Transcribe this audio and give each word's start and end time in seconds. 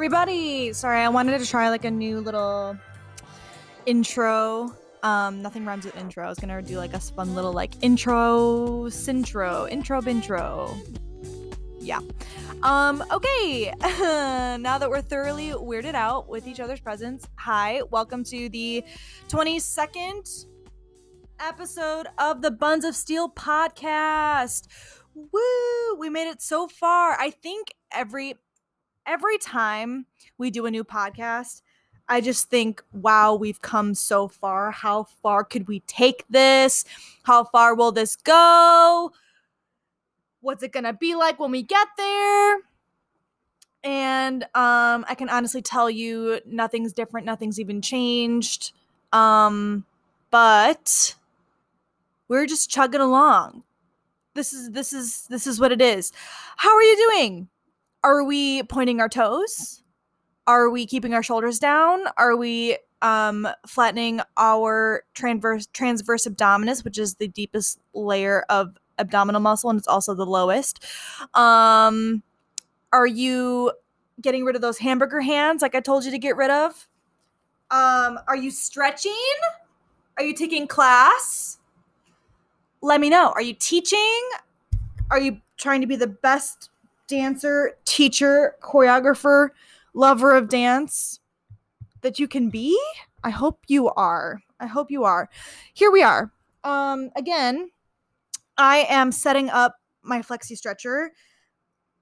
everybody. 0.00 0.72
Sorry, 0.72 1.02
I 1.02 1.10
wanted 1.10 1.38
to 1.38 1.46
try 1.46 1.68
like 1.68 1.84
a 1.84 1.90
new 1.90 2.20
little 2.20 2.74
intro. 3.84 4.74
Um, 5.02 5.42
nothing 5.42 5.66
rhymes 5.66 5.84
with 5.84 5.94
intro. 5.98 6.24
I 6.24 6.28
was 6.30 6.38
gonna 6.38 6.62
do 6.62 6.78
like 6.78 6.94
a 6.94 6.98
fun 6.98 7.34
little 7.34 7.52
like 7.52 7.72
intro, 7.82 8.86
sintro, 8.86 9.70
intro, 9.70 10.00
bintro. 10.00 10.74
Yeah. 11.78 12.00
Um, 12.62 13.04
okay. 13.10 13.74
now 14.58 14.78
that 14.78 14.88
we're 14.88 15.02
thoroughly 15.02 15.50
weirded 15.50 15.92
out 15.92 16.30
with 16.30 16.46
each 16.48 16.60
other's 16.60 16.80
presence, 16.80 17.28
hi, 17.36 17.82
welcome 17.90 18.24
to 18.24 18.48
the 18.48 18.82
22nd 19.28 20.46
episode 21.40 22.06
of 22.16 22.40
the 22.40 22.50
Buns 22.50 22.86
of 22.86 22.96
Steel 22.96 23.28
podcast. 23.28 24.66
Woo! 25.14 25.98
We 25.98 26.08
made 26.08 26.30
it 26.30 26.40
so 26.40 26.68
far. 26.68 27.20
I 27.20 27.28
think 27.28 27.74
every 27.92 28.36
every 29.06 29.38
time 29.38 30.06
we 30.38 30.50
do 30.50 30.66
a 30.66 30.70
new 30.70 30.84
podcast, 30.84 31.62
I 32.08 32.20
just 32.20 32.50
think, 32.50 32.82
wow, 32.92 33.34
we've 33.34 33.62
come 33.62 33.94
so 33.94 34.26
far. 34.26 34.72
How 34.72 35.04
far 35.22 35.44
could 35.44 35.68
we 35.68 35.80
take 35.80 36.24
this? 36.28 36.84
How 37.22 37.44
far 37.44 37.74
will 37.74 37.92
this 37.92 38.16
go? 38.16 39.12
What's 40.40 40.62
it 40.62 40.72
gonna 40.72 40.92
be 40.92 41.14
like 41.14 41.38
when 41.38 41.50
we 41.52 41.62
get 41.62 41.88
there? 41.96 42.58
And 43.82 44.42
um, 44.54 45.04
I 45.08 45.14
can 45.16 45.28
honestly 45.28 45.62
tell 45.62 45.88
you 45.88 46.40
nothing's 46.44 46.92
different, 46.92 47.26
nothing's 47.26 47.60
even 47.60 47.80
changed. 47.80 48.72
Um, 49.12 49.86
but 50.30 51.14
we're 52.28 52.46
just 52.46 52.70
chugging 52.70 53.00
along. 53.00 53.62
This 54.34 54.52
is 54.52 54.70
this 54.70 54.92
is 54.92 55.26
this 55.28 55.46
is 55.46 55.60
what 55.60 55.72
it 55.72 55.80
is. 55.80 56.12
How 56.56 56.74
are 56.74 56.82
you 56.82 56.96
doing? 57.10 57.48
Are 58.02 58.24
we 58.24 58.62
pointing 58.64 59.00
our 59.00 59.08
toes? 59.08 59.82
Are 60.46 60.70
we 60.70 60.86
keeping 60.86 61.14
our 61.14 61.22
shoulders 61.22 61.58
down? 61.58 62.04
Are 62.16 62.36
we 62.36 62.78
um, 63.02 63.46
flattening 63.66 64.20
our 64.36 65.04
transverse 65.14 65.66
transverse 65.72 66.26
abdominis, 66.26 66.84
which 66.84 66.98
is 66.98 67.14
the 67.16 67.28
deepest 67.28 67.78
layer 67.94 68.44
of 68.48 68.76
abdominal 68.98 69.40
muscle 69.40 69.70
and 69.70 69.78
it's 69.78 69.88
also 69.88 70.14
the 70.14 70.26
lowest? 70.26 70.84
Um, 71.34 72.22
are 72.92 73.06
you 73.06 73.72
getting 74.20 74.44
rid 74.44 74.56
of 74.56 74.62
those 74.62 74.78
hamburger 74.78 75.20
hands 75.20 75.62
like 75.62 75.74
I 75.74 75.80
told 75.80 76.04
you 76.04 76.10
to 76.10 76.18
get 76.18 76.36
rid 76.36 76.50
of? 76.50 76.88
Um, 77.70 78.18
are 78.26 78.36
you 78.36 78.50
stretching? 78.50 79.12
Are 80.16 80.24
you 80.24 80.34
taking 80.34 80.66
class? 80.66 81.58
Let 82.82 83.00
me 83.00 83.10
know. 83.10 83.32
Are 83.34 83.42
you 83.42 83.54
teaching? 83.54 84.20
Are 85.10 85.20
you 85.20 85.40
trying 85.56 85.80
to 85.82 85.86
be 85.86 85.96
the 85.96 86.06
best 86.06 86.70
dancer, 87.10 87.72
teacher, 87.84 88.54
choreographer, 88.62 89.50
lover 89.92 90.34
of 90.34 90.48
dance 90.48 91.20
that 92.00 92.18
you 92.18 92.26
can 92.26 92.48
be? 92.48 92.80
I 93.22 93.30
hope 93.30 93.60
you 93.66 93.90
are. 93.90 94.40
I 94.58 94.66
hope 94.66 94.90
you 94.90 95.04
are. 95.04 95.28
Here 95.74 95.90
we 95.90 96.02
are. 96.02 96.32
Um 96.64 97.10
again, 97.16 97.70
I 98.56 98.86
am 98.88 99.12
setting 99.12 99.50
up 99.50 99.76
my 100.02 100.22
flexi 100.22 100.56
stretcher 100.56 101.12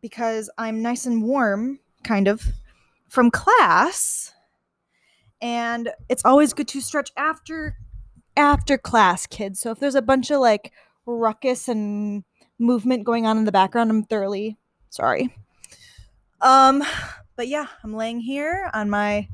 because 0.01 0.51
I'm 0.59 0.83
nice 0.83 1.07
and 1.07 1.23
warm 1.23 1.81
kind 2.05 2.29
of 2.29 2.43
from 3.09 3.31
class 3.31 4.33
and 5.41 5.91
it's 6.09 6.25
always 6.25 6.53
good 6.53 6.69
to 6.69 6.81
stretch 6.81 7.11
after 7.17 7.77
after 8.37 8.79
class 8.79 9.27
kids 9.27 9.61
so 9.61 9.71
if 9.71 9.81
there's 9.81 9.95
a 9.95 10.03
bunch 10.03 10.31
of 10.31 10.41
like 10.41 10.73
ruckus 11.07 11.69
and 11.69 12.25
movement 12.59 13.05
going 13.05 13.27
on 13.27 13.39
in 13.39 13.45
the 13.45 13.53
background 13.53 13.91
i'm 13.91 14.05
thoroughly 14.05 14.57
Sorry. 14.91 15.35
Um, 16.41 16.83
but 17.37 17.49
yeah, 17.49 17.67
I'm 17.83 17.95
laying 17.95 18.21
here 18.21 18.71
on 18.73 18.91
my 18.91 19.29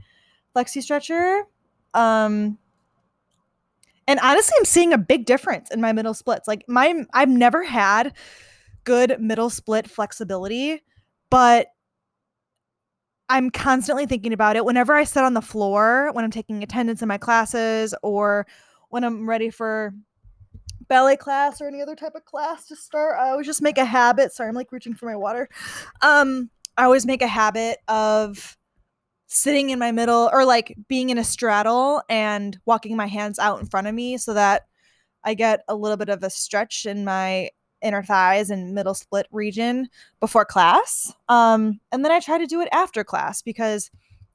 flexi 0.54 0.82
stretcher. 0.82 1.44
Um, 1.92 2.58
and 4.06 4.20
honestly, 4.20 4.54
I'm 4.58 4.64
seeing 4.64 4.92
a 4.92 4.98
big 4.98 5.26
difference 5.26 5.70
in 5.70 5.80
my 5.80 5.92
middle 5.92 6.14
splits. 6.14 6.46
Like 6.46 6.64
my, 6.68 7.04
I've 7.12 7.28
never 7.28 7.64
had 7.64 8.14
good 8.84 9.16
middle 9.18 9.50
split 9.50 9.88
flexibility, 9.88 10.82
but 11.30 11.68
I'm 13.28 13.50
constantly 13.50 14.04
thinking 14.04 14.34
about 14.34 14.56
it 14.56 14.64
whenever 14.64 14.94
I 14.94 15.04
sit 15.04 15.24
on 15.24 15.32
the 15.32 15.40
floor, 15.40 16.10
when 16.12 16.24
I'm 16.24 16.30
taking 16.30 16.62
attendance 16.62 17.00
in 17.00 17.08
my 17.08 17.16
classes, 17.16 17.94
or 18.02 18.46
when 18.90 19.02
I'm 19.02 19.28
ready 19.28 19.48
for 19.48 19.94
ballet 20.88 21.16
class 21.16 21.60
or 21.60 21.66
any 21.66 21.80
other 21.80 21.96
type 21.96 22.14
of 22.14 22.24
class 22.24 22.66
to 22.68 22.76
start, 22.76 23.18
I 23.18 23.30
always 23.30 23.46
just 23.46 23.62
make 23.62 23.78
a 23.78 23.84
habit. 23.84 24.32
Sorry, 24.32 24.48
I'm 24.48 24.54
like 24.54 24.72
reaching 24.72 24.94
for 24.94 25.06
my 25.06 25.16
water. 25.16 25.48
Um, 26.02 26.50
I 26.76 26.84
always 26.84 27.06
make 27.06 27.22
a 27.22 27.26
habit 27.26 27.78
of 27.88 28.56
sitting 29.26 29.70
in 29.70 29.78
my 29.78 29.90
middle 29.90 30.30
or 30.32 30.44
like 30.44 30.76
being 30.88 31.10
in 31.10 31.18
a 31.18 31.24
straddle 31.24 32.02
and 32.08 32.58
walking 32.66 32.96
my 32.96 33.06
hands 33.06 33.38
out 33.38 33.60
in 33.60 33.66
front 33.66 33.86
of 33.86 33.94
me 33.94 34.16
so 34.16 34.34
that 34.34 34.62
I 35.24 35.34
get 35.34 35.64
a 35.68 35.74
little 35.74 35.96
bit 35.96 36.08
of 36.08 36.22
a 36.22 36.30
stretch 36.30 36.86
in 36.86 37.04
my 37.04 37.50
inner 37.82 38.02
thighs 38.02 38.50
and 38.50 38.74
middle 38.74 38.94
split 38.94 39.26
region 39.30 39.88
before 40.20 40.44
class. 40.44 41.12
Um, 41.28 41.80
and 41.92 42.04
then 42.04 42.12
I 42.12 42.20
try 42.20 42.38
to 42.38 42.46
do 42.46 42.60
it 42.60 42.68
after 42.72 43.04
class 43.04 43.42
because 43.42 43.90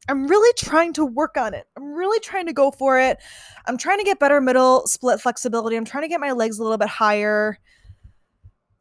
I'm 0.10 0.28
really 0.28 0.52
trying 0.58 0.94
to 0.94 1.06
work 1.06 1.38
on 1.38 1.54
it. 1.54 1.68
I'm 1.78 1.94
really 1.94 2.20
trying 2.20 2.48
to 2.48 2.54
go 2.54 2.72
for 2.72 3.00
it. 3.00 3.20
I'm 3.68 3.78
trying 3.78 4.00
to 4.00 4.04
get 4.04 4.20
better 4.20 4.42
middle 4.42 4.88
split 4.88 5.22
flexibility. 5.22 5.76
I'm 5.76 5.86
trying 5.86 6.04
to 6.04 6.08
get 6.08 6.20
my 6.20 6.32
legs 6.32 6.58
a 6.58 6.64
little 6.64 6.80
bit 6.80 6.90
higher. 6.90 7.60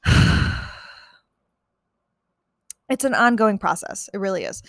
it's 2.88 3.04
an 3.04 3.14
ongoing 3.14 3.58
process. 3.58 4.08
It 4.14 4.18
really 4.18 4.44
is. 4.44 4.62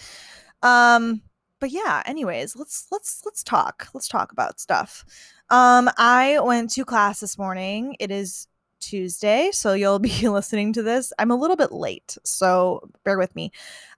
Um 0.62 1.22
but 1.59 1.72
yeah, 1.72 2.03
anyways, 2.06 2.56
let's 2.56 2.88
let's 2.91 3.22
let's 3.26 3.44
talk. 3.44 3.88
Let's 3.94 4.08
talk 4.08 4.31
about 4.31 4.59
stuff. 4.59 5.06
Um 5.50 5.90
I 5.97 6.40
went 6.41 6.72
to 6.72 6.84
class 6.84 7.22
this 7.22 7.38
morning. 7.38 7.96
It 8.00 8.12
is 8.12 8.47
Tuesday, 8.79 9.50
so 9.51 9.73
you'll 9.73 10.00
be 10.00 10.28
listening 10.28 10.73
to 10.73 10.84
this. 10.84 11.13
I'm 11.19 11.31
a 11.31 11.35
little 11.35 11.56
bit 11.56 11.72
late, 11.72 12.17
so 12.23 12.90
bear 13.03 13.17
with 13.17 13.35
me. 13.35 13.51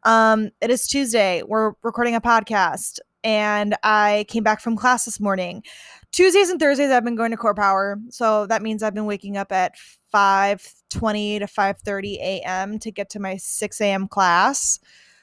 Um, 0.04 0.52
it 0.62 0.70
is 0.70 0.88
Tuesday. 0.88 1.44
We're 1.44 1.74
recording 1.84 2.16
a 2.16 2.22
podcast, 2.22 3.00
and 3.24 3.76
I 3.84 4.26
came 4.28 4.44
back 4.44 4.62
from 4.62 4.76
class 4.76 5.06
this 5.06 5.20
morning. 5.20 5.64
Tuesdays 6.12 6.50
and 6.50 6.60
Thursdays, 6.60 6.92
I've 6.92 7.06
been 7.06 7.16
going 7.16 7.32
to 7.32 7.38
Core 7.38 7.56
Power, 7.56 8.00
so 8.10 8.46
that 8.48 8.62
means 8.62 8.84
I've 8.84 8.94
been 8.96 9.06
waking 9.06 9.38
up 9.38 9.52
at 9.52 9.76
5:20 10.14 11.40
to 11.40 11.48
5:30 11.48 12.16
a.m. 12.18 12.80
to 12.80 12.92
get 12.92 13.10
to 13.12 13.20
my 13.20 13.38
6 13.38 13.82
a.m. 13.82 14.08
class, 14.08 14.80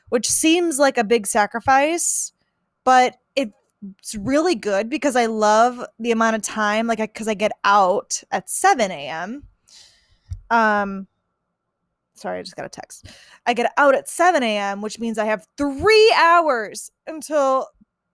which 0.08 0.30
seems 0.30 0.78
like 0.78 0.96
a 0.96 1.04
big 1.04 1.26
sacrifice, 1.26 2.32
but 2.84 3.16
it's 3.98 4.14
really 4.14 4.54
good 4.54 4.90
because 4.90 5.16
I 5.16 5.26
love 5.26 5.84
the 5.98 6.10
amount 6.10 6.36
of 6.36 6.42
time, 6.42 6.86
like, 6.86 6.98
because 6.98 7.28
I, 7.28 7.32
I, 7.32 7.34
get 7.34 7.52
out 7.64 8.22
at 8.30 8.50
7 8.50 8.90
a.m. 8.90 9.44
Um, 10.50 11.06
sorry, 12.14 12.38
I 12.38 12.42
just 12.42 12.56
got 12.56 12.66
a 12.66 12.70
text. 12.70 13.06
I 13.46 13.54
get 13.54 13.72
out 13.76 13.94
at 13.94 14.08
7 14.08 14.42
a.m., 14.42 14.82
which 14.82 14.98
means 14.98 15.18
I 15.18 15.26
have 15.26 15.46
three 15.56 16.14
hours 16.18 16.90
until 17.06 17.68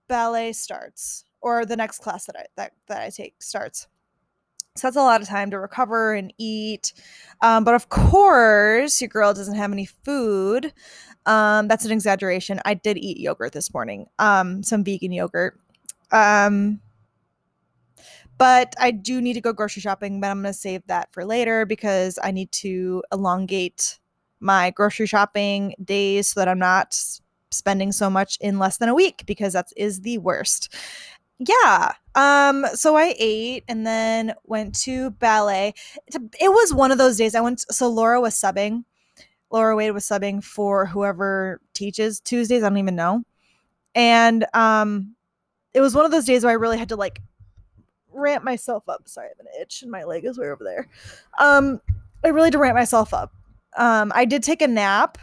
ballet 0.07 0.53
starts 0.53 1.25
or 1.41 1.65
the 1.65 1.75
next 1.75 1.99
class 1.99 2.25
that 2.25 2.35
I 2.37 2.45
that, 2.57 2.73
that 2.87 3.01
I 3.01 3.09
take 3.09 3.41
starts. 3.41 3.87
So 4.75 4.87
that's 4.87 4.97
a 4.97 5.01
lot 5.01 5.21
of 5.21 5.27
time 5.27 5.51
to 5.51 5.59
recover 5.59 6.13
and 6.13 6.33
eat. 6.37 6.91
Um, 7.41 7.63
but 7.63 7.75
of 7.75 7.87
course, 7.87 8.99
your 8.99 9.07
girl 9.07 9.33
doesn't 9.33 9.55
have 9.55 9.71
any 9.71 9.85
food. 9.85 10.73
Um, 11.25 11.69
that's 11.69 11.85
an 11.85 11.91
exaggeration. 11.91 12.59
I 12.65 12.73
did 12.73 12.97
eat 12.97 13.17
yogurt 13.17 13.53
this 13.53 13.73
morning, 13.73 14.07
um, 14.19 14.63
some 14.63 14.83
vegan 14.83 15.13
yogurt. 15.13 15.57
Um, 16.11 16.81
but 18.37 18.75
I 18.77 18.91
do 18.91 19.21
need 19.21 19.33
to 19.33 19.41
go 19.41 19.53
grocery 19.53 19.81
shopping, 19.81 20.19
but 20.19 20.29
I'm 20.29 20.41
going 20.41 20.53
to 20.53 20.59
save 20.59 20.85
that 20.87 21.11
for 21.13 21.23
later 21.23 21.65
because 21.65 22.19
I 22.21 22.31
need 22.31 22.51
to 22.53 23.01
elongate 23.13 23.99
my 24.41 24.71
grocery 24.71 25.07
shopping 25.07 25.73
days 25.83 26.27
so 26.27 26.41
that 26.41 26.49
I'm 26.49 26.59
not 26.59 26.99
spending 27.51 27.93
so 27.93 28.09
much 28.09 28.37
in 28.41 28.59
less 28.59 28.77
than 28.77 28.89
a 28.89 28.93
week 28.95 29.23
because 29.25 29.53
that 29.53 29.67
is 29.77 30.01
the 30.01 30.17
worst. 30.17 30.75
Yeah. 31.39 31.93
Um 32.15 32.65
so 32.73 32.95
I 32.95 33.13
ate 33.17 33.65
and 33.67 33.85
then 33.85 34.33
went 34.45 34.75
to 34.81 35.11
ballet. 35.11 35.73
It 36.07 36.51
was 36.51 36.73
one 36.73 36.91
of 36.91 36.97
those 36.97 37.17
days 37.17 37.35
I 37.35 37.41
went 37.41 37.65
so 37.71 37.89
Laura 37.89 38.21
was 38.21 38.35
subbing 38.35 38.83
Laura 39.51 39.75
Wade 39.75 39.93
was 39.93 40.05
subbing 40.05 40.43
for 40.43 40.85
whoever 40.85 41.61
teaches 41.73 42.19
Tuesdays. 42.19 42.63
I 42.63 42.69
don't 42.69 42.77
even 42.77 42.95
know. 42.95 43.23
And 43.93 44.45
um, 44.53 45.15
it 45.73 45.81
was 45.81 45.95
one 45.95 46.05
of 46.05 46.11
those 46.11 46.25
days 46.25 46.43
where 46.43 46.51
I 46.51 46.55
really 46.55 46.77
had 46.77 46.89
to 46.89 46.95
like 46.95 47.21
ramp 48.11 48.43
myself 48.43 48.87
up. 48.89 49.07
Sorry, 49.07 49.27
I 49.27 49.29
have 49.29 49.39
an 49.39 49.61
itch 49.61 49.81
and 49.81 49.91
my 49.91 50.03
leg 50.03 50.25
is 50.25 50.37
way 50.37 50.49
over 50.49 50.63
there. 50.63 50.89
Um, 51.39 51.79
I 52.23 52.29
really 52.29 52.47
had 52.47 52.53
to 52.53 52.59
ramp 52.59 52.75
myself 52.75 53.13
up. 53.13 53.33
Um, 53.77 54.11
I 54.15 54.25
did 54.25 54.43
take 54.43 54.61
a 54.61 54.67
nap 54.67 55.17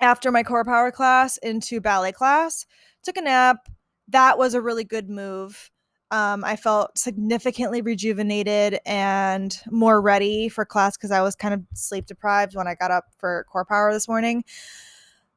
after 0.00 0.30
my 0.30 0.42
core 0.42 0.64
power 0.64 0.90
class 0.90 1.36
into 1.38 1.80
ballet 1.80 2.12
class. 2.12 2.66
Took 3.02 3.16
a 3.16 3.22
nap. 3.22 3.68
That 4.08 4.38
was 4.38 4.54
a 4.54 4.62
really 4.62 4.84
good 4.84 5.08
move. 5.10 5.70
Um, 6.12 6.44
I 6.44 6.54
felt 6.54 6.96
significantly 6.96 7.82
rejuvenated 7.82 8.78
and 8.86 9.58
more 9.70 10.00
ready 10.00 10.48
for 10.48 10.64
class 10.64 10.96
because 10.96 11.10
I 11.10 11.20
was 11.20 11.34
kind 11.34 11.52
of 11.52 11.62
sleep 11.74 12.06
deprived 12.06 12.54
when 12.54 12.68
I 12.68 12.76
got 12.76 12.92
up 12.92 13.06
for 13.18 13.44
core 13.50 13.64
power 13.64 13.92
this 13.92 14.06
morning. 14.06 14.44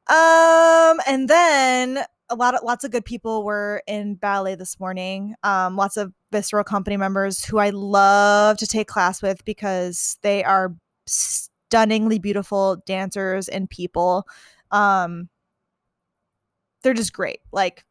Um, 0.08 1.00
and 1.06 1.28
then 1.28 2.04
a 2.28 2.36
lot 2.36 2.54
of 2.54 2.62
lots 2.62 2.84
of 2.84 2.92
good 2.92 3.04
people 3.04 3.44
were 3.44 3.82
in 3.88 4.14
ballet 4.14 4.54
this 4.54 4.78
morning. 4.78 5.34
Um, 5.42 5.76
lots 5.76 5.96
of 5.96 6.12
visceral 6.30 6.62
company 6.62 6.96
members 6.96 7.44
who 7.44 7.58
I 7.58 7.70
love 7.70 8.56
to 8.58 8.66
take 8.66 8.86
class 8.86 9.20
with 9.20 9.44
because 9.44 10.18
they 10.22 10.44
are 10.44 10.74
stunningly 11.06 12.20
beautiful 12.20 12.76
dancers 12.86 13.48
and 13.48 13.68
people. 13.68 14.26
Um, 14.70 15.28
they're 16.82 16.94
just 16.94 17.12
great. 17.12 17.40
Like 17.52 17.84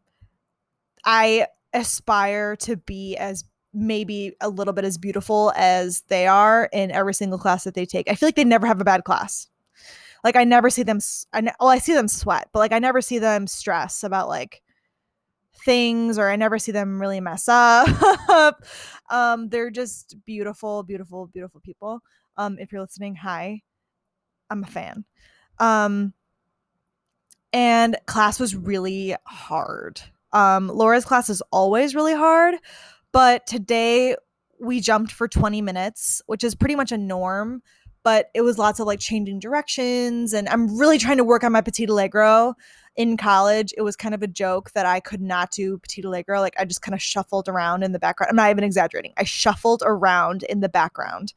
I 1.05 1.47
aspire 1.73 2.55
to 2.57 2.77
be 2.77 3.15
as 3.17 3.43
maybe 3.73 4.35
a 4.41 4.49
little 4.49 4.73
bit 4.73 4.85
as 4.85 4.97
beautiful 4.97 5.53
as 5.55 6.01
they 6.07 6.27
are 6.27 6.69
in 6.73 6.91
every 6.91 7.13
single 7.13 7.37
class 7.37 7.63
that 7.63 7.75
they 7.75 7.85
take. 7.85 8.09
I 8.09 8.15
feel 8.15 8.27
like 8.27 8.35
they 8.35 8.43
never 8.43 8.65
have 8.67 8.81
a 8.81 8.85
bad 8.85 9.03
class. 9.03 9.47
Like 10.23 10.35
I 10.35 10.43
never 10.43 10.69
see 10.69 10.83
them. 10.83 10.99
I 11.33 11.41
ne- 11.41 11.53
well, 11.59 11.69
I 11.69 11.77
see 11.77 11.93
them 11.93 12.07
sweat, 12.07 12.49
but 12.51 12.59
like 12.59 12.73
I 12.73 12.79
never 12.79 13.01
see 13.01 13.19
them 13.19 13.47
stress 13.47 14.03
about 14.03 14.27
like 14.27 14.61
things, 15.65 16.17
or 16.17 16.29
I 16.29 16.35
never 16.35 16.59
see 16.59 16.71
them 16.71 16.99
really 16.99 17.21
mess 17.21 17.47
up. 17.49 18.63
um, 19.09 19.49
they're 19.49 19.71
just 19.71 20.15
beautiful, 20.25 20.83
beautiful, 20.83 21.27
beautiful 21.27 21.61
people. 21.61 22.01
Um, 22.37 22.57
if 22.59 22.71
you're 22.71 22.81
listening, 22.81 23.15
hi, 23.15 23.61
I'm 24.49 24.63
a 24.63 24.67
fan. 24.67 25.05
Um, 25.59 26.13
and 27.51 27.97
class 28.05 28.39
was 28.39 28.55
really 28.55 29.15
hard. 29.25 30.01
Um, 30.33 30.67
Laura's 30.67 31.05
class 31.05 31.29
is 31.29 31.41
always 31.51 31.95
really 31.95 32.13
hard, 32.13 32.55
but 33.11 33.47
today 33.47 34.15
we 34.59 34.79
jumped 34.79 35.11
for 35.11 35.27
20 35.27 35.61
minutes, 35.61 36.21
which 36.25 36.43
is 36.43 36.55
pretty 36.55 36.75
much 36.75 36.91
a 36.91 36.97
norm 36.97 37.61
but 38.03 38.29
it 38.33 38.41
was 38.41 38.57
lots 38.57 38.79
of 38.79 38.87
like 38.87 38.99
changing 38.99 39.39
directions 39.39 40.33
and 40.33 40.47
i'm 40.49 40.77
really 40.77 40.97
trying 40.97 41.17
to 41.17 41.23
work 41.23 41.43
on 41.43 41.51
my 41.51 41.61
petit 41.61 41.85
allegro. 41.85 42.53
In 42.95 43.15
college 43.15 43.73
it 43.77 43.81
was 43.81 43.95
kind 43.95 44.13
of 44.13 44.21
a 44.21 44.27
joke 44.27 44.71
that 44.71 44.85
i 44.85 44.99
could 44.99 45.21
not 45.21 45.51
do 45.51 45.77
petit 45.77 46.01
allegro 46.01 46.39
like 46.41 46.55
i 46.57 46.65
just 46.65 46.81
kind 46.81 46.93
of 46.93 47.01
shuffled 47.01 47.47
around 47.47 47.83
in 47.83 47.91
the 47.91 47.99
background. 47.99 48.29
I'm 48.29 48.35
not 48.35 48.49
even 48.49 48.63
exaggerating. 48.63 49.13
I 49.17 49.23
shuffled 49.23 49.83
around 49.85 50.43
in 50.43 50.59
the 50.59 50.69
background 50.69 51.33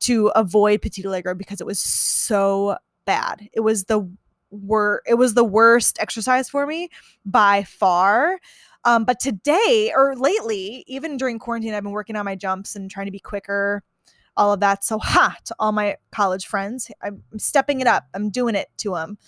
to 0.00 0.28
avoid 0.34 0.82
petit 0.82 1.02
allegro 1.02 1.34
because 1.34 1.60
it 1.60 1.66
was 1.66 1.80
so 1.80 2.76
bad. 3.04 3.48
It 3.52 3.60
was 3.60 3.84
the 3.84 4.08
wor- 4.52 5.02
it 5.06 5.14
was 5.14 5.34
the 5.34 5.44
worst 5.44 5.98
exercise 6.00 6.48
for 6.48 6.66
me 6.66 6.88
by 7.24 7.64
far 7.64 8.38
um, 8.84 9.04
but 9.04 9.18
today 9.18 9.92
or 9.96 10.14
lately 10.16 10.84
even 10.86 11.16
during 11.16 11.40
quarantine 11.40 11.74
i've 11.74 11.82
been 11.82 11.92
working 11.92 12.14
on 12.14 12.24
my 12.24 12.36
jumps 12.36 12.76
and 12.76 12.90
trying 12.90 13.06
to 13.06 13.12
be 13.12 13.18
quicker 13.18 13.82
all 14.36 14.52
of 14.52 14.60
that. 14.60 14.84
So, 14.84 14.98
ha 14.98 15.36
to 15.44 15.54
all 15.58 15.72
my 15.72 15.96
college 16.10 16.46
friends. 16.46 16.90
I'm 17.02 17.22
stepping 17.36 17.80
it 17.80 17.86
up. 17.86 18.04
I'm 18.14 18.30
doing 18.30 18.54
it 18.54 18.68
to 18.78 18.94
them. 18.94 19.18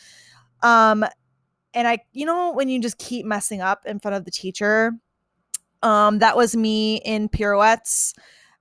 Um, 0.63 1.05
and 1.75 1.89
I, 1.89 1.99
you 2.13 2.25
know, 2.25 2.53
when 2.53 2.69
you 2.69 2.81
just 2.81 2.99
keep 2.99 3.27
messing 3.27 3.61
up 3.61 3.83
in 3.85 3.99
front 3.99 4.17
of 4.17 4.25
the 4.25 4.31
teacher, 4.31 4.93
um, 5.83 6.21
that 6.21 6.37
was 6.37 6.57
me 6.57 6.97
in 7.05 7.29
pirouettes. 7.29 8.15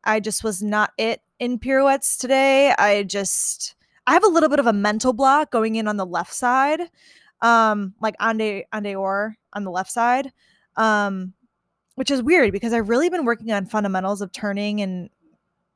I 0.03 0.19
just 0.19 0.43
was 0.43 0.61
not 0.61 0.91
it 0.97 1.21
in 1.39 1.59
pirouettes 1.59 2.17
today. 2.17 2.73
I 2.77 3.03
just, 3.03 3.75
I 4.05 4.13
have 4.13 4.23
a 4.23 4.29
little 4.29 4.49
bit 4.49 4.59
of 4.59 4.67
a 4.67 4.73
mental 4.73 5.13
block 5.13 5.51
going 5.51 5.75
in 5.75 5.87
on 5.87 5.97
the 5.97 6.05
left 6.05 6.33
side, 6.33 6.81
um, 7.41 7.93
like 8.01 8.15
en 8.19 8.37
dehors 8.37 9.33
on 9.53 9.63
the 9.63 9.71
left 9.71 9.91
side, 9.91 10.31
um, 10.75 11.33
which 11.95 12.11
is 12.11 12.21
weird 12.21 12.51
because 12.51 12.73
I've 12.73 12.89
really 12.89 13.09
been 13.09 13.25
working 13.25 13.51
on 13.51 13.65
fundamentals 13.65 14.21
of 14.21 14.31
turning 14.31 14.81
and 14.81 15.09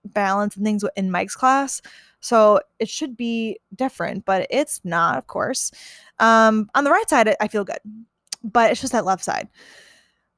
balance 0.05 0.55
and 0.55 0.65
things 0.65 0.83
in 0.95 1.11
Mike's 1.11 1.35
class. 1.35 1.81
So 2.19 2.59
it 2.79 2.89
should 2.89 3.15
be 3.15 3.59
different, 3.75 4.25
but 4.25 4.47
it's 4.49 4.81
not, 4.83 5.17
of 5.17 5.27
course. 5.27 5.71
Um, 6.19 6.69
on 6.75 6.83
the 6.83 6.91
right 6.91 7.09
side, 7.09 7.35
I 7.39 7.47
feel 7.47 7.63
good, 7.63 7.79
but 8.43 8.71
it's 8.71 8.81
just 8.81 8.93
that 8.93 9.05
left 9.05 9.23
side. 9.23 9.47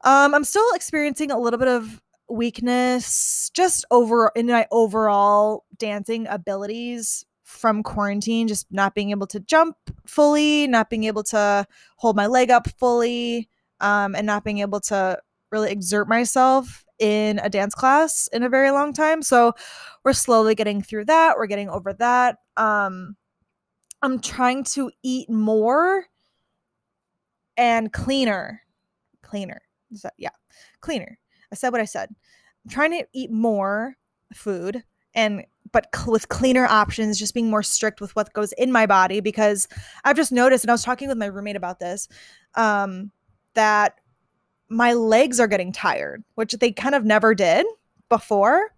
Um, 0.04 0.34
I'm 0.34 0.44
still 0.44 0.66
experiencing 0.74 1.32
a 1.32 1.40
little 1.40 1.60
bit 1.60 1.68
of 1.68 2.02
weakness 2.30 3.50
just 3.54 3.86
over 3.90 4.32
in 4.36 4.48
my 4.48 4.68
overall 4.72 5.66
dancing 5.78 6.28
abilities 6.28 7.26
from 7.50 7.82
quarantine, 7.82 8.48
just 8.48 8.68
not 8.72 8.94
being 8.94 9.10
able 9.10 9.26
to 9.26 9.40
jump 9.40 9.76
fully, 10.06 10.68
not 10.68 10.88
being 10.88 11.06
able 11.06 11.24
to 11.24 11.66
hold 11.98 12.16
my 12.16 12.28
leg 12.28 12.52
up 12.52 12.70
fully, 12.78 13.50
um, 13.80 14.14
and 14.16 14.28
not 14.28 14.44
being 14.44 14.60
able 14.60 14.80
to 14.80 15.20
really 15.52 15.72
exert 15.72 16.08
myself 16.08 16.86
in 17.00 17.40
a 17.40 17.50
dance 17.50 17.74
class 17.74 18.30
in 18.32 18.44
a 18.44 18.50
very 18.50 18.70
long 18.70 18.94
time. 18.94 19.24
So 19.24 19.54
we're 20.04 20.14
slowly 20.14 20.54
getting 20.54 20.84
through 20.84 21.06
that. 21.06 21.38
We're 21.38 21.48
getting 21.48 21.70
over 21.70 21.92
that. 21.94 22.38
Um, 22.56 23.16
I'm 24.04 24.20
trying 24.20 24.64
to 24.76 24.92
eat 25.02 25.28
more 25.28 26.06
and 27.58 27.92
cleaner. 27.92 28.62
Cleaner. 29.24 29.62
That, 30.04 30.14
yeah, 30.20 30.30
cleaner. 30.82 31.18
I 31.52 31.56
said 31.56 31.70
what 31.72 31.82
I 31.82 31.86
said. 31.86 32.10
I'm 32.64 32.70
trying 32.70 32.92
to 32.92 33.08
eat 33.12 33.32
more 33.32 33.98
food 34.36 34.84
and 35.16 35.46
but 35.72 35.88
with 36.08 36.30
cleaner 36.30 36.66
options, 36.66 37.20
just 37.20 37.34
being 37.34 37.50
more 37.50 37.64
strict 37.64 38.02
with 38.02 38.16
what 38.16 38.34
goes 38.34 38.52
in 38.54 38.72
my 38.72 38.86
body 38.86 39.20
because 39.20 39.68
I've 40.04 40.16
just 40.16 40.32
noticed, 40.32 40.64
and 40.64 40.72
I 40.72 40.74
was 40.74 40.84
talking 40.84 41.08
with 41.08 41.18
my 41.18 41.28
roommate 41.28 41.56
about 41.56 41.80
this, 41.80 42.08
um, 42.56 43.12
that 43.54 44.00
my 44.70 44.94
legs 44.94 45.40
are 45.40 45.48
getting 45.48 45.72
tired, 45.72 46.24
which 46.36 46.54
they 46.54 46.72
kind 46.72 46.96
of 46.96 47.04
never 47.04 47.34
did 47.34 47.66
before. 48.08 48.74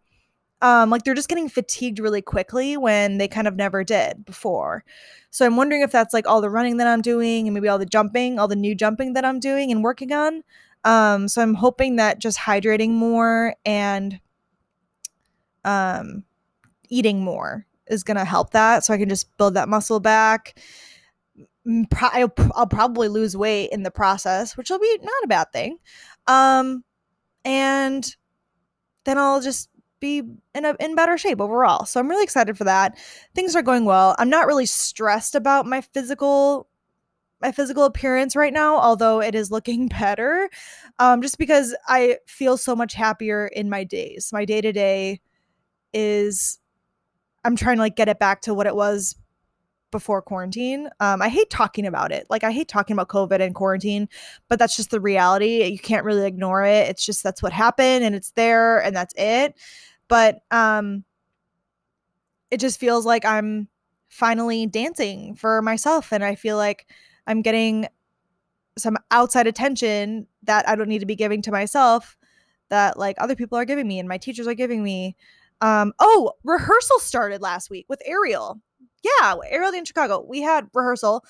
Um, 0.61 0.91
like 0.91 1.03
they're 1.03 1.15
just 1.15 1.29
getting 1.29 1.49
fatigued 1.49 1.99
really 1.99 2.21
quickly 2.21 2.77
when 2.77 3.17
they 3.17 3.27
kind 3.27 3.47
of 3.47 3.55
never 3.55 3.83
did 3.83 4.23
before. 4.25 4.83
So 5.31 5.45
I'm 5.45 5.55
wondering 5.55 5.81
if 5.81 5.91
that's 5.91 6.13
like 6.13 6.27
all 6.27 6.39
the 6.39 6.51
running 6.51 6.77
that 6.77 6.87
I'm 6.87 7.01
doing 7.01 7.47
and 7.47 7.53
maybe 7.53 7.67
all 7.67 7.79
the 7.79 7.85
jumping, 7.85 8.37
all 8.37 8.47
the 8.47 8.55
new 8.55 8.75
jumping 8.75 9.13
that 9.13 9.25
I'm 9.25 9.39
doing 9.39 9.71
and 9.71 9.83
working 9.83 10.11
on. 10.11 10.43
Um, 10.83 11.27
so 11.27 11.41
I'm 11.41 11.55
hoping 11.55 11.95
that 11.95 12.19
just 12.19 12.37
hydrating 12.37 12.91
more 12.91 13.55
and 13.65 14.19
um, 15.63 16.23
eating 16.91 17.23
more 17.23 17.65
is 17.87 18.03
going 18.03 18.17
to 18.17 18.25
help 18.25 18.51
that 18.51 18.85
so 18.85 18.93
I 18.93 18.97
can 18.97 19.09
just 19.09 19.35
build 19.37 19.55
that 19.55 19.67
muscle 19.67 19.99
back 19.99 20.59
I'll, 22.01 22.67
probably 22.67 23.07
lose 23.07 23.37
weight 23.37 23.69
in 23.71 23.83
the 23.83 23.91
process, 23.91 24.57
which 24.57 24.69
will 24.69 24.79
be 24.79 24.99
not 25.01 25.23
a 25.23 25.27
bad 25.27 25.51
thing. 25.53 25.77
Um, 26.27 26.83
and 27.45 28.15
then 29.05 29.17
I'll 29.17 29.41
just 29.41 29.69
be 29.99 30.23
in 30.55 30.65
a 30.65 30.75
in 30.79 30.95
better 30.95 31.17
shape 31.17 31.39
overall. 31.39 31.85
So 31.85 31.99
I'm 31.99 32.09
really 32.09 32.23
excited 32.23 32.57
for 32.57 32.63
that. 32.63 32.97
Things 33.35 33.55
are 33.55 33.61
going 33.61 33.85
well. 33.85 34.15
I'm 34.17 34.29
not 34.29 34.47
really 34.47 34.65
stressed 34.65 35.35
about 35.35 35.65
my 35.65 35.81
physical 35.81 36.67
my 37.41 37.51
physical 37.51 37.85
appearance 37.85 38.35
right 38.35 38.53
now, 38.53 38.77
although 38.77 39.21
it 39.21 39.35
is 39.35 39.51
looking 39.51 39.87
better. 39.99 40.49
Um, 40.99 41.21
just 41.21 41.37
because 41.37 41.75
I 41.87 42.17
feel 42.27 42.57
so 42.57 42.75
much 42.75 42.93
happier 42.93 43.47
in 43.47 43.69
my 43.69 43.83
days. 43.83 44.31
My 44.33 44.45
day 44.45 44.61
to 44.61 44.71
day 44.71 45.21
is 45.93 46.59
I'm 47.43 47.55
trying 47.55 47.77
to 47.77 47.81
like 47.81 47.95
get 47.95 48.09
it 48.09 48.19
back 48.19 48.41
to 48.41 48.53
what 48.53 48.67
it 48.67 48.75
was 48.75 49.15
before 49.91 50.21
quarantine. 50.21 50.89
Um, 50.99 51.21
I 51.21 51.29
hate 51.29 51.49
talking 51.49 51.85
about 51.85 52.11
it. 52.11 52.25
Like 52.29 52.43
I 52.43 52.51
hate 52.51 52.67
talking 52.67 52.93
about 52.93 53.09
COVID 53.09 53.41
and 53.41 53.53
quarantine, 53.53 54.07
but 54.47 54.57
that's 54.57 54.75
just 54.75 54.89
the 54.89 55.01
reality. 55.01 55.65
You 55.65 55.79
can't 55.79 56.05
really 56.05 56.25
ignore 56.25 56.63
it. 56.63 56.89
It's 56.89 57.05
just 57.05 57.23
that's 57.23 57.43
what 57.43 57.51
happened 57.51 58.05
and 58.05 58.15
it's 58.15 58.31
there 58.31 58.81
and 58.81 58.95
that's 58.95 59.13
it. 59.17 59.55
But 60.07 60.39
um 60.51 61.03
it 62.49 62.59
just 62.59 62.79
feels 62.79 63.05
like 63.05 63.25
I'm 63.25 63.67
finally 64.09 64.65
dancing 64.65 65.35
for 65.35 65.61
myself 65.61 66.11
and 66.11 66.23
I 66.23 66.35
feel 66.35 66.57
like 66.57 66.85
I'm 67.27 67.41
getting 67.41 67.87
some 68.77 68.97
outside 69.09 69.47
attention 69.47 70.27
that 70.43 70.67
I 70.67 70.75
don't 70.75 70.89
need 70.89 70.99
to 70.99 71.05
be 71.05 71.15
giving 71.15 71.41
to 71.43 71.51
myself 71.51 72.17
that 72.69 72.97
like 72.97 73.15
other 73.19 73.35
people 73.35 73.57
are 73.57 73.65
giving 73.65 73.87
me 73.87 73.99
and 73.99 74.09
my 74.09 74.17
teachers 74.17 74.47
are 74.47 74.53
giving 74.53 74.83
me. 74.83 75.15
Um, 75.61 75.93
oh, 75.99 76.33
rehearsal 76.43 76.99
started 76.99 77.41
last 77.41 77.69
week 77.69 77.85
with 77.87 78.01
Aerial 78.05 78.59
yeah, 79.03 79.35
Aerial 79.49 79.73
in 79.73 79.85
Chicago. 79.85 80.25
We 80.27 80.41
had 80.41 80.67
rehearsal, 80.73 81.25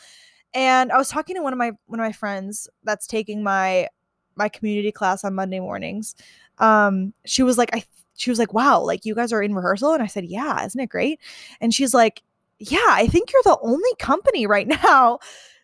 and 0.53 0.91
I 0.91 0.97
was 0.97 1.09
talking 1.09 1.35
to 1.35 1.41
one 1.41 1.53
of 1.53 1.59
my 1.59 1.71
one 1.87 1.99
of 1.99 2.05
my 2.05 2.11
friends 2.11 2.69
that's 2.83 3.07
taking 3.07 3.43
my 3.43 3.87
my 4.35 4.49
community 4.49 4.91
class 4.91 5.23
on 5.23 5.35
Monday 5.35 5.59
mornings. 5.59 6.15
Um, 6.59 7.13
she 7.25 7.43
was 7.43 7.57
like, 7.57 7.73
I 7.73 7.83
she 8.15 8.29
was 8.29 8.39
like, 8.39 8.53
wow, 8.53 8.81
like 8.81 9.05
you 9.05 9.15
guys 9.15 9.33
are 9.33 9.41
in 9.41 9.55
rehearsal, 9.55 9.93
and 9.93 10.03
I 10.03 10.07
said, 10.07 10.25
yeah, 10.25 10.65
isn't 10.65 10.79
it 10.79 10.89
great? 10.89 11.19
And 11.61 11.73
she's 11.73 11.93
like, 11.93 12.23
yeah, 12.59 12.79
I 12.87 13.07
think 13.07 13.31
you're 13.31 13.41
the 13.43 13.59
only 13.61 13.95
company 13.99 14.45
right 14.47 14.67
now 14.67 15.19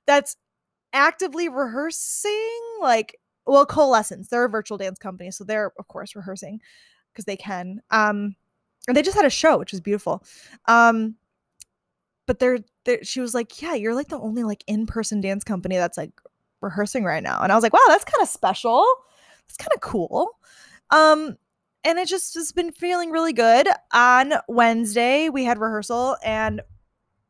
that's 0.05 0.37
actively 0.93 1.49
rehearsing 1.49 2.59
like 2.81 3.19
well 3.45 3.65
coalescence 3.65 4.29
they're 4.29 4.45
a 4.45 4.49
virtual 4.49 4.77
dance 4.77 4.97
company 4.97 5.29
so 5.29 5.43
they're 5.43 5.73
of 5.77 5.87
course 5.89 6.15
rehearsing 6.15 6.61
because 7.11 7.25
they 7.25 7.35
can 7.35 7.81
um 7.91 8.35
and 8.87 8.95
they 8.95 9.01
just 9.01 9.17
had 9.17 9.25
a 9.25 9.29
show 9.29 9.57
which 9.57 9.71
was 9.71 9.81
beautiful. 9.81 10.23
Um 10.65 11.15
but 12.25 12.39
they're, 12.39 12.59
they're 12.83 13.03
she 13.03 13.21
was 13.21 13.33
like 13.33 13.61
yeah 13.61 13.73
you're 13.73 13.95
like 13.95 14.09
the 14.09 14.19
only 14.19 14.43
like 14.43 14.63
in-person 14.67 15.21
dance 15.21 15.43
company 15.43 15.77
that's 15.77 15.97
like 15.97 16.11
rehearsing 16.61 17.03
right 17.03 17.23
now. 17.23 17.39
And 17.41 17.51
i 17.51 17.55
was 17.55 17.63
like 17.63 17.73
wow 17.73 17.79
that's 17.87 18.05
kind 18.05 18.21
of 18.21 18.29
special. 18.29 18.85
It's 19.47 19.57
kind 19.57 19.71
of 19.75 19.81
cool. 19.81 20.31
Um 20.89 21.37
and 21.83 21.99
it 21.99 22.07
just 22.07 22.33
has 22.35 22.51
been 22.51 22.71
feeling 22.71 23.11
really 23.11 23.33
good. 23.33 23.67
On 23.93 24.33
wednesday 24.47 25.29
we 25.29 25.43
had 25.43 25.59
rehearsal 25.59 26.17
and 26.23 26.61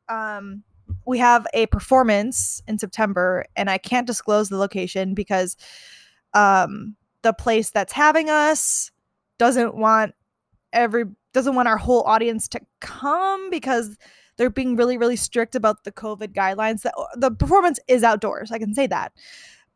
um 0.10 0.64
we 1.06 1.18
have 1.20 1.48
a 1.54 1.66
performance 1.68 2.62
in 2.68 2.78
September, 2.78 3.46
and 3.56 3.70
I 3.70 3.78
can't 3.78 4.08
disclose 4.08 4.50
the 4.50 4.58
location 4.58 5.14
because 5.14 5.56
um, 6.34 6.96
the 7.22 7.34
place 7.34 7.70
that's 7.72 7.94
having 7.94 8.30
us 8.30 8.92
doesn't 9.38 9.76
want 9.76 10.14
every 10.74 11.06
doesn't 11.34 11.56
want 11.56 11.68
our 11.68 11.78
whole 11.78 12.04
audience 12.04 12.48
to 12.50 12.62
come 12.80 13.50
because 13.50 13.98
they're 14.38 14.50
being 14.50 14.76
really 14.76 14.98
really 14.98 15.16
strict 15.16 15.56
about 15.56 15.84
the 15.84 15.92
covid 15.92 16.34
guidelines. 16.34 16.86
The 17.16 17.32
performance 17.32 17.80
is 17.88 18.04
outdoors 18.04 18.52
i 18.52 18.60
can 18.60 18.74
say 18.74 18.88
that 18.88 19.12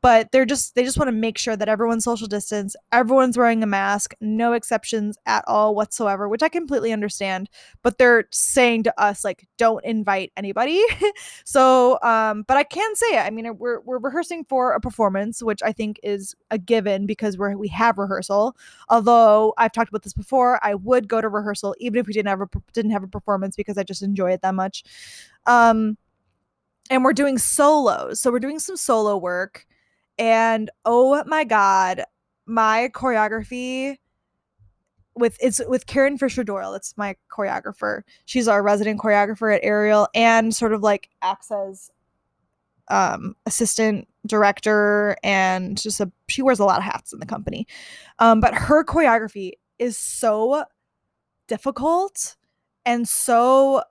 but 0.02 0.32
they're 0.32 0.46
just 0.46 0.76
they 0.76 0.84
just 0.84 0.98
want 0.98 1.08
to 1.08 1.12
make 1.14 1.38
sure 1.38 1.56
that 1.56 1.70
everyone's 1.70 2.04
social 2.04 2.28
distance 2.28 2.76
everyone's 2.92 3.38
wearing 3.38 3.64
a 3.64 3.68
mask 3.68 4.14
no 4.20 4.54
exceptions 4.54 5.18
at 5.26 5.44
all 5.48 5.76
whatsoever 5.76 6.28
which 6.28 6.44
i 6.44 6.50
completely 6.50 6.92
understand 6.92 7.50
but 7.84 7.98
they're 7.98 8.26
saying 8.32 8.84
to 8.84 9.02
us 9.02 9.24
like 9.24 9.48
don't 9.58 9.84
invite 9.86 10.32
anybody. 10.38 10.82
So 11.44 12.00
um 12.02 12.44
but 12.48 12.58
i 12.58 12.64
can 12.64 12.96
say 12.96 13.18
it 13.18 13.20
i 13.20 13.30
mean 13.30 13.58
we're, 13.58 13.82
we're 13.82 14.00
rehearsing 14.00 14.46
for 14.46 14.72
a 14.74 14.80
performance 14.80 15.44
which 15.44 15.62
i 15.64 15.72
think 15.72 16.00
is 16.04 16.36
a 16.50 16.58
given 16.58 17.06
because 17.06 17.38
we're 17.38 17.56
we 17.58 17.68
have 17.70 17.98
rehearsal. 17.98 18.56
Although 18.90 19.54
i've 19.58 19.72
talked 19.72 19.90
about 19.90 20.04
this 20.04 20.14
before 20.14 20.60
i 20.64 20.76
would 20.76 21.08
go 21.08 21.22
to 21.22 21.30
rehearsal 21.30 21.76
even 21.80 22.00
if 22.00 22.08
we 22.08 22.14
didn't 22.14 22.30
have 22.30 22.42
a 22.42 22.48
didn't 22.74 22.92
have 22.92 23.04
a 23.04 23.08
performance 23.08 23.56
because 23.56 23.78
i 23.78 23.84
just 23.84 24.02
enjoy 24.02 24.32
it 24.32 24.42
that 24.42 24.56
much. 24.56 24.84
Um 25.46 25.98
and 26.90 27.04
we're 27.04 27.14
doing 27.14 27.38
solos 27.38 28.20
so 28.22 28.32
we're 28.32 28.40
doing 28.40 28.60
some 28.60 28.78
solo 28.78 29.18
work 29.18 29.66
and 30.18 30.70
oh 30.86 31.24
my 31.26 31.44
god 31.44 32.04
my 32.46 32.90
choreography 32.94 33.98
with 35.16 35.38
it's 35.42 35.62
with 35.68 35.88
Karen 35.88 36.18
Fisher 36.18 36.44
Doyle. 36.44 36.74
It's 36.74 36.98
my 36.98 37.16
choreographer. 37.32 38.02
She's 38.26 38.48
our 38.48 38.64
resident 38.64 39.00
choreographer 39.00 39.56
at 39.56 39.62
Aerial 39.64 40.08
and 40.16 40.56
sort 40.56 40.74
of 40.74 40.82
like 40.82 41.10
acts 41.22 41.52
as 41.52 41.92
um, 42.88 43.36
assistant 43.46 44.08
director 44.26 45.16
and 45.24 45.82
just 45.82 46.00
a 46.00 46.12
she 46.28 46.42
wears 46.42 46.60
a 46.60 46.66
lot 46.66 46.78
of 46.78 46.84
hats 46.84 47.14
in 47.14 47.20
the 47.20 47.26
company. 47.26 47.68
Um, 48.20 48.40
but 48.40 48.54
her 48.54 48.84
choreography 48.84 49.54
is 49.80 49.98
so 49.98 50.64
difficult 51.48 52.36
and 52.86 53.08
so 53.08 53.84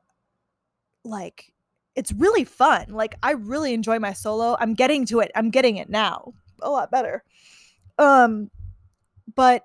like 1.05 1.53
it's 1.95 2.13
really 2.13 2.45
fun. 2.45 2.87
Like 2.91 3.17
I 3.23 3.33
really 3.33 3.75
enjoy 3.75 3.99
my 3.99 4.13
solo. 4.13 4.57
I'm 4.61 4.75
getting 4.75 5.05
to 5.07 5.21
it. 5.21 5.31
I'm 5.35 5.51
getting 5.51 5.77
it 5.77 5.89
now. 5.89 6.33
A 6.63 6.71
lot 6.71 6.91
better. 6.91 7.25
Um 7.99 8.51
but 9.35 9.65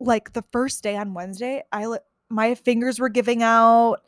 like 0.00 0.32
the 0.32 0.42
first 0.52 0.82
day 0.82 0.96
on 0.96 1.14
Wednesday, 1.14 1.62
I 1.72 1.98
my 2.28 2.54
fingers 2.54 2.98
were 2.98 3.08
giving 3.08 3.42
out. 3.42 4.02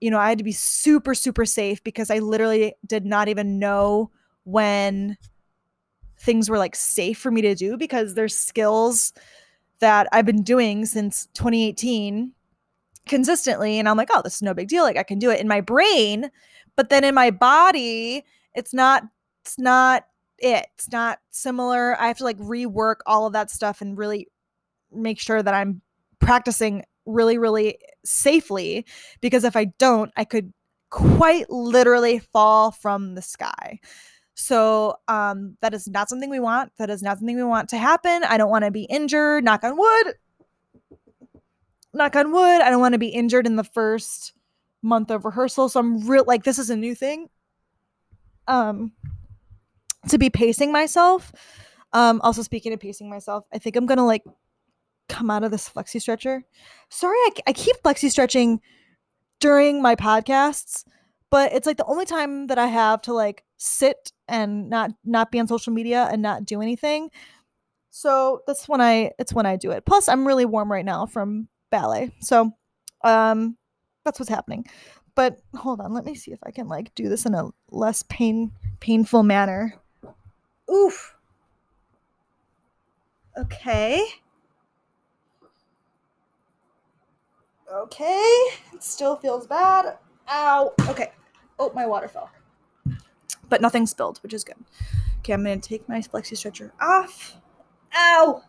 You 0.00 0.10
know, 0.10 0.18
I 0.18 0.28
had 0.28 0.38
to 0.38 0.44
be 0.44 0.52
super 0.52 1.14
super 1.14 1.44
safe 1.44 1.82
because 1.82 2.10
I 2.10 2.18
literally 2.18 2.74
did 2.86 3.06
not 3.06 3.28
even 3.28 3.58
know 3.58 4.10
when 4.44 5.16
things 6.18 6.48
were 6.48 6.58
like 6.58 6.76
safe 6.76 7.18
for 7.18 7.30
me 7.30 7.42
to 7.42 7.54
do 7.54 7.76
because 7.76 8.14
there's 8.14 8.36
skills 8.36 9.12
that 9.80 10.08
I've 10.12 10.24
been 10.24 10.42
doing 10.42 10.86
since 10.86 11.26
2018 11.34 12.32
consistently 13.06 13.78
and 13.78 13.88
I'm 13.88 13.96
like, 13.96 14.08
"Oh, 14.12 14.22
this 14.22 14.36
is 14.36 14.42
no 14.42 14.54
big 14.54 14.68
deal. 14.68 14.82
Like 14.82 14.96
I 14.96 15.02
can 15.02 15.18
do 15.18 15.30
it." 15.30 15.40
In 15.40 15.48
my 15.48 15.60
brain, 15.60 16.30
but 16.76 16.88
then 16.88 17.04
in 17.04 17.14
my 17.14 17.30
body 17.30 18.24
it's 18.54 18.72
not 18.72 19.02
it's 19.44 19.58
not 19.58 20.04
it 20.38 20.66
it's 20.74 20.90
not 20.90 21.18
similar 21.30 22.00
i 22.00 22.06
have 22.06 22.18
to 22.18 22.24
like 22.24 22.38
rework 22.38 22.96
all 23.06 23.26
of 23.26 23.32
that 23.32 23.50
stuff 23.50 23.80
and 23.80 23.98
really 23.98 24.28
make 24.92 25.18
sure 25.18 25.42
that 25.42 25.54
i'm 25.54 25.80
practicing 26.18 26.84
really 27.06 27.38
really 27.38 27.78
safely 28.04 28.84
because 29.20 29.44
if 29.44 29.56
i 29.56 29.64
don't 29.78 30.10
i 30.16 30.24
could 30.24 30.52
quite 30.90 31.50
literally 31.50 32.18
fall 32.18 32.70
from 32.70 33.14
the 33.14 33.22
sky. 33.22 33.78
So 34.34 34.96
um 35.08 35.56
that 35.60 35.74
is 35.74 35.88
not 35.88 36.08
something 36.08 36.30
we 36.30 36.40
want 36.40 36.72
that 36.78 36.90
is 36.90 37.02
not 37.02 37.18
something 37.18 37.36
we 37.36 37.42
want 37.42 37.70
to 37.70 37.78
happen 37.78 38.22
i 38.24 38.36
don't 38.36 38.50
want 38.50 38.64
to 38.64 38.70
be 38.70 38.84
injured 38.84 39.44
knock 39.44 39.64
on 39.64 39.76
wood. 39.76 40.14
Knock 41.94 42.16
on 42.16 42.32
wood 42.32 42.60
i 42.60 42.70
don't 42.70 42.80
want 42.80 42.92
to 42.92 42.98
be 42.98 43.08
injured 43.08 43.46
in 43.46 43.56
the 43.56 43.64
first 43.64 44.32
month 44.86 45.10
of 45.10 45.24
rehearsal. 45.24 45.68
So 45.68 45.80
I'm 45.80 46.06
real 46.06 46.24
like 46.26 46.44
this 46.44 46.58
is 46.58 46.70
a 46.70 46.76
new 46.76 46.94
thing. 46.94 47.28
Um 48.48 48.92
to 50.08 50.18
be 50.18 50.30
pacing 50.30 50.72
myself. 50.72 51.32
Um 51.92 52.20
also 52.22 52.42
speaking 52.42 52.72
of 52.72 52.80
pacing 52.80 53.10
myself, 53.10 53.44
I 53.52 53.58
think 53.58 53.76
I'm 53.76 53.86
gonna 53.86 54.06
like 54.06 54.24
come 55.08 55.30
out 55.30 55.44
of 55.44 55.50
this 55.50 55.68
flexi 55.68 56.00
stretcher. 56.00 56.42
Sorry, 56.88 57.16
I, 57.16 57.30
I 57.48 57.52
keep 57.52 57.76
flexi 57.82 58.10
stretching 58.10 58.60
during 59.40 59.82
my 59.82 59.94
podcasts, 59.96 60.84
but 61.30 61.52
it's 61.52 61.66
like 61.66 61.76
the 61.76 61.84
only 61.84 62.04
time 62.04 62.46
that 62.48 62.58
I 62.58 62.66
have 62.66 63.02
to 63.02 63.12
like 63.12 63.44
sit 63.56 64.12
and 64.28 64.68
not 64.70 64.90
not 65.04 65.30
be 65.30 65.40
on 65.40 65.48
social 65.48 65.72
media 65.72 66.08
and 66.10 66.22
not 66.22 66.44
do 66.44 66.62
anything. 66.62 67.10
So 67.90 68.42
that's 68.46 68.68
when 68.68 68.80
I 68.80 69.12
it's 69.18 69.32
when 69.32 69.46
I 69.46 69.56
do 69.56 69.70
it. 69.70 69.84
Plus 69.84 70.08
I'm 70.08 70.26
really 70.26 70.44
warm 70.44 70.70
right 70.70 70.84
now 70.84 71.06
from 71.06 71.48
ballet. 71.70 72.12
So 72.20 72.52
um 73.04 73.56
that's 74.06 74.18
what's 74.20 74.30
happening. 74.30 74.64
But 75.14 75.38
hold 75.54 75.80
on, 75.80 75.92
let 75.92 76.06
me 76.06 76.14
see 76.14 76.32
if 76.32 76.38
I 76.44 76.50
can 76.50 76.68
like 76.68 76.94
do 76.94 77.10
this 77.10 77.26
in 77.26 77.34
a 77.34 77.50
less 77.70 78.02
pain 78.08 78.52
painful 78.80 79.22
manner. 79.22 79.74
Oof. 80.70 81.14
Okay. 83.36 84.02
Okay. 87.72 88.44
It 88.72 88.82
still 88.82 89.16
feels 89.16 89.46
bad. 89.46 89.98
Ow. 90.30 90.72
Okay. 90.88 91.12
Oh, 91.58 91.72
my 91.74 91.86
water 91.86 92.08
fell. 92.08 92.30
But 93.48 93.60
nothing 93.60 93.86
spilled, 93.86 94.18
which 94.18 94.32
is 94.32 94.44
good. 94.44 94.56
Okay, 95.18 95.32
I'm 95.32 95.42
gonna 95.42 95.58
take 95.58 95.88
my 95.88 96.00
flexi 96.00 96.36
stretcher 96.36 96.72
off. 96.80 97.36
Ow. 97.94 98.42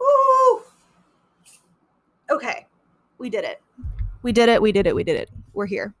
Ooh. 0.00 0.62
Okay 2.30 2.66
we 3.22 3.30
did 3.30 3.44
it. 3.44 3.62
We 4.22 4.32
did 4.32 4.48
it. 4.48 4.60
We 4.60 4.72
did 4.72 4.86
it. 4.86 4.94
We 4.94 5.04
did 5.04 5.16
it. 5.16 5.30
We're 5.52 5.66
here. 5.66 5.94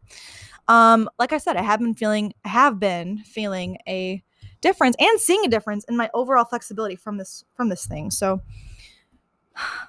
Um, 0.68 1.08
like 1.18 1.32
I 1.32 1.38
said, 1.38 1.56
I 1.56 1.62
have 1.62 1.78
been 1.78 1.94
feeling, 1.94 2.34
have 2.44 2.78
been 2.78 3.18
feeling 3.18 3.78
a 3.88 4.22
difference 4.60 4.96
and 4.98 5.20
seeing 5.20 5.44
a 5.44 5.48
difference 5.48 5.84
in 5.84 5.96
my 5.96 6.10
overall 6.14 6.44
flexibility 6.44 6.96
from 6.96 7.18
this 7.18 7.44
from 7.54 7.68
this 7.68 7.86
thing. 7.86 8.10
So, 8.10 8.42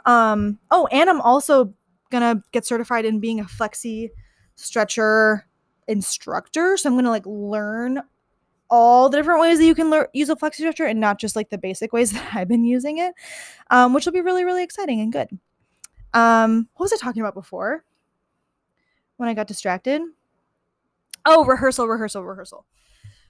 um, 0.06 0.60
oh, 0.70 0.88
and 0.92 1.10
I'm 1.10 1.22
also 1.22 1.74
gonna 2.12 2.44
get 2.52 2.66
certified 2.66 3.06
in 3.06 3.20
being 3.20 3.40
a 3.40 3.46
flexi 3.46 4.12
stretcher 4.56 5.48
instructor. 5.88 6.78
So 6.78 6.90
I'm 6.90 6.96
gonna 6.96 7.10
like 7.10 7.26
learn 7.26 8.02
all 8.70 9.10
the 9.10 9.18
different 9.18 9.42
ways 9.42 9.58
that 9.58 9.66
you 9.66 9.76
can 9.76 9.90
learn 9.90 10.06
use 10.14 10.30
a 10.30 10.36
flexi 10.36 10.58
stretcher 10.58 10.86
and 10.86 11.00
not 11.00 11.20
just 11.20 11.36
like 11.36 11.50
the 11.50 11.58
basic 11.58 11.94
ways 11.94 12.12
that 12.14 12.36
I've 12.36 12.48
been 12.48 12.64
using 12.64 13.00
it, 13.00 13.14
um, 13.72 13.94
which 13.94 14.06
will 14.06 14.14
be 14.14 14.22
really 14.22 14.44
really 14.44 14.64
exciting 14.64 15.02
and 15.02 15.12
good. 15.12 15.30
Um, 16.14 16.70
what 16.76 16.86
was 16.86 16.94
I 16.94 16.98
talking 16.98 17.22
about 17.22 17.34
before? 17.34 17.84
When 19.18 19.30
I 19.30 19.34
got 19.34 19.48
distracted? 19.48 20.02
Oh, 21.26 21.46
rehearsal, 21.46 21.88
rehearsal, 21.88 22.24
rehearsal. 22.24 22.66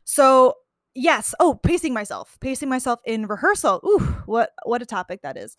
So 0.04 0.56
yes. 0.96 1.34
Oh, 1.40 1.56
pacing 1.56 1.94
myself, 1.94 2.38
pacing 2.40 2.70
myself 2.70 3.00
in 3.06 3.28
rehearsal. 3.28 3.82
Ooh, 3.86 4.00
what 4.26 4.52
what 4.64 4.82
a 4.82 4.86
topic 4.86 5.22
that 5.22 5.38
is. 5.38 5.56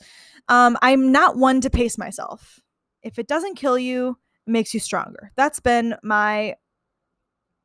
Um, 0.49 0.77
I'm 0.83 1.13
not 1.13 1.37
one 1.37 1.61
to 1.63 1.71
pace 1.71 1.99
myself. 1.99 2.61
If 3.03 3.19
it 3.19 3.29
doesn't 3.29 3.57
kill 3.57 3.79
you, 3.79 4.19
makes 4.47 4.75
you 4.75 4.81
stronger. 4.81 5.33
That's 5.37 5.61
been 5.61 5.95
my 6.03 6.57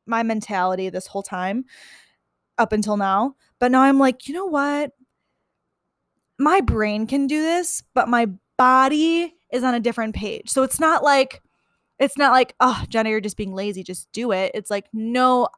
my 0.06 0.22
mentality 0.22 0.88
this 0.88 1.06
whole 1.06 1.22
time 1.22 1.64
up 2.58 2.72
until 2.72 2.96
now. 2.96 3.36
But 3.58 3.70
now 3.72 3.82
I'm 3.82 3.98
like, 3.98 4.28
you 4.28 4.34
know 4.34 4.46
what? 4.46 4.92
My 6.38 6.60
brain 6.60 7.06
can 7.06 7.26
do 7.26 7.42
this, 7.42 7.82
but 7.94 8.08
my 8.08 8.28
body 8.56 9.34
is 9.52 9.64
on 9.64 9.74
a 9.74 9.80
different 9.80 10.14
page. 10.14 10.50
So 10.50 10.62
it's 10.62 10.80
not 10.80 11.02
like 11.02 11.42
it's 11.98 12.16
not 12.16 12.32
like, 12.32 12.54
oh, 12.60 12.84
Gena, 12.88 13.10
you're 13.10 13.20
just 13.20 13.36
being 13.36 13.52
lazy, 13.52 13.82
just 13.82 14.10
do 14.12 14.32
it. 14.32 14.52
It's 14.54 14.70
like, 14.70 14.86
no, 14.92 15.48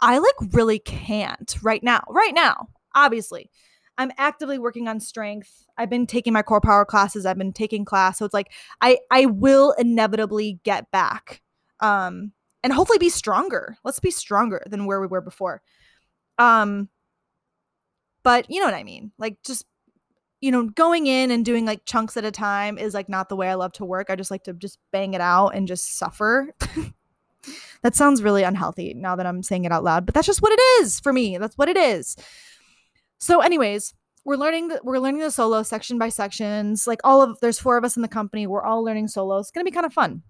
I 0.00 0.18
like 0.18 0.52
really 0.52 0.80
can't 0.80 1.54
right 1.62 1.82
now. 1.82 2.02
Right 2.08 2.34
now, 2.34 2.68
obviously. 2.94 3.50
I'm 3.96 4.10
actively 4.18 4.58
working 4.58 4.88
on 4.88 4.98
strength. 4.98 5.66
I've 5.78 5.90
been 5.90 6.06
taking 6.06 6.32
my 6.32 6.42
core 6.42 6.60
power 6.60 6.84
classes. 6.84 7.24
I've 7.24 7.38
been 7.38 7.52
taking 7.52 7.84
class. 7.84 8.18
So 8.18 8.24
it's 8.24 8.34
like 8.34 8.52
I 8.80 8.98
I 9.10 9.26
will 9.26 9.72
inevitably 9.78 10.58
get 10.64 10.90
back. 10.90 11.42
Um 11.80 12.32
and 12.64 12.72
hopefully 12.72 12.98
be 12.98 13.08
stronger. 13.10 13.76
Let's 13.84 14.00
be 14.00 14.10
stronger 14.10 14.62
than 14.66 14.86
where 14.86 15.00
we 15.00 15.06
were 15.06 15.20
before. 15.20 15.62
Um 16.38 16.88
but 18.24 18.50
you 18.50 18.58
know 18.58 18.66
what 18.66 18.74
I 18.74 18.84
mean? 18.84 19.12
Like 19.18 19.36
just 19.44 19.64
you 20.44 20.50
know, 20.50 20.64
going 20.64 21.06
in 21.06 21.30
and 21.30 21.42
doing 21.42 21.64
like 21.64 21.86
chunks 21.86 22.18
at 22.18 22.24
a 22.26 22.30
time 22.30 22.76
is 22.76 22.92
like 22.92 23.08
not 23.08 23.30
the 23.30 23.34
way 23.34 23.48
I 23.48 23.54
love 23.54 23.72
to 23.72 23.84
work. 23.86 24.10
I 24.10 24.14
just 24.14 24.30
like 24.30 24.44
to 24.44 24.52
just 24.52 24.78
bang 24.92 25.14
it 25.14 25.22
out 25.22 25.54
and 25.54 25.66
just 25.66 25.96
suffer. 25.96 26.54
that 27.82 27.96
sounds 27.96 28.22
really 28.22 28.42
unhealthy 28.42 28.92
now 28.92 29.16
that 29.16 29.24
I'm 29.24 29.42
saying 29.42 29.64
it 29.64 29.72
out 29.72 29.84
loud, 29.84 30.04
but 30.04 30.14
that's 30.14 30.26
just 30.26 30.42
what 30.42 30.52
it 30.52 30.60
is 30.82 31.00
for 31.00 31.14
me. 31.14 31.38
That's 31.38 31.56
what 31.56 31.70
it 31.70 31.78
is. 31.78 32.14
So, 33.16 33.40
anyways, 33.40 33.94
we're 34.26 34.36
learning 34.36 34.70
we're 34.82 34.98
learning 34.98 35.22
the 35.22 35.30
solo 35.30 35.62
section 35.62 35.98
by 35.98 36.10
sections. 36.10 36.86
Like 36.86 37.00
all 37.04 37.22
of 37.22 37.40
there's 37.40 37.58
four 37.58 37.78
of 37.78 37.84
us 37.84 37.96
in 37.96 38.02
the 38.02 38.08
company. 38.08 38.46
We're 38.46 38.64
all 38.66 38.84
learning 38.84 39.08
solos. 39.08 39.46
It's 39.46 39.50
gonna 39.50 39.64
be 39.64 39.70
kind 39.70 39.86
of 39.86 39.94
fun. 39.94 40.24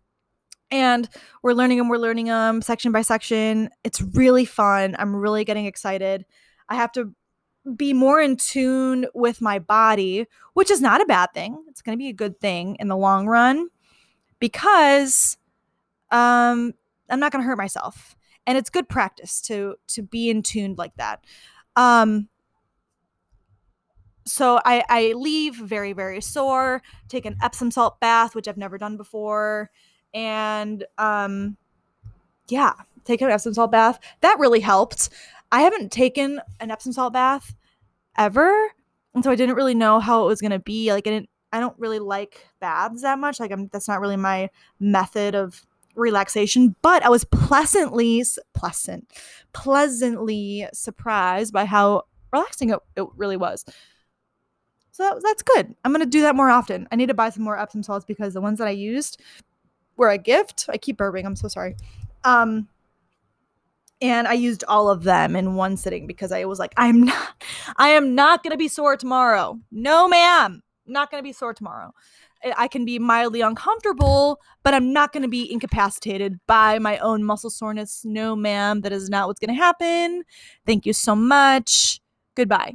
and 0.70 1.08
we're 1.42 1.54
learning 1.54 1.78
them 1.78 1.88
we're 1.88 1.98
learning 1.98 2.26
them 2.26 2.62
section 2.62 2.92
by 2.92 3.02
section 3.02 3.68
it's 3.82 4.00
really 4.00 4.44
fun 4.44 4.96
i'm 4.98 5.14
really 5.14 5.44
getting 5.44 5.66
excited 5.66 6.24
i 6.68 6.74
have 6.74 6.90
to 6.90 7.14
be 7.76 7.92
more 7.92 8.20
in 8.20 8.36
tune 8.36 9.06
with 9.14 9.40
my 9.40 9.58
body 9.58 10.26
which 10.52 10.70
is 10.70 10.80
not 10.80 11.00
a 11.00 11.06
bad 11.06 11.32
thing. 11.34 11.64
It's 11.68 11.82
going 11.82 11.96
to 11.96 12.02
be 12.02 12.08
a 12.08 12.12
good 12.12 12.40
thing 12.40 12.76
in 12.78 12.88
the 12.88 12.96
long 12.96 13.26
run 13.26 13.68
because 14.38 15.36
um 16.10 16.74
i'm 17.08 17.20
not 17.20 17.32
going 17.32 17.42
to 17.42 17.46
hurt 17.46 17.58
myself. 17.58 18.16
And 18.46 18.58
it's 18.58 18.68
good 18.68 18.88
practice 18.88 19.40
to 19.42 19.76
to 19.88 20.02
be 20.02 20.28
in 20.28 20.42
tune 20.42 20.74
like 20.76 20.94
that. 20.96 21.24
Um 21.76 22.28
so 24.26 24.60
I, 24.64 24.84
I 24.88 25.12
leave 25.12 25.56
very 25.56 25.92
very 25.92 26.20
sore 26.20 26.82
take 27.08 27.26
an 27.26 27.36
epsom 27.42 27.70
salt 27.70 28.00
bath 28.00 28.34
which 28.34 28.48
i've 28.48 28.56
never 28.56 28.78
done 28.78 28.96
before 28.96 29.70
and 30.14 30.82
um 30.96 31.58
yeah 32.48 32.72
take 33.04 33.20
an 33.20 33.30
epsom 33.30 33.54
salt 33.54 33.70
bath. 33.70 33.98
That 34.20 34.38
really 34.38 34.60
helped 34.60 35.10
i 35.54 35.60
haven't 35.60 35.92
taken 35.92 36.40
an 36.60 36.70
epsom 36.70 36.92
salt 36.92 37.12
bath 37.12 37.54
ever 38.16 38.68
and 39.14 39.24
so 39.24 39.30
i 39.30 39.34
didn't 39.34 39.54
really 39.54 39.74
know 39.74 40.00
how 40.00 40.24
it 40.24 40.26
was 40.26 40.40
going 40.40 40.50
to 40.50 40.58
be 40.58 40.92
like 40.92 41.06
i 41.06 41.10
didn't 41.10 41.28
i 41.52 41.60
don't 41.60 41.78
really 41.78 41.98
like 41.98 42.46
baths 42.60 43.02
that 43.02 43.18
much 43.18 43.40
like 43.40 43.50
i'm 43.50 43.68
that's 43.68 43.88
not 43.88 44.00
really 44.00 44.16
my 44.16 44.48
method 44.80 45.34
of 45.34 45.64
relaxation 45.94 46.74
but 46.82 47.04
i 47.04 47.08
was 47.08 47.24
pleasantly 47.24 48.22
pleasant 48.52 49.08
pleasantly 49.52 50.66
surprised 50.72 51.52
by 51.52 51.64
how 51.64 52.02
relaxing 52.32 52.70
it, 52.70 52.80
it 52.96 53.06
really 53.16 53.36
was 53.36 53.64
so 54.90 55.04
that, 55.04 55.22
that's 55.22 55.42
good 55.42 55.72
i'm 55.84 55.92
going 55.92 56.04
to 56.04 56.10
do 56.10 56.22
that 56.22 56.34
more 56.34 56.50
often 56.50 56.88
i 56.90 56.96
need 56.96 57.06
to 57.06 57.14
buy 57.14 57.30
some 57.30 57.44
more 57.44 57.58
epsom 57.58 57.82
salts 57.82 58.04
because 58.04 58.34
the 58.34 58.40
ones 58.40 58.58
that 58.58 58.66
i 58.66 58.72
used 58.72 59.20
were 59.96 60.10
a 60.10 60.18
gift. 60.18 60.66
I 60.68 60.78
keep 60.78 60.98
burping. 60.98 61.24
I'm 61.24 61.36
so 61.36 61.48
sorry. 61.48 61.76
Um, 62.24 62.68
and 64.00 64.26
I 64.26 64.34
used 64.34 64.64
all 64.68 64.88
of 64.88 65.04
them 65.04 65.36
in 65.36 65.54
one 65.54 65.76
sitting 65.76 66.06
because 66.06 66.32
I 66.32 66.44
was 66.44 66.58
like, 66.58 66.74
I'm 66.76 67.02
not, 67.04 67.42
I 67.76 67.90
am 67.90 68.14
not 68.14 68.42
gonna 68.42 68.56
be 68.56 68.68
sore 68.68 68.96
tomorrow. 68.96 69.58
No, 69.70 70.08
ma'am, 70.08 70.62
not 70.86 71.10
gonna 71.10 71.22
be 71.22 71.32
sore 71.32 71.54
tomorrow. 71.54 71.92
I 72.58 72.68
can 72.68 72.84
be 72.84 72.98
mildly 72.98 73.40
uncomfortable, 73.40 74.38
but 74.62 74.74
I'm 74.74 74.92
not 74.92 75.12
gonna 75.12 75.28
be 75.28 75.50
incapacitated 75.50 76.38
by 76.46 76.78
my 76.78 76.98
own 76.98 77.24
muscle 77.24 77.50
soreness. 77.50 78.02
No, 78.04 78.36
ma'am, 78.36 78.82
that 78.82 78.92
is 78.92 79.08
not 79.08 79.28
what's 79.28 79.40
gonna 79.40 79.54
happen. 79.54 80.24
Thank 80.66 80.84
you 80.84 80.92
so 80.92 81.14
much. 81.16 82.00
Goodbye. 82.34 82.74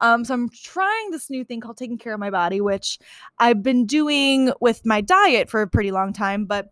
Um, 0.00 0.24
so 0.24 0.32
I'm 0.32 0.48
trying 0.48 1.10
this 1.10 1.28
new 1.28 1.44
thing 1.44 1.60
called 1.60 1.76
taking 1.76 1.98
care 1.98 2.14
of 2.14 2.20
my 2.20 2.30
body, 2.30 2.60
which 2.60 2.98
I've 3.38 3.62
been 3.62 3.84
doing 3.84 4.52
with 4.60 4.86
my 4.86 5.00
diet 5.00 5.50
for 5.50 5.60
a 5.60 5.68
pretty 5.68 5.90
long 5.90 6.12
time, 6.12 6.46
but 6.46 6.68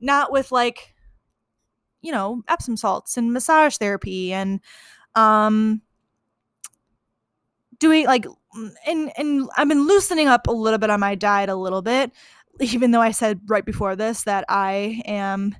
not 0.00 0.32
with 0.32 0.50
like, 0.50 0.93
you 2.04 2.12
know, 2.12 2.42
Epsom 2.48 2.76
salts 2.76 3.16
and 3.16 3.32
massage 3.32 3.76
therapy 3.76 4.32
and 4.32 4.60
um 5.14 5.80
doing 7.78 8.06
like 8.06 8.26
and 8.86 9.10
and 9.16 9.48
I've 9.56 9.68
been 9.68 9.86
loosening 9.86 10.28
up 10.28 10.46
a 10.46 10.52
little 10.52 10.78
bit 10.78 10.90
on 10.90 11.00
my 11.00 11.14
diet 11.14 11.48
a 11.48 11.54
little 11.54 11.82
bit, 11.82 12.12
even 12.60 12.90
though 12.90 13.00
I 13.00 13.10
said 13.10 13.40
right 13.46 13.64
before 13.64 13.96
this 13.96 14.24
that 14.24 14.44
I 14.48 15.02
am 15.06 15.56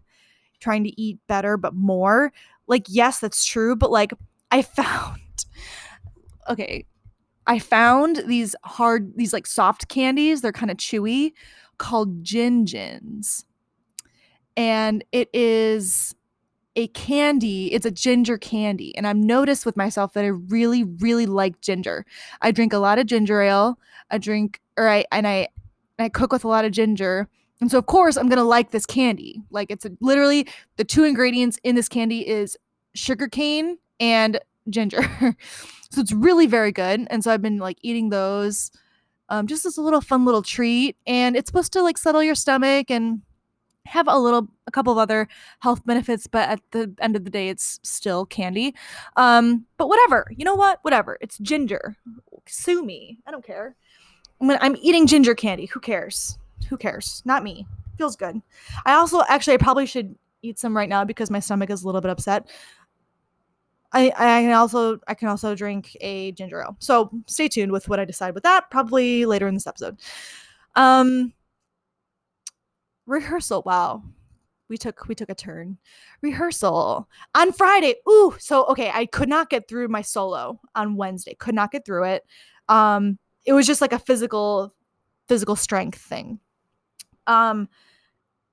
trying 0.61 0.85
to 0.85 1.01
eat 1.01 1.19
better 1.27 1.57
but 1.57 1.75
more. 1.75 2.33
Like, 2.67 2.87
yes, 2.89 3.21
that's 3.21 3.45
true, 3.45 3.77
but 3.77 3.91
like 3.91 4.13
I 4.51 4.63
found 4.63 5.21
okay, 6.49 6.87
I 7.47 7.59
found 7.59 8.23
these 8.27 8.55
hard, 8.65 9.17
these 9.17 9.33
like 9.33 9.47
soft 9.47 9.89
candies. 9.89 10.41
They're 10.41 10.53
kind 10.53 10.71
of 10.71 10.77
chewy 10.77 11.33
called 11.79 12.25
Gin 12.25 12.65
Gins. 12.65 13.45
And 14.57 15.05
it 15.13 15.29
is 15.33 16.15
a 16.77 16.89
candy. 16.89 17.73
It's 17.73 17.87
a 17.87 17.91
ginger 17.91 18.39
candy. 18.39 18.97
And 18.97 19.07
I've 19.07 19.17
noticed 19.17 19.65
with 19.65 19.77
myself 19.77 20.13
that 20.15 20.25
I 20.25 20.29
really, 20.29 20.85
really 20.85 21.27
like 21.27 21.61
ginger. 21.61 22.05
I 22.43 22.51
drink 22.51 22.73
a 22.73 22.79
lot 22.79 22.99
of 22.99 23.07
ginger 23.07 23.43
ale. 23.43 23.79
I 24.11 24.19
drink, 24.19 24.61
or 24.77 24.89
I, 24.89 25.05
and 25.13 25.27
I, 25.27 25.49
I 25.99 26.09
cook 26.09 26.33
with 26.33 26.45
a 26.45 26.49
lot 26.49 26.65
of 26.65 26.73
ginger. 26.73 27.29
And 27.61 27.71
so, 27.71 27.79
of 27.79 27.87
course, 27.87 28.17
I'm 28.17 28.29
to 28.29 28.43
like 28.43 28.73
this 28.73 28.87
candy. 28.87 29.41
Like, 29.51 29.71
it's 29.71 29.85
a, 29.85 29.93
literally 30.01 30.49
the 30.77 30.85
two 30.85 31.05
ingredients 31.05 31.59
in 31.63 31.77
this 31.77 31.89
candy 31.89 32.27
is 32.27 32.57
sugar 32.95 33.29
cane 33.29 33.79
and 34.01 34.41
ginger. 34.69 35.03
so 35.91 36.01
it's 36.01 36.13
really 36.13 36.47
very 36.47 36.73
good. 36.73 37.07
And 37.09 37.23
so 37.23 37.31
I've 37.31 37.43
been 37.43 37.59
like 37.59 37.79
eating 37.83 38.11
those 38.11 38.73
um, 39.29 39.47
just 39.47 39.65
as 39.65 39.77
a 39.79 39.83
little 39.83 40.01
fun 40.01 40.25
little 40.25 40.43
treat. 40.43 40.97
And 41.07 41.37
it's 41.37 41.49
supposed 41.49 41.73
to 41.75 41.83
like 41.83 41.99
settle 41.99 42.23
your 42.23 42.35
stomach 42.35 42.91
and 42.91 43.23
have 43.87 44.09
a 44.09 44.18
little 44.18 44.49
a 44.66 44.70
couple 44.70 44.92
of 44.92 44.99
other 44.99 45.29
health 45.61 45.85
benefits 45.85 46.27
but 46.27 46.49
at 46.49 46.61
the 46.70 46.94
end 47.01 47.16
of 47.16 47.25
the 47.25 47.31
day 47.31 47.49
it's 47.49 47.81
still 47.83 48.27
candy. 48.27 48.75
Um 49.16 49.66
but 49.77 49.88
whatever 49.88 50.27
you 50.37 50.44
know 50.44 50.55
what? 50.55 50.79
Whatever. 50.83 51.18
It's 51.20 51.38
ginger. 51.38 51.97
Sue 52.47 52.85
me. 52.85 53.18
I 53.27 53.31
don't 53.31 53.44
care. 53.44 53.77
I 54.40 54.44
mean, 54.44 54.59
i'm 54.61 54.77
eating 54.81 55.07
ginger 55.07 55.35
candy 55.35 55.66
who 55.66 55.81
cares? 55.81 56.38
Who 56.68 56.77
cares? 56.77 57.23
Not 57.25 57.42
me. 57.42 57.66
Feels 57.99 58.16
good. 58.16 58.40
I 58.87 58.94
also 58.94 59.23
actually 59.29 59.55
i 59.55 59.59
probably 59.59 59.87
should 59.87 60.14
eat 60.42 60.59
some 60.59 60.77
right 60.77 60.88
now 60.88 61.05
because 61.05 61.31
my 61.31 61.40
stomach 61.40 61.70
is 61.70 61.83
a 61.83 61.87
little 61.87 62.01
bit 62.01 62.11
upset. 62.11 62.49
I, 63.92 64.07
I 64.09 64.42
can 64.42 64.53
also 64.53 64.99
I 65.07 65.14
can 65.14 65.29
also 65.29 65.55
drink 65.55 65.97
a 66.01 66.33
ginger 66.33 66.61
ale. 66.61 66.77
So 66.81 67.11
stay 67.27 67.49
tuned 67.49 67.70
with 67.73 67.88
what 67.88 68.01
I 68.01 68.05
decide 68.05 68.35
with 68.35 68.42
that. 68.42 68.70
Probably 68.70 69.25
later 69.25 69.47
in 69.47 69.55
this 69.55 69.66
episode. 69.66 70.01
Um, 70.75 71.33
rehearsal. 73.07 73.62
Wow, 73.64 74.03
we 74.69 74.77
took 74.77 75.07
we 75.09 75.14
took 75.14 75.29
a 75.29 75.35
turn. 75.35 75.79
Rehearsal 76.23 77.09
on 77.35 77.53
Friday. 77.53 77.97
Ooh, 78.09 78.35
so 78.38 78.64
okay, 78.67 78.90
I 78.93 79.07
could 79.07 79.29
not 79.29 79.51
get 79.51 79.69
through 79.69 79.88
my 79.88 80.03
solo 80.03 80.61
on 80.75 80.97
Wednesday. 80.97 81.35
Could 81.35 81.55
not 81.55 81.73
get 81.73 81.85
through 81.85 82.05
it. 82.05 82.25
Um, 82.69 83.19
it 83.45 83.53
was 83.53 83.67
just 83.67 83.81
like 83.81 83.93
a 83.93 83.99
physical 83.99 84.75
physical 85.29 85.57
strength 85.57 85.99
thing. 85.99 86.40
Um, 87.27 87.69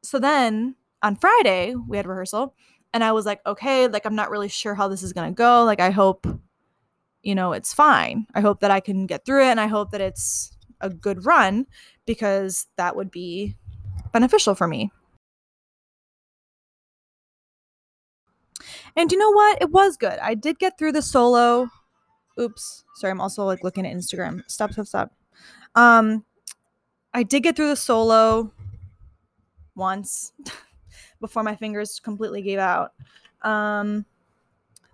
so 0.04 0.20
then 0.20 0.76
on 1.04 1.16
Friday 1.16 1.76
we 1.76 1.98
had 1.98 2.08
rehearsal 2.08 2.56
and 2.94 3.04
I 3.04 3.12
was 3.12 3.26
like, 3.26 3.42
okay, 3.46 3.88
like 3.88 4.06
I'm 4.06 4.16
not 4.16 4.32
really 4.32 4.48
sure 4.48 4.76
how 4.76 4.88
this 4.88 5.04
is 5.04 5.14
going 5.14 5.34
to 5.34 5.38
go. 5.38 5.64
Like 5.64 5.80
I 5.80 5.92
hope 5.92 6.28
you 7.24 7.36
know, 7.36 7.54
it's 7.54 7.74
fine. 7.74 8.26
I 8.34 8.42
hope 8.42 8.62
that 8.62 8.72
I 8.72 8.80
can 8.80 9.06
get 9.06 9.26
through 9.26 9.44
it 9.44 9.52
and 9.52 9.60
I 9.60 9.68
hope 9.68 9.92
that 9.92 10.02
it's 10.02 10.58
a 10.82 10.90
good 10.90 11.26
run 11.26 11.68
because 12.06 12.68
that 12.78 12.96
would 12.96 13.12
be 13.12 13.56
beneficial 14.12 14.56
for 14.56 14.68
me. 14.68 14.92
And 18.96 19.12
you 19.12 19.18
know 19.18 19.32
what? 19.32 19.62
It 19.62 19.72
was 19.72 19.98
good. 19.98 20.20
I 20.20 20.36
did 20.36 20.60
get 20.60 20.78
through 20.78 20.92
the 20.92 21.02
solo. 21.02 21.70
Oops. 22.40 22.84
Sorry, 22.96 23.12
I'm 23.12 23.22
also 23.22 23.46
like 23.46 23.64
looking 23.64 23.86
at 23.86 23.96
Instagram. 23.96 24.44
Stop, 24.48 24.74
stop, 24.74 24.86
stop. 24.86 25.12
Um 25.76 26.26
I 27.14 27.24
did 27.24 27.44
get 27.44 27.56
through 27.56 27.70
the 27.70 27.76
solo 27.76 28.52
once. 29.76 30.34
before 31.22 31.44
my 31.44 31.56
fingers 31.56 32.02
completely 32.04 32.42
gave 32.42 32.60
out. 32.60 32.92
Um, 33.44 34.06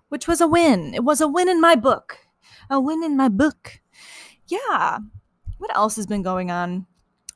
which 0.09 0.27
was 0.27 0.41
a 0.41 0.47
win. 0.47 0.93
It 0.93 1.03
was 1.03 1.21
a 1.21 1.27
win 1.27 1.49
in 1.49 1.59
my 1.59 1.75
book. 1.75 2.19
A 2.69 2.79
win 2.79 3.03
in 3.03 3.17
my 3.17 3.29
book. 3.29 3.79
Yeah. 4.47 4.99
What 5.57 5.75
else 5.75 5.95
has 5.95 6.05
been 6.05 6.21
going 6.21 6.51
on? 6.51 6.85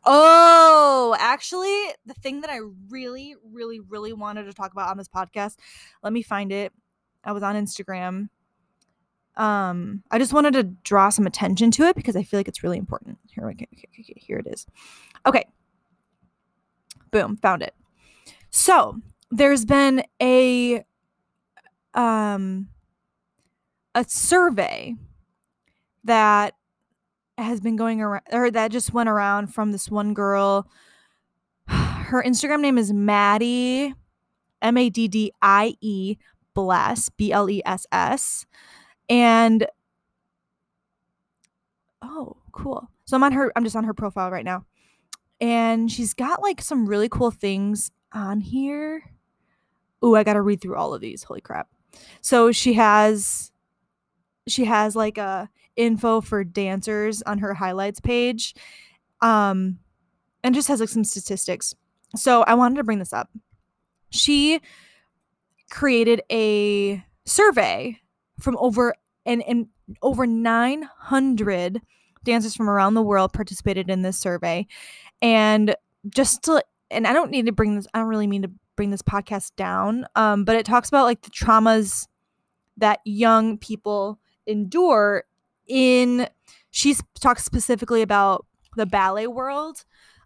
Oh, 0.04 1.16
actually, 1.20 1.94
the 2.06 2.14
thing 2.16 2.42
that 2.42 2.50
I 2.50 2.60
really, 2.90 3.36
really, 3.52 3.80
really 3.80 4.14
wanted 4.14 4.46
to 4.46 4.54
talk 4.54 4.72
about 4.72 4.90
on 4.90 4.98
this 4.98 5.08
podcast, 5.08 5.58
let 6.04 6.12
me 6.12 6.22
find 6.22 6.52
it. 6.52 6.74
I 7.24 7.32
was 7.34 7.44
on 7.44 7.56
Instagram. 7.56 8.30
Um, 9.38 10.04
I 10.12 10.18
just 10.18 10.34
wanted 10.34 10.54
to 10.54 10.64
draw 10.64 11.10
some 11.10 11.28
attention 11.28 11.72
to 11.72 11.84
it 11.84 11.96
because 11.96 12.16
I 12.16 12.24
feel 12.24 12.40
like 12.40 12.48
it's 12.48 12.64
really 12.64 12.78
important. 12.78 13.20
Here, 13.30 13.48
okay, 13.50 13.68
here 13.96 14.40
it 14.40 14.48
is. 14.48 14.66
Okay. 15.26 15.46
Boom, 17.12 17.38
found 17.38 17.62
it. 17.62 17.76
So 18.50 19.00
there's 19.30 19.66
been 19.66 20.04
a 20.22 20.84
um 21.94 22.70
a 23.94 24.06
survey 24.06 24.96
that 26.04 26.56
has 27.42 27.60
been 27.60 27.76
going 27.76 28.02
around 28.02 28.24
or 28.32 28.52
that 28.52 28.72
just 28.72 28.94
went 28.94 29.10
around 29.10 29.48
from 29.48 29.72
this 29.72 29.90
one 29.90 30.14
girl. 30.14 30.68
Her 31.68 32.24
Instagram 32.24 32.62
name 32.62 32.78
is 32.78 32.92
Maddie 32.94 33.94
M 34.62 34.78
A 34.78 34.90
D 34.90 35.08
D 35.08 35.32
I 35.42 35.76
E 35.82 36.18
Bless 36.54 37.10
B 37.10 37.32
L 37.32 37.50
E 37.50 37.62
S 37.66 37.86
S 37.92 38.46
and 39.10 39.66
oh 42.02 42.38
cool 42.52 42.90
so 43.06 43.16
i'm 43.16 43.24
on 43.24 43.32
her 43.32 43.52
i'm 43.56 43.64
just 43.64 43.76
on 43.76 43.84
her 43.84 43.94
profile 43.94 44.32
right 44.32 44.46
now 44.46 44.66
and 45.42 45.92
she's 45.92 46.14
got 46.14 46.42
like 46.42 46.62
some 46.62 46.88
really 46.88 47.10
cool 47.10 47.32
things 47.32 47.92
on 48.14 48.40
here. 48.40 49.04
Oh, 50.02 50.16
I 50.16 50.24
got 50.24 50.34
to 50.34 50.42
read 50.42 50.62
through 50.62 50.76
all 50.76 50.94
of 50.94 51.02
these. 51.02 51.24
Holy 51.24 51.42
crap. 51.42 51.68
So 52.22 52.52
she 52.52 52.74
has 52.74 53.52
she 54.48 54.66
has 54.66 54.96
like 54.96 55.18
a 55.18 55.50
info 55.76 56.22
for 56.22 56.44
dancers 56.44 57.22
on 57.24 57.40
her 57.40 57.54
highlights 57.54 58.00
page. 58.00 58.56
Um 59.22 59.80
and 60.44 60.56
just 60.56 60.68
has 60.68 60.80
like 60.80 60.90
some 60.90 61.04
statistics. 61.04 61.76
so 62.16 62.44
I 62.44 62.56
wanted 62.56 62.76
to 62.76 62.84
bring 62.84 63.00
this 63.00 63.14
up. 63.14 63.30
She 64.10 64.60
created 65.70 66.22
a 66.32 67.04
survey 67.26 67.98
from 68.40 68.58
over 68.58 68.94
and, 69.26 69.42
and 69.44 69.68
over 70.02 70.26
900 70.28 71.82
dancers 72.24 72.56
from 72.56 72.70
around 72.70 72.94
the 72.94 73.02
world 73.02 73.34
participated 73.34 73.90
in 73.90 74.02
this 74.02 74.18
survey 74.18 74.68
and 75.22 75.76
just 76.10 76.44
to 76.44 76.64
and 76.92 77.08
i 77.08 77.14
don't 77.14 77.32
need 77.32 77.46
to 77.48 77.52
bring 77.52 77.76
this 77.76 77.88
i 77.94 78.00
don't 78.00 78.08
really 78.08 78.28
mean 78.28 78.44
to 78.44 78.52
bring 78.76 78.92
this 78.92 79.02
podcast 79.02 79.52
down 79.56 80.06
um, 80.16 80.44
but 80.44 80.56
it 80.56 80.66
talks 80.66 80.88
about 80.88 81.06
like 81.06 81.22
the 81.22 81.32
traumas 81.32 82.08
that 82.78 83.00
young 83.06 83.58
people 83.58 84.20
endure 84.46 85.24
in 85.72 86.28
she 86.72 86.96
talks 87.20 87.44
specifically 87.44 88.02
about 88.02 88.46
the 88.76 88.86
ballet 88.86 89.28
world 89.28 89.84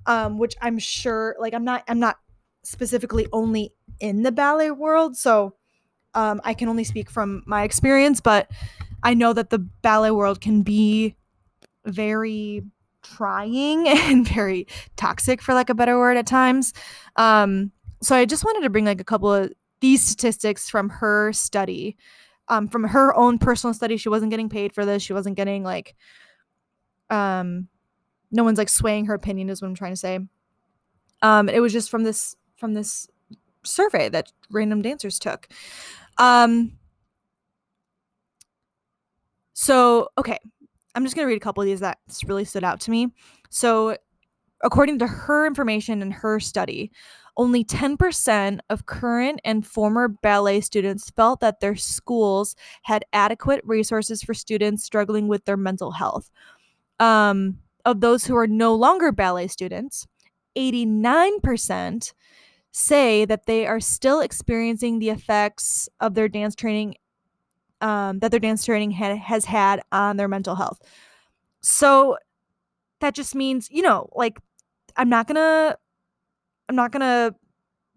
um, 0.08 0.38
which 0.38 0.56
i'm 0.62 0.80
sure 0.80 1.36
like 1.40 1.54
i'm 1.54 1.64
not 1.64 1.84
i'm 1.88 2.00
not 2.00 2.18
specifically 2.64 3.28
only 3.32 3.72
in 4.00 4.24
the 4.24 4.32
ballet 4.32 4.72
world 4.72 5.16
so 5.16 5.56
um, 6.16 6.42
i 6.44 6.54
can 6.54 6.68
only 6.68 6.84
speak 6.84 7.10
from 7.10 7.44
my 7.46 7.64
experience 7.64 8.20
but 8.20 8.50
i 9.04 9.14
know 9.14 9.34
that 9.34 9.50
the 9.52 9.60
ballet 9.60 10.12
world 10.12 10.42
can 10.42 10.62
be 10.64 11.16
very 11.86 12.64
trying 13.04 13.88
and 13.88 14.28
very 14.28 14.68
toxic 14.96 15.42
for 15.42 15.54
like 15.54 15.70
a 15.70 15.76
better 15.76 15.98
word 15.98 16.18
at 16.18 16.26
times. 16.26 16.74
Um, 17.18 17.72
so 18.02 18.16
i 18.16 18.26
just 18.26 18.44
wanted 18.44 18.62
to 18.62 18.70
bring 18.70 18.86
like 18.86 19.02
a 19.02 19.06
couple 19.06 19.34
of 19.34 19.52
these 19.82 20.04
statistics 20.04 20.70
from 20.70 20.90
her 20.90 21.32
study 21.34 21.98
um, 22.48 22.68
from 22.68 22.84
her 22.84 23.16
own 23.16 23.38
personal 23.40 23.74
study 23.74 23.98
she 23.98 24.10
wasn't 24.10 24.32
getting 24.32 24.50
paid 24.50 24.74
for 24.74 24.86
this. 24.86 25.02
She 25.02 25.14
wasn't 25.14 25.36
getting 25.36 25.64
like 25.64 25.96
um 27.10 27.68
no 28.32 28.44
one's 28.44 28.58
like 28.58 28.70
swaying 28.70 29.06
her 29.06 29.14
opinion 29.14 29.50
is 29.50 29.62
what 29.62 29.68
i'm 29.68 29.76
trying 29.76 29.94
to 29.94 29.98
say. 29.98 30.20
Um 31.22 31.50
it 31.50 31.60
was 31.60 31.74
just 31.74 31.90
from 31.90 32.04
this 32.04 32.36
from 32.58 32.74
this 32.74 33.08
survey 33.64 34.10
that 34.10 34.32
random 34.50 34.82
dancers 34.82 35.20
took. 35.20 35.48
Um 36.18 36.74
so 39.54 40.10
okay 40.18 40.38
i'm 40.96 41.04
just 41.04 41.16
to 41.26 41.30
read 41.30 41.38
a 41.38 41.40
couple 41.40 41.62
of 41.62 41.68
these 41.68 41.80
that 41.80 42.00
really 42.26 42.46
stood 42.46 42.64
out 42.64 42.80
to 42.82 42.92
me. 42.92 43.14
So 43.50 43.98
according 44.64 45.00
to 45.00 45.08
her 45.08 45.46
information 45.46 46.02
and 46.02 46.14
her 46.14 46.40
study 46.40 46.92
only 47.38 47.64
10% 47.64 48.60
of 48.70 48.86
current 48.86 49.42
and 49.44 49.66
former 49.66 50.08
ballet 50.08 50.62
students 50.62 51.10
felt 51.10 51.42
that 51.42 51.60
their 51.60 51.76
schools 51.76 52.56
had 52.84 53.04
adequate 53.12 53.62
resources 53.66 54.24
for 54.24 54.34
students 54.34 54.84
struggling 54.84 55.28
with 55.28 55.44
their 55.46 55.58
mental 55.58 55.92
health. 55.92 56.32
Um, 57.00 57.60
of 57.84 58.02
those 58.02 58.26
who 58.26 58.36
are 58.38 58.48
no 58.48 58.74
longer 58.74 59.12
ballet 59.12 59.48
students, 59.48 60.08
89% 60.56 62.14
say 62.72 63.26
that 63.26 63.46
they 63.46 63.68
are 63.68 63.80
still 63.80 64.22
experiencing 64.22 65.00
the 65.00 65.10
effects 65.10 65.90
of 66.00 66.14
their 66.14 66.28
dance 66.28 66.56
training 66.56 66.96
um, 67.82 68.20
that 68.20 68.32
their 68.32 68.40
dance 68.40 68.64
training 68.64 68.92
ha- 68.92 69.18
has 69.18 69.46
had 69.46 69.82
on 69.92 70.16
their 70.16 70.30
mental 70.30 70.56
health. 70.56 70.80
So 71.62 72.18
that 73.02 73.14
just 73.14 73.36
means, 73.36 73.70
you 73.72 73.82
know, 73.82 74.10
like 74.16 74.40
I'm 74.96 75.10
not 75.10 75.28
gonna 75.28 75.78
I'm 76.70 76.76
not 76.76 76.92
gonna 76.92 77.36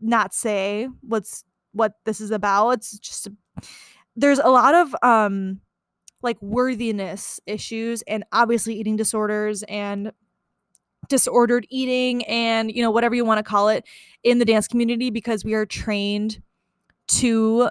not 0.00 0.34
say 0.34 0.88
what's 1.00 1.44
what 1.72 1.94
this 2.04 2.20
is 2.20 2.30
about. 2.30 2.70
It's 2.70 2.98
just 2.98 3.28
there's 4.16 4.38
a 4.38 4.48
lot 4.48 4.74
of 4.74 4.94
um 5.02 5.60
like 6.22 6.40
worthiness 6.42 7.40
issues 7.46 8.02
and 8.02 8.24
obviously 8.32 8.74
eating 8.74 8.96
disorders 8.96 9.62
and 9.64 10.12
disordered 11.08 11.66
eating 11.70 12.24
and 12.26 12.70
you 12.74 12.82
know 12.82 12.90
whatever 12.90 13.14
you 13.14 13.24
want 13.24 13.38
to 13.38 13.42
call 13.42 13.68
it 13.68 13.84
in 14.24 14.38
the 14.38 14.44
dance 14.44 14.68
community 14.68 15.10
because 15.10 15.44
we 15.44 15.54
are 15.54 15.64
trained 15.64 16.42
to 17.06 17.70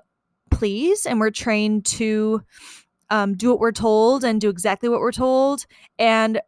please 0.49 1.05
and 1.05 1.19
we're 1.19 1.29
trained 1.29 1.85
to 1.85 2.41
um, 3.09 3.35
do 3.35 3.49
what 3.49 3.59
we're 3.59 3.71
told 3.71 4.23
and 4.23 4.41
do 4.41 4.49
exactly 4.49 4.89
what 4.89 4.99
we're 4.99 5.11
told 5.11 5.65
and 5.99 6.41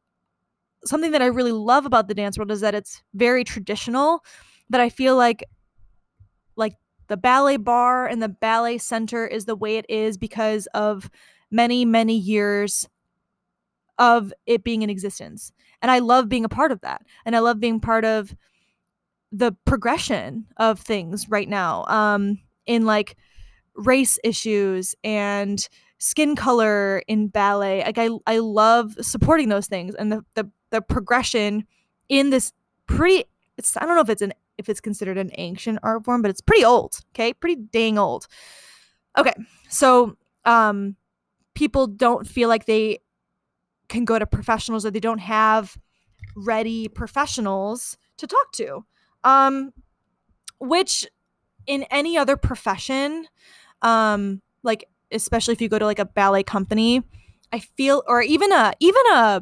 something 0.85 1.11
that 1.11 1.21
I 1.21 1.27
really 1.27 1.51
love 1.51 1.85
about 1.85 2.07
the 2.07 2.13
dance 2.13 2.37
world 2.37 2.51
is 2.51 2.61
that 2.61 2.75
it's 2.75 3.01
very 3.13 3.43
traditional. 3.43 4.23
That 4.69 4.81
I 4.81 4.89
feel 4.89 5.15
like, 5.15 5.43
like 6.55 6.75
the 7.07 7.17
ballet 7.17 7.57
bar 7.57 8.05
and 8.05 8.21
the 8.21 8.29
ballet 8.29 8.77
center 8.77 9.25
is 9.25 9.45
the 9.45 9.55
way 9.55 9.77
it 9.77 9.85
is 9.89 10.17
because 10.17 10.67
of 10.73 11.09
many 11.51 11.85
many 11.85 12.15
years 12.15 12.87
of 13.97 14.31
it 14.45 14.63
being 14.63 14.83
in 14.83 14.89
existence. 14.89 15.51
And 15.81 15.89
I 15.91 15.99
love 15.99 16.29
being 16.29 16.45
a 16.45 16.49
part 16.49 16.71
of 16.71 16.81
that. 16.81 17.01
And 17.25 17.35
I 17.35 17.39
love 17.39 17.59
being 17.59 17.79
part 17.79 18.05
of 18.05 18.35
the 19.31 19.51
progression 19.65 20.45
of 20.57 20.79
things 20.79 21.29
right 21.29 21.49
now. 21.49 21.85
Um, 21.85 22.39
in 22.65 22.85
like 22.85 23.17
race 23.75 24.19
issues 24.23 24.95
and 25.03 25.67
skin 25.99 26.35
color 26.35 27.03
in 27.07 27.27
ballet. 27.27 27.83
Like 27.83 27.97
I 27.97 28.09
I 28.25 28.39
love 28.39 28.95
supporting 29.01 29.49
those 29.49 29.67
things 29.67 29.93
and 29.95 30.11
the 30.11 30.25
the 30.35 30.49
the 30.71 30.81
progression 30.81 31.65
in 32.07 32.31
this 32.31 32.51
pretty 32.87 33.25
it's 33.57 33.77
I 33.77 33.85
don't 33.85 33.95
know 33.95 34.01
if 34.01 34.09
it's 34.09 34.21
an 34.21 34.33
if 34.57 34.67
it's 34.67 34.81
considered 34.81 35.17
an 35.17 35.31
ancient 35.37 35.79
art 35.83 36.03
form, 36.03 36.21
but 36.21 36.31
it's 36.31 36.41
pretty 36.41 36.65
old, 36.65 36.99
okay? 37.13 37.33
Pretty 37.33 37.55
dang 37.55 37.97
old. 37.97 38.27
Okay. 39.17 39.33
So, 39.69 40.17
um 40.45 40.95
people 41.53 41.87
don't 41.87 42.25
feel 42.25 42.47
like 42.47 42.65
they 42.65 42.99
can 43.89 44.05
go 44.05 44.17
to 44.17 44.25
professionals 44.25 44.85
or 44.85 44.91
they 44.91 44.99
don't 44.99 45.19
have 45.19 45.77
ready 46.35 46.87
professionals 46.87 47.97
to 48.17 48.27
talk 48.27 48.51
to. 48.53 48.85
Um 49.23 49.73
which 50.59 51.05
in 51.67 51.83
any 51.83 52.17
other 52.17 52.37
profession 52.37 53.27
um 53.81 54.41
like 54.63 54.85
especially 55.11 55.53
if 55.53 55.61
you 55.61 55.69
go 55.69 55.79
to 55.79 55.85
like 55.85 55.99
a 55.99 56.05
ballet 56.05 56.43
company, 56.43 57.03
I 57.51 57.59
feel 57.59 58.03
or 58.07 58.21
even 58.21 58.51
a 58.51 58.73
even 58.79 59.01
a 59.11 59.41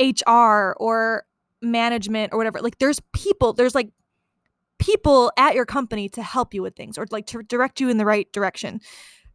HR 0.00 0.76
or 0.78 1.24
management 1.60 2.32
or 2.32 2.38
whatever. 2.38 2.60
Like 2.60 2.78
there's 2.78 3.00
people, 3.12 3.52
there's 3.52 3.74
like 3.74 3.90
people 4.78 5.32
at 5.36 5.54
your 5.54 5.66
company 5.66 6.08
to 6.10 6.22
help 6.22 6.54
you 6.54 6.62
with 6.62 6.76
things 6.76 6.98
or 6.98 7.06
like 7.10 7.26
to 7.26 7.42
direct 7.42 7.80
you 7.80 7.88
in 7.88 7.96
the 7.96 8.04
right 8.04 8.30
direction. 8.32 8.80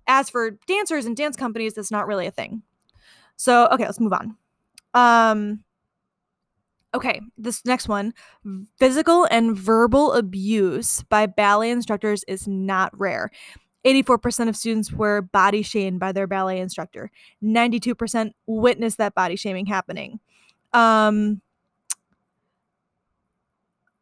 As 0.07 0.29
for 0.29 0.51
dancers 0.67 1.05
and 1.05 1.15
dance 1.15 1.35
companies, 1.35 1.73
that's 1.73 1.91
not 1.91 2.07
really 2.07 2.27
a 2.27 2.31
thing. 2.31 2.61
So, 3.35 3.67
okay, 3.67 3.85
let's 3.85 3.99
move 3.99 4.13
on. 4.13 4.37
Um 4.93 5.63
okay, 6.95 7.19
this 7.37 7.65
next 7.65 7.87
one, 7.87 8.13
physical 8.77 9.27
and 9.31 9.57
verbal 9.57 10.13
abuse 10.13 11.01
by 11.03 11.25
ballet 11.25 11.71
instructors 11.71 12.23
is 12.27 12.47
not 12.47 12.97
rare. 12.97 13.31
84% 13.85 14.49
of 14.49 14.55
students 14.55 14.91
were 14.91 15.21
body 15.21 15.61
shamed 15.61 15.99
by 15.99 16.11
their 16.11 16.27
ballet 16.27 16.59
instructor. 16.59 17.11
92% 17.43 18.31
witnessed 18.47 18.97
that 18.97 19.13
body 19.13 19.35
shaming 19.35 19.65
happening. 19.65 20.19
Um, 20.71 21.41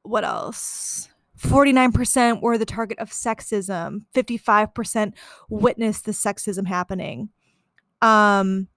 what 0.03 0.23
else? 0.23 1.09
49% 1.39 2.41
were 2.41 2.57
the 2.57 2.65
target 2.65 2.99
of 2.99 3.09
sexism. 3.09 4.03
55% 4.13 5.13
witnessed 5.49 6.05
the 6.05 6.11
sexism 6.11 6.67
happening. 6.67 7.29
Um, 8.01 8.67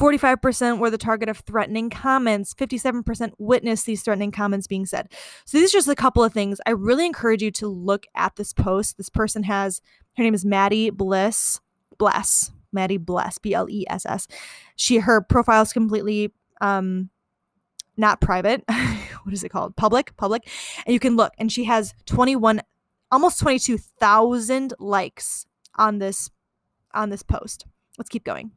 45% 0.00 0.78
were 0.78 0.88
the 0.88 0.96
target 0.96 1.28
of 1.28 1.40
threatening 1.40 1.90
comments. 1.90 2.54
57% 2.54 3.32
witnessed 3.36 3.84
these 3.84 4.02
threatening 4.02 4.30
comments 4.30 4.66
being 4.66 4.86
said. 4.86 5.12
So 5.44 5.58
these 5.58 5.74
are 5.74 5.76
just 5.76 5.88
a 5.88 5.94
couple 5.94 6.24
of 6.24 6.32
things. 6.32 6.58
I 6.64 6.70
really 6.70 7.04
encourage 7.04 7.42
you 7.42 7.50
to 7.52 7.68
look 7.68 8.06
at 8.14 8.36
this 8.36 8.54
post. 8.54 8.96
This 8.96 9.10
person 9.10 9.42
has, 9.42 9.82
her 10.16 10.22
name 10.22 10.32
is 10.32 10.42
Maddie 10.42 10.88
Bliss. 10.88 11.60
Bless. 11.98 12.50
Maddie 12.72 12.96
Bless. 12.96 13.36
B 13.36 13.52
L 13.52 13.68
E 13.68 13.84
S 13.90 14.06
S. 14.06 14.26
She, 14.74 15.00
her 15.00 15.20
profile 15.20 15.60
is 15.60 15.74
completely 15.74 16.32
um, 16.62 17.10
not 17.98 18.22
private. 18.22 18.64
what 19.24 19.34
is 19.34 19.44
it 19.44 19.50
called? 19.50 19.76
Public, 19.76 20.16
public. 20.16 20.48
And 20.86 20.94
you 20.94 21.00
can 21.00 21.14
look. 21.14 21.34
And 21.36 21.52
she 21.52 21.64
has 21.64 21.92
21, 22.06 22.62
almost 23.10 23.38
22,000 23.40 24.72
likes 24.78 25.44
on 25.74 25.98
this 25.98 26.30
on 26.94 27.10
this 27.10 27.22
post. 27.22 27.66
Let's 27.98 28.08
keep 28.08 28.24
going. 28.24 28.50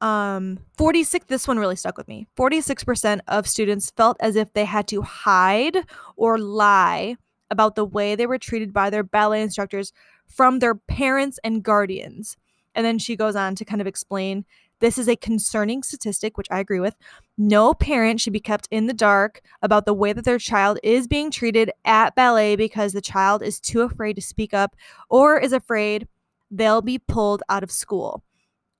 Um 0.00 0.58
46 0.76 1.26
this 1.26 1.48
one 1.48 1.58
really 1.58 1.76
stuck 1.76 1.96
with 1.96 2.08
me. 2.08 2.26
46% 2.36 3.20
of 3.28 3.48
students 3.48 3.90
felt 3.90 4.16
as 4.20 4.36
if 4.36 4.52
they 4.52 4.64
had 4.64 4.86
to 4.88 5.02
hide 5.02 5.78
or 6.16 6.38
lie 6.38 7.16
about 7.50 7.76
the 7.76 7.84
way 7.84 8.14
they 8.14 8.26
were 8.26 8.38
treated 8.38 8.72
by 8.72 8.90
their 8.90 9.02
ballet 9.02 9.42
instructors 9.42 9.92
from 10.26 10.58
their 10.58 10.74
parents 10.74 11.38
and 11.44 11.62
guardians. 11.62 12.36
And 12.74 12.84
then 12.84 12.98
she 12.98 13.16
goes 13.16 13.36
on 13.36 13.54
to 13.54 13.64
kind 13.64 13.80
of 13.80 13.86
explain 13.86 14.44
this 14.80 14.98
is 14.98 15.08
a 15.08 15.16
concerning 15.16 15.82
statistic, 15.82 16.36
which 16.36 16.48
I 16.50 16.60
agree 16.60 16.80
with. 16.80 16.94
No 17.38 17.72
parent 17.72 18.20
should 18.20 18.34
be 18.34 18.40
kept 18.40 18.68
in 18.70 18.86
the 18.86 18.92
dark 18.92 19.40
about 19.62 19.86
the 19.86 19.94
way 19.94 20.12
that 20.12 20.26
their 20.26 20.38
child 20.38 20.78
is 20.82 21.08
being 21.08 21.30
treated 21.30 21.70
at 21.86 22.14
ballet 22.14 22.56
because 22.56 22.92
the 22.92 23.00
child 23.00 23.42
is 23.42 23.58
too 23.58 23.80
afraid 23.80 24.16
to 24.16 24.22
speak 24.22 24.52
up 24.52 24.76
or 25.08 25.38
is 25.38 25.52
afraid 25.52 26.06
they'll 26.50 26.82
be 26.82 26.98
pulled 26.98 27.42
out 27.48 27.62
of 27.62 27.70
school, 27.70 28.22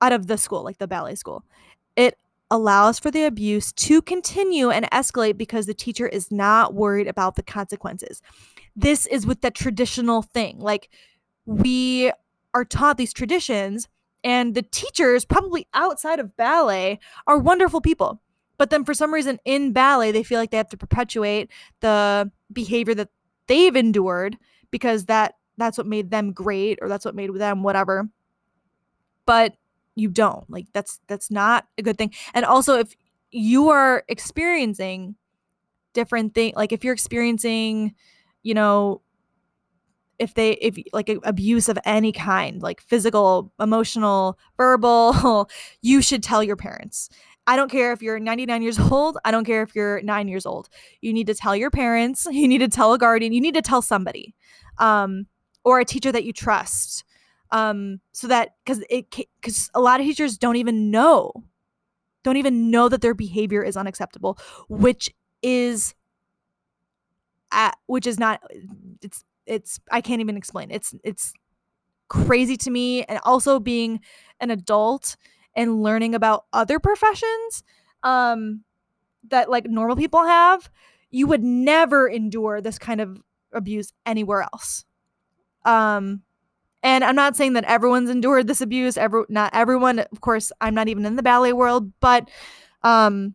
out 0.00 0.12
of 0.12 0.26
the 0.26 0.38
school, 0.38 0.62
like 0.62 0.78
the 0.78 0.86
ballet 0.86 1.14
school. 1.14 1.44
It 1.96 2.18
allows 2.50 2.98
for 2.98 3.10
the 3.10 3.24
abuse 3.24 3.72
to 3.72 4.00
continue 4.02 4.70
and 4.70 4.88
escalate 4.90 5.36
because 5.36 5.66
the 5.66 5.74
teacher 5.74 6.06
is 6.06 6.30
not 6.30 6.74
worried 6.74 7.08
about 7.08 7.34
the 7.36 7.42
consequences. 7.42 8.22
This 8.76 9.06
is 9.06 9.26
with 9.26 9.40
the 9.40 9.50
traditional 9.50 10.22
thing. 10.22 10.58
Like 10.60 10.88
we 11.44 12.12
are 12.54 12.64
taught 12.64 12.98
these 12.98 13.12
traditions 13.12 13.88
and 14.22 14.54
the 14.54 14.62
teachers 14.62 15.24
probably 15.24 15.66
outside 15.74 16.20
of 16.20 16.36
ballet 16.36 17.00
are 17.26 17.38
wonderful 17.38 17.80
people. 17.80 18.20
But 18.58 18.70
then 18.70 18.84
for 18.84 18.94
some 18.94 19.12
reason 19.12 19.38
in 19.44 19.72
ballet 19.72 20.12
they 20.12 20.22
feel 20.22 20.38
like 20.38 20.50
they 20.50 20.56
have 20.56 20.68
to 20.70 20.76
perpetuate 20.76 21.50
the 21.80 22.30
behavior 22.52 22.94
that 22.94 23.08
they've 23.48 23.76
endured 23.76 24.36
because 24.70 25.06
that 25.06 25.34
that's 25.58 25.78
what 25.78 25.86
made 25.86 26.10
them 26.10 26.32
great 26.32 26.78
or 26.80 26.88
that's 26.88 27.04
what 27.04 27.14
made 27.14 27.34
them 27.34 27.62
whatever. 27.62 28.08
But 29.26 29.56
you 29.96 30.10
don't. 30.10 30.48
Like 30.48 30.66
that's 30.72 31.00
that's 31.08 31.30
not 31.30 31.66
a 31.76 31.82
good 31.82 31.98
thing. 31.98 32.12
And 32.34 32.44
also 32.44 32.78
if 32.78 32.94
you 33.32 33.70
are 33.70 34.04
experiencing 34.08 35.16
different 35.94 36.34
thing 36.34 36.52
like 36.54 36.72
if 36.72 36.84
you're 36.84 36.94
experiencing, 36.94 37.94
you 38.44 38.54
know, 38.54 39.00
if 40.18 40.34
they 40.34 40.52
if 40.52 40.78
like 40.92 41.10
abuse 41.24 41.68
of 41.68 41.78
any 41.84 42.12
kind, 42.12 42.62
like 42.62 42.80
physical, 42.80 43.52
emotional, 43.58 44.38
verbal, 44.56 45.48
you 45.82 46.00
should 46.00 46.22
tell 46.22 46.44
your 46.44 46.56
parents. 46.56 47.08
I 47.48 47.56
don't 47.56 47.70
care 47.70 47.92
if 47.92 48.02
you're 48.02 48.18
99 48.18 48.60
years 48.62 48.78
old. 48.78 49.18
I 49.24 49.30
don't 49.30 49.44
care 49.44 49.62
if 49.62 49.74
you're 49.74 50.02
nine 50.02 50.26
years 50.26 50.46
old. 50.46 50.68
You 51.00 51.12
need 51.12 51.28
to 51.28 51.34
tell 51.34 51.56
your 51.56 51.70
parents. 51.70 52.26
You 52.30 52.48
need 52.48 52.58
to 52.58 52.68
tell 52.68 52.92
a 52.92 52.98
guardian. 52.98 53.32
You 53.32 53.40
need 53.40 53.54
to 53.54 53.62
tell 53.62 53.82
somebody, 53.82 54.34
um, 54.78 55.26
or 55.64 55.80
a 55.80 55.84
teacher 55.84 56.12
that 56.12 56.24
you 56.24 56.32
trust 56.32 57.04
um 57.50 58.00
so 58.12 58.26
that 58.26 58.56
because 58.64 58.82
it 58.90 59.06
because 59.40 59.70
a 59.74 59.80
lot 59.80 60.00
of 60.00 60.06
teachers 60.06 60.36
don't 60.38 60.56
even 60.56 60.90
know 60.90 61.32
don't 62.24 62.36
even 62.36 62.70
know 62.70 62.88
that 62.88 63.00
their 63.02 63.14
behavior 63.14 63.62
is 63.62 63.76
unacceptable 63.76 64.38
which 64.68 65.14
is 65.42 65.94
at 67.52 67.76
which 67.86 68.06
is 68.06 68.18
not 68.18 68.40
it's 69.02 69.24
it's 69.46 69.80
i 69.90 70.00
can't 70.00 70.20
even 70.20 70.36
explain. 70.36 70.70
It's 70.70 70.94
it's 71.04 71.32
crazy 72.08 72.56
to 72.58 72.70
me 72.70 73.04
and 73.04 73.18
also 73.24 73.58
being 73.58 74.00
an 74.40 74.50
adult 74.50 75.16
and 75.56 75.82
learning 75.82 76.14
about 76.14 76.44
other 76.52 76.78
professions 76.78 77.64
um 78.02 78.62
that 79.28 79.50
like 79.50 79.66
normal 79.66 79.96
people 79.96 80.24
have 80.24 80.70
you 81.10 81.26
would 81.26 81.42
never 81.42 82.08
endure 82.08 82.60
this 82.60 82.78
kind 82.78 83.00
of 83.00 83.20
abuse 83.52 83.92
anywhere 84.04 84.42
else. 84.42 84.84
Um 85.64 86.22
and 86.86 87.02
I'm 87.02 87.16
not 87.16 87.34
saying 87.34 87.54
that 87.54 87.64
everyone's 87.64 88.08
endured 88.10 88.46
this 88.46 88.60
abuse. 88.60 88.96
Every 88.96 89.24
not 89.28 89.50
everyone, 89.52 89.98
of 89.98 90.20
course, 90.20 90.52
I'm 90.60 90.72
not 90.72 90.86
even 90.86 91.04
in 91.04 91.16
the 91.16 91.22
ballet 91.22 91.52
world, 91.52 91.92
but 91.98 92.30
um 92.84 93.34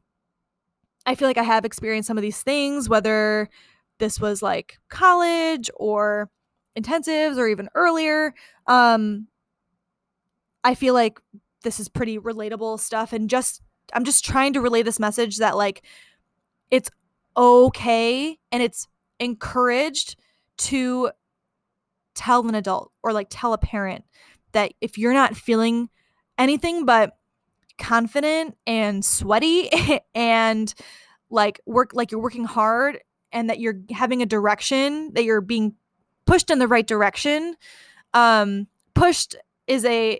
I 1.06 1.16
feel 1.16 1.28
like 1.28 1.38
I 1.38 1.44
have 1.44 1.66
experienced 1.66 2.08
some 2.08 2.18
of 2.18 2.22
these 2.22 2.42
things, 2.42 2.88
whether 2.88 3.50
this 4.00 4.22
was 4.22 4.42
like 4.42 4.80
college 4.88 5.70
or 5.76 6.30
intensives 6.80 7.38
or 7.38 7.48
even 7.48 7.68
earlier. 7.76 8.34
Um 8.68 9.28
I 10.64 10.74
feel 10.74 10.94
like 10.94 11.20
this 11.64 11.78
is 11.78 11.90
pretty 11.90 12.18
relatable 12.20 12.80
stuff 12.80 13.12
and 13.12 13.30
just 13.30 13.62
I'm 13.94 14.06
just 14.06 14.24
trying 14.24 14.54
to 14.54 14.62
relay 14.62 14.82
this 14.82 14.98
message 14.98 15.40
that 15.40 15.58
like 15.58 15.84
it's 16.70 16.90
okay 17.36 18.38
and 18.54 18.64
it's 18.64 18.88
encouraged 19.20 20.16
to 20.60 21.12
tell 22.15 22.47
an 22.47 22.56
adult 22.56 22.91
or 23.04 23.13
like 23.13 23.28
tell 23.30 23.54
a 23.54 23.58
parent 23.58 24.04
that 24.52 24.74
if 24.82 24.97
you're 24.97 25.13
not 25.13 25.36
feeling 25.36 25.89
anything 26.38 26.86
but 26.86 27.17
confident 27.78 28.56
and 28.67 29.04
sweaty 29.04 29.69
and 30.15 30.74
like 31.30 31.62
work 31.65 31.91
like 31.93 32.12
you're 32.12 32.21
working 32.21 32.45
hard 32.45 33.00
and 33.32 33.50
that 33.50 33.60
you're 33.60 33.80
having 33.91 34.21
a 34.21 34.26
direction 34.26 35.12
that 35.13 35.24
you're 35.24 35.41
being 35.41 35.74
pushed 36.26 36.50
in 36.50 36.60
the 36.60 36.67
right 36.67 36.86
direction 36.86 37.56
um 38.13 38.67
pushed 38.93 39.36
is 39.67 39.86
a 39.86 40.19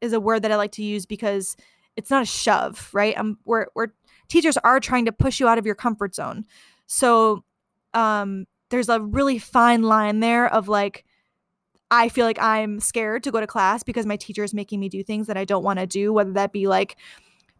is 0.00 0.12
a 0.12 0.20
word 0.20 0.42
that 0.42 0.52
I 0.52 0.56
like 0.56 0.72
to 0.72 0.84
use 0.84 1.06
because 1.06 1.56
it's 1.96 2.10
not 2.10 2.22
a 2.22 2.26
shove, 2.26 2.90
right? 2.92 3.16
Um 3.16 3.38
where 3.44 3.68
where 3.74 3.94
teachers 4.28 4.56
are 4.58 4.80
trying 4.80 5.06
to 5.06 5.12
push 5.12 5.40
you 5.40 5.48
out 5.48 5.58
of 5.58 5.66
your 5.66 5.74
comfort 5.74 6.14
zone. 6.14 6.44
So 6.86 7.44
um 7.94 8.46
there's 8.70 8.88
a 8.88 9.00
really 9.00 9.38
fine 9.38 9.82
line 9.82 10.20
there 10.20 10.52
of 10.52 10.68
like 10.68 11.04
I 11.90 12.08
feel 12.08 12.26
like 12.26 12.40
I'm 12.40 12.80
scared 12.80 13.22
to 13.24 13.30
go 13.30 13.40
to 13.40 13.46
class 13.46 13.82
because 13.82 14.06
my 14.06 14.16
teacher 14.16 14.42
is 14.42 14.54
making 14.54 14.80
me 14.80 14.88
do 14.88 15.02
things 15.02 15.26
that 15.26 15.36
I 15.36 15.44
don't 15.44 15.62
want 15.62 15.78
to 15.78 15.86
do, 15.86 16.12
whether 16.12 16.32
that 16.32 16.52
be 16.52 16.66
like 16.66 16.96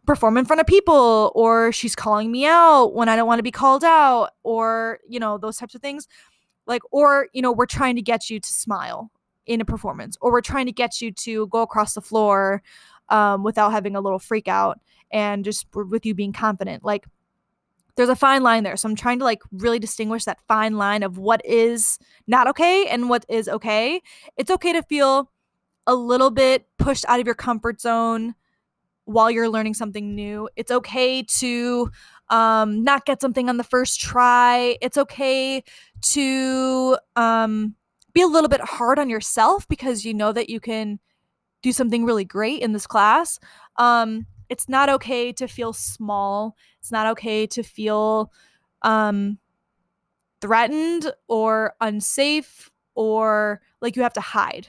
perform 0.05 0.37
in 0.37 0.45
front 0.45 0.59
of 0.59 0.67
people 0.67 1.31
or 1.35 1.71
she's 1.71 1.95
calling 1.95 2.31
me 2.31 2.45
out 2.45 2.93
when 2.93 3.09
I 3.09 3.15
don't 3.15 3.27
want 3.27 3.39
to 3.39 3.43
be 3.43 3.51
called 3.51 3.83
out 3.83 4.31
or, 4.43 4.99
you 5.07 5.19
know, 5.19 5.37
those 5.37 5.57
types 5.57 5.75
of 5.75 5.81
things. 5.81 6.07
Like, 6.67 6.81
or, 6.91 7.27
you 7.33 7.41
know, 7.41 7.51
we're 7.51 7.65
trying 7.65 7.95
to 7.95 8.01
get 8.01 8.29
you 8.29 8.39
to 8.39 8.53
smile 8.53 9.11
in 9.45 9.61
a 9.61 9.65
performance 9.65 10.17
or 10.21 10.31
we're 10.31 10.41
trying 10.41 10.65
to 10.65 10.71
get 10.71 11.01
you 11.01 11.11
to 11.11 11.47
go 11.47 11.61
across 11.61 11.93
the 11.93 12.01
floor 12.01 12.63
um, 13.09 13.43
without 13.43 13.71
having 13.71 13.95
a 13.95 14.01
little 14.01 14.19
freak 14.19 14.47
out 14.47 14.79
and 15.11 15.45
just 15.45 15.67
with 15.73 16.05
you 16.05 16.15
being 16.15 16.33
confident. 16.33 16.83
Like, 16.83 17.05
there's 17.95 18.09
a 18.09 18.15
fine 18.15 18.43
line 18.43 18.63
there. 18.63 18.75
So 18.77 18.89
I'm 18.89 18.95
trying 18.95 19.19
to 19.19 19.25
like 19.25 19.41
really 19.51 19.79
distinguish 19.79 20.25
that 20.25 20.39
fine 20.47 20.77
line 20.77 21.03
of 21.03 21.17
what 21.17 21.45
is 21.45 21.97
not 22.27 22.47
okay 22.49 22.87
and 22.87 23.09
what 23.09 23.25
is 23.29 23.47
okay. 23.47 24.01
It's 24.37 24.51
okay 24.51 24.73
to 24.73 24.83
feel 24.83 25.31
a 25.87 25.95
little 25.95 26.31
bit 26.31 26.65
pushed 26.77 27.05
out 27.07 27.19
of 27.19 27.25
your 27.25 27.35
comfort 27.35 27.79
zone 27.79 28.35
while 29.05 29.29
you're 29.29 29.49
learning 29.49 29.75
something 29.75 30.15
new. 30.15 30.49
It's 30.55 30.71
okay 30.71 31.23
to 31.23 31.91
um, 32.29 32.83
not 32.83 33.05
get 33.05 33.21
something 33.21 33.49
on 33.49 33.57
the 33.57 33.63
first 33.63 34.01
try. 34.01 34.77
It's 34.81 34.97
okay 34.97 35.63
to 36.01 36.97
um, 37.15 37.75
be 38.13 38.21
a 38.21 38.27
little 38.27 38.49
bit 38.49 38.61
hard 38.61 38.99
on 38.99 39.09
yourself 39.09 39.67
because 39.67 40.03
you 40.03 40.13
know 40.13 40.31
that 40.31 40.49
you 40.49 40.59
can 40.59 40.99
do 41.61 41.71
something 41.71 42.03
really 42.03 42.25
great 42.25 42.61
in 42.61 42.73
this 42.73 42.87
class. 42.87 43.39
Um, 43.77 44.25
it's 44.49 44.69
not 44.69 44.89
okay 44.89 45.31
to 45.33 45.47
feel 45.47 45.73
small. 45.73 46.55
It's 46.85 46.91
not 46.91 47.07
okay 47.07 47.47
to 47.47 47.63
feel 47.63 48.31
um, 48.83 49.39
threatened 50.39 51.11
or 51.27 51.73
unsafe 51.81 52.69
or 52.93 53.59
like 53.81 53.95
you 53.95 54.03
have 54.03 54.13
to 54.13 54.21
hide. 54.21 54.67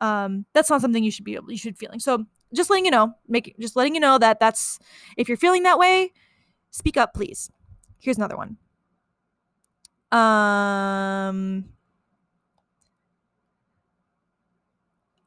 Um, 0.00 0.46
that's 0.52 0.68
not 0.68 0.80
something 0.80 1.04
you 1.04 1.12
should 1.12 1.24
be 1.24 1.36
able, 1.36 1.52
you 1.52 1.56
should 1.56 1.78
feeling. 1.78 2.00
So 2.00 2.24
just 2.52 2.70
letting 2.70 2.86
you 2.86 2.90
know, 2.90 3.14
make 3.28 3.54
just 3.60 3.76
letting 3.76 3.94
you 3.94 4.00
know 4.00 4.18
that 4.18 4.40
that's 4.40 4.80
if 5.16 5.28
you're 5.28 5.36
feeling 5.36 5.62
that 5.62 5.78
way, 5.78 6.12
speak 6.72 6.96
up, 6.96 7.14
please. 7.14 7.52
Here's 8.00 8.16
another 8.16 8.36
one. 8.36 8.56
Um. 10.10 11.66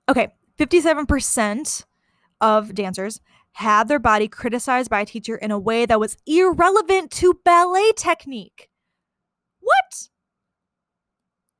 Okay, 0.09 0.27
57% 0.59 1.85
of 2.41 2.75
dancers 2.75 3.21
had 3.57 3.87
their 3.87 3.97
body 3.97 4.27
criticized 4.27 4.87
by 4.87 5.01
a 5.01 5.05
teacher 5.05 5.35
in 5.35 5.49
a 5.49 5.57
way 5.57 5.83
that 5.83 5.99
was 5.99 6.15
irrelevant 6.27 7.09
to 7.09 7.39
ballet 7.43 7.91
technique. 7.95 8.69
What? 9.61 10.09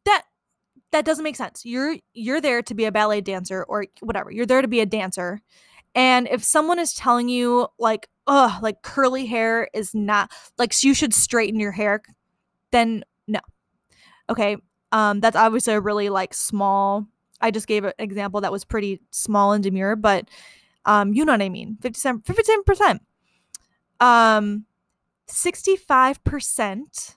That 0.06 0.22
that 0.92 1.06
doesn't 1.06 1.24
make 1.24 1.36
sense. 1.36 1.66
You're 1.66 1.96
you're 2.14 2.40
there 2.40 2.62
to 2.62 2.76
be 2.76 2.86
a 2.86 2.92
ballet 2.92 3.22
dancer 3.22 3.64
or 3.64 3.88
whatever. 4.02 4.30
You're 4.30 4.46
there 4.46 4.62
to 4.62 4.68
be 4.68 4.80
a 4.80 4.86
dancer. 4.86 5.42
And 5.96 6.28
if 6.28 6.44
someone 6.44 6.78
is 6.78 6.94
telling 6.94 7.30
you 7.30 7.68
like, 7.80 8.08
oh, 8.28 8.60
like 8.62 8.84
curly 8.84 9.26
hair 9.26 9.68
is 9.74 9.96
not 9.96 10.32
like 10.60 10.84
you 10.84 10.94
should 10.94 11.16
straighten 11.16 11.60
your 11.60 11.72
hair, 11.72 12.04
then 12.72 13.06
no. 13.28 13.40
Okay. 14.30 14.58
Um, 14.92 15.20
that's 15.20 15.36
obviously 15.36 15.74
a 15.74 15.82
really 15.82 16.10
like 16.10 16.36
small. 16.36 17.08
I 17.42 17.50
just 17.50 17.66
gave 17.66 17.86
an 17.86 17.94
example 17.98 18.42
that 18.42 18.52
was 18.52 18.66
pretty 18.66 19.02
small 19.10 19.54
and 19.54 19.64
demure, 19.64 19.96
but 19.96 20.30
um, 20.88 21.14
you 21.14 21.26
know 21.26 21.34
what 21.34 21.42
I 21.42 21.50
mean? 21.50 21.78
57, 21.82 22.22
57%. 22.22 23.00
Um, 24.00 24.66
65% 25.30 27.16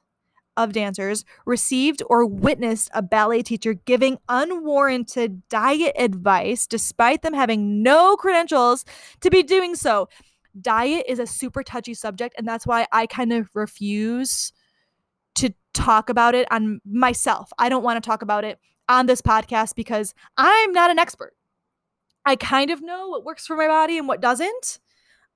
of 0.56 0.72
dancers 0.72 1.24
received 1.46 2.02
or 2.10 2.26
witnessed 2.26 2.90
a 2.92 3.00
ballet 3.00 3.42
teacher 3.42 3.72
giving 3.72 4.18
unwarranted 4.28 5.48
diet 5.48 5.94
advice 5.96 6.66
despite 6.66 7.22
them 7.22 7.32
having 7.32 7.82
no 7.82 8.16
credentials 8.16 8.84
to 9.20 9.30
be 9.30 9.42
doing 9.42 9.76
so. 9.76 10.08
Diet 10.60 11.04
is 11.08 11.20
a 11.20 11.26
super 11.26 11.62
touchy 11.62 11.94
subject, 11.94 12.34
and 12.36 12.46
that's 12.46 12.66
why 12.66 12.86
I 12.90 13.06
kind 13.06 13.32
of 13.32 13.48
refuse 13.54 14.52
to 15.36 15.54
talk 15.72 16.10
about 16.10 16.34
it 16.34 16.48
on 16.50 16.80
myself. 16.84 17.52
I 17.56 17.68
don't 17.68 17.84
want 17.84 18.02
to 18.02 18.06
talk 18.06 18.22
about 18.22 18.44
it 18.44 18.58
on 18.88 19.06
this 19.06 19.22
podcast 19.22 19.76
because 19.76 20.12
I'm 20.36 20.72
not 20.72 20.90
an 20.90 20.98
expert. 20.98 21.34
I 22.30 22.36
kind 22.36 22.70
of 22.70 22.80
know 22.80 23.08
what 23.08 23.24
works 23.24 23.44
for 23.44 23.56
my 23.56 23.66
body 23.66 23.98
and 23.98 24.06
what 24.06 24.20
doesn't. 24.20 24.78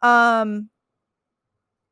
Um, 0.00 0.70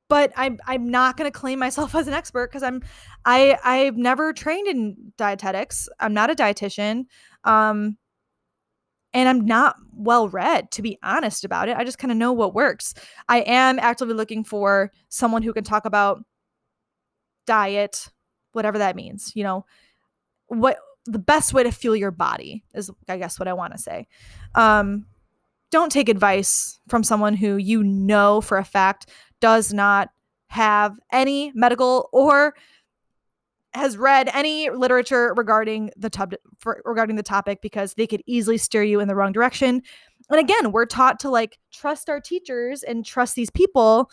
but 0.08 0.32
I'm 0.36 0.60
I'm 0.64 0.90
not 0.92 1.16
going 1.16 1.30
to 1.30 1.36
claim 1.36 1.58
myself 1.58 1.92
as 1.96 2.06
an 2.06 2.14
expert 2.14 2.50
because 2.50 2.62
I'm 2.62 2.82
I 3.24 3.58
I've 3.64 3.96
never 3.96 4.32
trained 4.32 4.68
in 4.68 5.12
dietetics. 5.18 5.88
I'm 5.98 6.14
not 6.14 6.30
a 6.30 6.36
dietitian. 6.36 7.06
Um, 7.42 7.98
and 9.12 9.28
I'm 9.28 9.44
not 9.44 9.74
well 9.92 10.28
read 10.28 10.70
to 10.70 10.82
be 10.82 11.00
honest 11.02 11.44
about 11.44 11.68
it. 11.68 11.76
I 11.76 11.82
just 11.82 11.98
kind 11.98 12.12
of 12.12 12.16
know 12.16 12.32
what 12.32 12.54
works. 12.54 12.94
I 13.28 13.38
am 13.40 13.80
actively 13.80 14.14
looking 14.14 14.44
for 14.44 14.92
someone 15.08 15.42
who 15.42 15.52
can 15.52 15.64
talk 15.64 15.84
about 15.84 16.22
diet, 17.44 18.08
whatever 18.52 18.78
that 18.78 18.94
means, 18.94 19.32
you 19.34 19.42
know, 19.42 19.66
what 20.46 20.78
the 21.06 21.18
best 21.18 21.52
way 21.52 21.62
to 21.62 21.72
fuel 21.72 21.96
your 21.96 22.10
body 22.10 22.64
is 22.74 22.90
I 23.08 23.18
guess 23.18 23.38
what 23.38 23.48
I 23.48 23.52
want 23.52 23.72
to 23.72 23.78
say. 23.78 24.06
Um 24.54 25.06
don't 25.70 25.90
take 25.90 26.08
advice 26.10 26.78
from 26.88 27.02
someone 27.02 27.34
who 27.34 27.56
you 27.56 27.82
know 27.82 28.40
for 28.40 28.58
a 28.58 28.64
fact 28.64 29.08
does 29.40 29.72
not 29.72 30.10
have 30.48 30.94
any 31.10 31.50
medical 31.54 32.10
or 32.12 32.54
has 33.74 33.96
read 33.96 34.28
any 34.34 34.68
literature 34.68 35.32
regarding 35.34 35.90
the 35.96 36.10
tub 36.10 36.34
for, 36.58 36.82
regarding 36.84 37.16
the 37.16 37.22
topic 37.22 37.62
because 37.62 37.94
they 37.94 38.06
could 38.06 38.22
easily 38.26 38.58
steer 38.58 38.82
you 38.82 39.00
in 39.00 39.08
the 39.08 39.14
wrong 39.14 39.32
direction. 39.32 39.82
And 40.28 40.38
again, 40.38 40.72
we're 40.72 40.86
taught 40.86 41.18
to 41.20 41.30
like 41.30 41.58
trust 41.72 42.10
our 42.10 42.20
teachers 42.20 42.82
and 42.82 43.04
trust 43.04 43.34
these 43.34 43.50
people, 43.50 44.10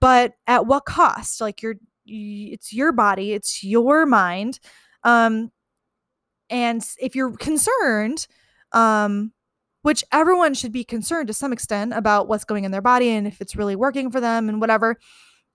but 0.00 0.32
at 0.46 0.66
what 0.66 0.86
cost? 0.86 1.40
Like 1.40 1.62
you're 1.62 1.76
it's 2.06 2.72
your 2.72 2.90
body, 2.90 3.32
it's 3.32 3.62
your 3.62 4.06
mind. 4.06 4.58
Um 5.04 5.52
and 6.52 6.84
if 7.00 7.16
you're 7.16 7.36
concerned 7.36 8.28
um 8.72 9.32
which 9.82 10.04
everyone 10.12 10.54
should 10.54 10.70
be 10.70 10.84
concerned 10.84 11.26
to 11.26 11.34
some 11.34 11.52
extent 11.52 11.92
about 11.92 12.28
what's 12.28 12.44
going 12.44 12.62
in 12.62 12.70
their 12.70 12.80
body 12.80 13.08
and 13.08 13.26
if 13.26 13.40
it's 13.40 13.56
really 13.56 13.74
working 13.74 14.10
for 14.10 14.20
them 14.20 14.48
and 14.48 14.60
whatever 14.60 14.96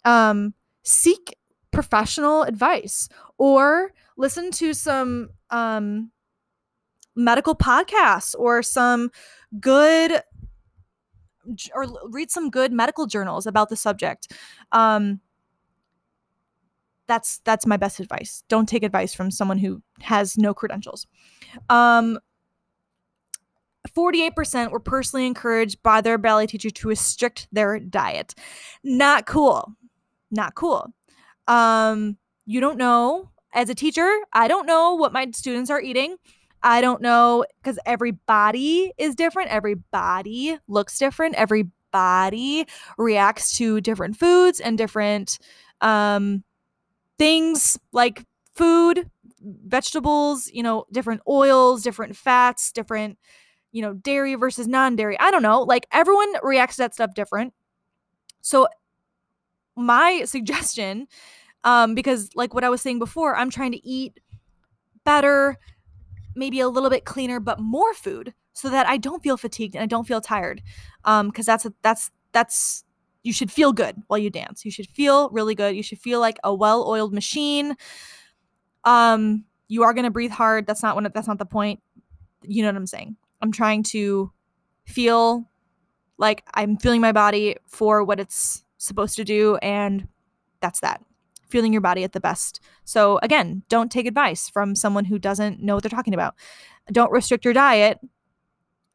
um 0.04 0.54
seek 0.84 1.38
professional 1.72 2.44
advice 2.44 3.08
or 3.38 3.94
listen 4.18 4.52
to 4.52 4.74
some 4.74 5.30
um, 5.50 6.12
medical 7.16 7.56
podcasts 7.56 8.34
or 8.38 8.64
some 8.64 9.12
good 9.60 10.22
or 11.74 11.86
read 12.10 12.30
some 12.30 12.50
good 12.50 12.74
medical 12.74 13.06
journals 13.06 13.46
about 13.46 13.70
the 13.70 13.76
subject. 13.76 14.34
Um, 14.72 15.22
that's 17.08 17.40
that's 17.44 17.66
my 17.66 17.78
best 17.78 18.00
advice 18.00 18.44
don't 18.50 18.68
take 18.68 18.84
advice 18.84 19.14
from 19.14 19.32
someone 19.32 19.58
who 19.58 19.82
has 20.02 20.38
no 20.38 20.54
credentials 20.54 21.06
um 21.70 22.20
48% 23.96 24.72
were 24.72 24.82
personally 24.82 25.26
encouraged 25.26 25.82
by 25.82 26.02
their 26.02 26.18
ballet 26.18 26.46
teacher 26.46 26.70
to 26.70 26.88
restrict 26.90 27.48
their 27.52 27.80
diet 27.80 28.36
not 28.84 29.26
cool 29.26 29.74
not 30.30 30.56
cool 30.56 30.94
um, 31.48 32.18
you 32.46 32.60
don't 32.60 32.78
know 32.78 33.32
as 33.54 33.70
a 33.70 33.76
teacher, 33.76 34.10
I 34.34 34.48
don't 34.48 34.68
know 34.68 34.94
what 34.96 35.14
my 35.14 35.32
students 35.32 35.70
are 35.70 35.82
eating. 35.82 36.18
I 36.64 36.82
don't 36.82 37.02
know 37.02 37.46
because 37.62 37.80
every 37.86 38.12
body 38.12 38.94
is 38.98 39.16
different. 39.16 39.50
Every 39.50 39.76
body 39.76 40.58
looks 40.68 40.98
different. 41.00 41.36
Every 41.36 41.70
body 41.92 42.68
reacts 42.98 43.58
to 43.58 43.80
different 43.82 44.18
foods 44.18 44.60
and 44.60 44.78
different 44.78 45.40
um, 45.82 46.44
things 47.18 47.78
like 47.92 48.26
food, 48.54 49.10
vegetables, 49.42 50.50
you 50.52 50.64
know, 50.64 50.86
different 50.92 51.22
oils, 51.28 51.84
different 51.84 52.16
fats, 52.16 52.72
different, 52.72 53.18
you 53.72 53.82
know, 53.82 53.94
dairy 53.94 54.36
versus 54.36 54.68
non 54.68 54.96
dairy. 54.96 55.20
I 55.20 55.32
don't 55.32 55.44
know. 55.44 55.62
Like 55.62 55.88
everyone 55.92 56.34
reacts 56.44 56.76
to 56.78 56.84
that 56.84 56.94
stuff 56.94 57.14
different. 57.14 57.54
So, 58.42 58.68
my 59.76 60.24
suggestion 60.26 61.08
um, 61.64 61.96
because 61.96 62.30
like 62.36 62.54
what 62.54 62.64
I 62.64 62.70
was 62.70 62.82
saying 62.82 63.00
before, 63.00 63.36
I'm 63.36 63.50
trying 63.50 63.74
to 63.74 63.86
eat 63.86 64.20
better, 65.04 65.58
maybe 66.36 66.60
a 66.60 66.70
little 66.70 66.90
bit 66.90 67.06
cleaner, 67.06 67.40
but 67.40 67.60
more 67.60 67.94
food 67.94 68.34
so 68.54 68.70
that 68.70 68.88
I 68.88 68.98
don't 68.98 69.22
feel 69.22 69.38
fatigued 69.38 69.76
and 69.76 69.84
I 69.84 69.86
don't 69.86 70.08
feel 70.08 70.22
tired. 70.22 70.62
Um, 71.04 71.28
because 71.28 71.46
that's 71.46 71.66
a, 71.66 71.74
that's 71.82 72.10
that's 72.32 72.84
you 73.24 73.34
should 73.34 73.52
feel 73.52 73.74
good 73.74 74.02
while 74.08 74.18
you 74.18 74.30
dance. 74.30 74.64
You 74.64 74.72
should 74.72 74.88
feel 74.88 75.30
really 75.30 75.56
good. 75.56 75.76
You 75.76 75.84
should 75.84 76.00
feel 76.00 76.20
like 76.20 76.38
a 76.44 76.54
well-oiled 76.54 77.14
machine. 77.14 77.76
Um, 78.84 79.46
you 79.68 79.84
are 79.84 79.94
gonna 79.94 80.12
breathe 80.12 80.32
hard. 80.32 80.66
That's 80.66 80.84
not 80.84 80.96
one. 80.96 81.10
That's 81.14 81.28
not 81.28 81.40
the 81.40 81.46
point. 81.46 81.82
You 82.44 82.64
know 82.64 82.70
what 82.70 82.78
I'm 82.78 82.88
saying? 82.88 83.18
I'm 83.42 83.52
trying 83.52 83.84
to 83.84 84.32
feel 84.86 85.50
like 86.18 86.44
I'm 86.54 86.78
feeling 86.78 87.02
my 87.02 87.12
body 87.12 87.58
for 87.68 88.04
what 88.04 88.20
it's 88.20 88.64
supposed 88.78 89.16
to 89.18 89.24
do, 89.24 89.58
and 89.58 90.08
that's 90.62 90.80
that 90.80 91.04
feeling 91.50 91.72
your 91.72 91.82
body 91.82 92.04
at 92.04 92.12
the 92.12 92.20
best. 92.20 92.60
So 92.84 93.20
again, 93.24 93.64
don't 93.70 93.92
take 93.92 94.06
advice 94.06 94.50
from 94.50 94.76
someone 94.76 95.06
who 95.06 95.18
doesn't 95.18 95.62
know 95.62 95.76
what 95.76 95.84
they're 95.84 95.90
talking 95.90 96.14
about. 96.14 96.36
Don't 96.92 97.12
restrict 97.12 97.46
your 97.46 97.54
diet 97.54 98.00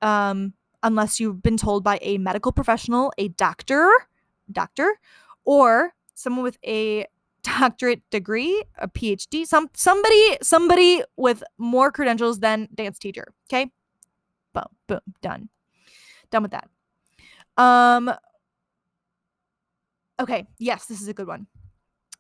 um, 0.01 0.53
unless 0.83 1.21
you've 1.21 1.43
been 1.43 1.57
told 1.57 1.85
by 1.85 1.99
a 2.03 2.19
medical 2.19 2.53
professional, 2.53 3.13
a 3.19 3.29
doctor, 3.29 3.91
doctor, 4.53 4.99
or 5.45 5.93
someone 6.15 6.43
with 6.43 6.59
a 6.65 7.07
doctorate 7.43 8.03
degree, 8.11 8.65
a 8.79 8.89
PhD, 8.89 9.47
some 9.47 9.69
somebody 9.75 10.39
somebody 10.43 11.03
with 11.17 11.43
more 11.59 11.91
credentials 11.91 12.39
than 12.39 12.69
dance 12.75 12.99
teacher. 12.99 13.33
Okay, 13.49 13.71
boom, 14.55 14.65
boom, 14.87 15.01
done, 15.21 15.49
done 16.31 16.43
with 16.43 16.53
that. 16.53 16.69
Um. 17.57 18.13
Okay, 20.21 20.47
yes, 20.59 20.87
this 20.87 21.01
is 21.01 21.09
a 21.09 21.15
good 21.15 21.27
one 21.27 21.49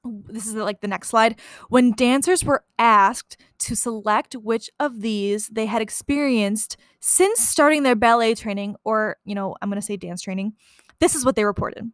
this 0.04 0.46
is 0.46 0.54
like 0.54 0.80
the 0.80 0.88
next 0.88 1.08
slide. 1.08 1.38
When 1.68 1.92
dancers 1.92 2.44
were 2.44 2.64
asked 2.78 3.36
to 3.60 3.76
select 3.76 4.34
which 4.34 4.70
of 4.80 5.00
these 5.00 5.48
they 5.48 5.66
had 5.66 5.82
experienced 5.82 6.76
since 7.00 7.40
starting 7.40 7.82
their 7.82 7.94
ballet 7.94 8.34
training, 8.34 8.76
or, 8.84 9.16
you 9.24 9.34
know, 9.34 9.56
I'm 9.62 9.68
going 9.68 9.80
to 9.80 9.86
say 9.86 9.96
dance 9.96 10.22
training, 10.22 10.54
this 11.00 11.14
is 11.14 11.24
what 11.24 11.36
they 11.36 11.44
reported 11.44 11.90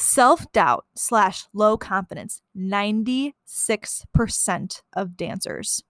self 0.00 0.50
doubt 0.52 0.86
slash 0.96 1.46
low 1.52 1.76
confidence, 1.76 2.40
96% 2.56 4.82
of 4.94 5.16
dancers. 5.16 5.82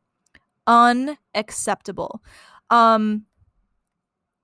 Unacceptable. 0.66 2.22
Um, 2.68 3.24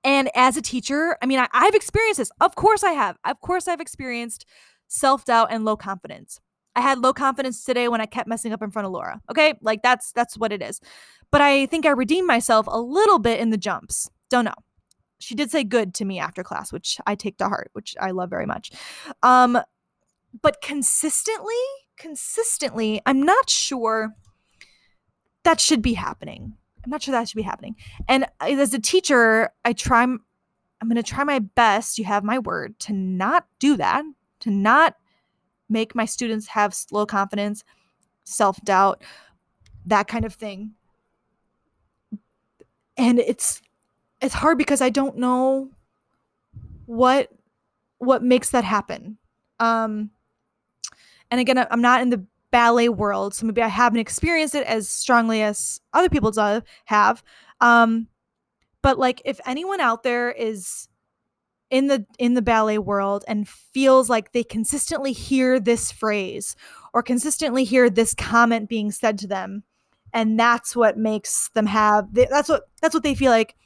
and 0.05 0.31
as 0.35 0.57
a 0.57 0.63
teacher, 0.63 1.19
I 1.21 1.27
mean, 1.27 1.41
I, 1.41 1.49
I've 1.53 1.75
experienced 1.75 2.19
this. 2.19 2.31
Of 2.41 2.55
course, 2.55 2.85
I 2.85 2.93
have. 2.93 3.19
Of 3.25 3.41
course, 3.41 3.69
I've 3.69 3.81
experienced 3.81 4.47
self 4.89 5.25
doubt 5.25 5.49
and 5.51 5.65
low 5.65 5.77
confidence. 5.77 6.41
I 6.77 6.81
had 6.81 6.99
low 6.99 7.13
confidence 7.13 7.65
today 7.65 7.89
when 7.89 8.01
I 8.01 8.07
kept 8.07 8.29
messing 8.29 8.53
up 8.53 8.63
in 8.63 8.71
front 8.71 8.87
of 8.87 8.93
Laura. 8.93 9.21
Okay? 9.31 9.55
Like 9.63 9.83
that's 9.83 10.13
that's 10.13 10.37
what 10.37 10.53
it 10.53 10.63
is. 10.63 10.81
But 11.33 11.41
I 11.41 11.67
think 11.67 11.87
I 11.87 11.91
redeemed 11.91 12.27
myself 12.27 12.67
a 12.69 12.81
little 12.81 13.19
bit 13.19 13.41
in 13.41 13.51
the 13.51 13.57
jumps. 13.57 14.11
Don't 14.31 14.45
know. 14.45 14.55
She 15.19 15.35
did 15.35 15.51
say 15.51 15.65
good 15.65 15.95
to 15.95 16.05
me 16.05 16.19
after 16.19 16.43
class, 16.43 16.73
which 16.73 16.99
I 17.07 17.15
take 17.15 17.39
to 17.39 17.49
heart, 17.49 17.71
which 17.73 17.95
I 18.01 18.11
love 18.11 18.31
very 18.31 18.47
much. 18.47 18.71
Um 19.23 19.59
but 20.43 20.61
consistently, 20.61 21.55
consistently, 21.97 23.01
I'm 23.07 23.23
not 23.23 23.49
sure 23.49 24.15
that 25.45 25.61
should 25.61 25.81
be 25.81 25.95
happening. 25.95 26.55
I'm 26.85 26.91
not 26.91 27.03
sure 27.03 27.13
that 27.13 27.29
should 27.29 27.37
be 27.37 27.43
happening. 27.43 27.77
And 28.07 28.27
as 28.41 28.75
a 28.75 28.79
teacher, 28.79 29.51
I 29.65 29.73
try 29.73 30.07
I'm 30.81 30.89
going 30.89 30.97
to 30.97 31.03
try 31.03 31.25
my 31.25 31.39
best, 31.39 31.99
you 31.99 32.05
have 32.05 32.23
my 32.23 32.39
word, 32.39 32.79
to 32.81 32.93
not 32.93 33.47
do 33.59 33.77
that, 33.77 34.05
to 34.41 34.51
not 34.51 34.95
make 35.69 35.95
my 35.95 36.05
students 36.05 36.49
have 36.49 36.77
low 36.91 37.07
confidence, 37.07 37.65
self 38.25 38.63
doubt, 38.63 39.03
that 39.87 40.09
kind 40.09 40.25
of 40.25 40.35
thing. 40.35 40.73
And 42.97 43.19
it's 43.19 43.61
it's 44.21 44.35
hard 44.35 44.59
because 44.59 44.81
I 44.81 44.91
don't 44.91 45.19
know 45.19 45.71
what 46.87 47.31
what 47.99 48.23
makes 48.23 48.51
that 48.51 48.65
happen. 48.65 49.19
Um 49.59 50.11
and 51.31 51.41
again, 51.41 51.67
I'm 51.71 51.83
not 51.83 52.03
in 52.03 52.11
the 52.11 52.25
ballet 52.51 52.89
world, 52.89 53.35
so 53.35 53.47
maybe 53.47 53.63
I 53.63 53.69
haven't 53.69 53.99
experienced 53.99 54.55
it 54.55 54.67
as 54.67 54.89
strongly 54.89 55.43
as 55.43 55.81
other 55.93 56.09
people 56.09 56.33
have. 56.85 57.23
Um, 57.61 58.09
but 58.83 58.99
like, 58.99 59.21
if 59.25 59.41
anyone 59.47 59.81
out 59.81 60.03
there 60.03 60.31
is 60.31 60.89
in 61.69 61.89
the 61.89 62.07
in 62.19 62.35
the 62.35 62.43
ballet 62.43 62.79
world 62.79 63.25
and 63.27 63.49
feels 63.49 64.09
like 64.09 64.33
they 64.33 64.45
consistently 64.45 65.13
hear 65.13 65.59
this 65.59 65.91
phrase 65.91 66.55
or 66.95 67.03
consistently 67.03 67.65
hear 67.65 67.91
this 67.91 68.15
comment 68.15 68.69
being 68.69 68.93
said 68.93 69.19
to 69.19 69.27
them 69.27 69.65
and 70.13 70.39
that's 70.39 70.77
what 70.77 70.97
makes 70.97 71.49
them 71.55 71.67
have 71.67 72.07
that's 72.15 72.49
what 72.49 72.69
that's 72.81 72.95
what 72.95 73.03
they 73.03 73.17
feel 73.17 73.33
like 73.33 73.57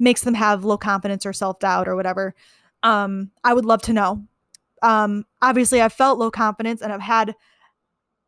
makes 0.00 0.22
them 0.22 0.34
have 0.34 0.64
low 0.64 0.78
confidence 0.78 1.24
or 1.24 1.32
self-doubt 1.32 1.86
or 1.86 1.94
whatever 1.94 2.34
um 2.82 3.30
i 3.44 3.54
would 3.54 3.64
love 3.64 3.82
to 3.82 3.92
know 3.92 4.24
um 4.82 5.24
obviously 5.42 5.80
i've 5.80 5.92
felt 5.92 6.18
low 6.18 6.30
confidence 6.30 6.82
and 6.82 6.92
i've 6.92 7.00
had 7.00 7.34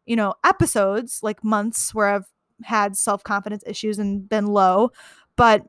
you 0.07 0.15
know 0.15 0.35
episodes 0.45 1.21
like 1.23 1.43
months 1.43 1.95
where 1.95 2.09
i've 2.09 2.27
had 2.63 2.97
self-confidence 2.97 3.65
issues 3.67 3.99
and 3.99 4.29
been 4.29 4.47
low 4.47 4.91
but 5.37 5.67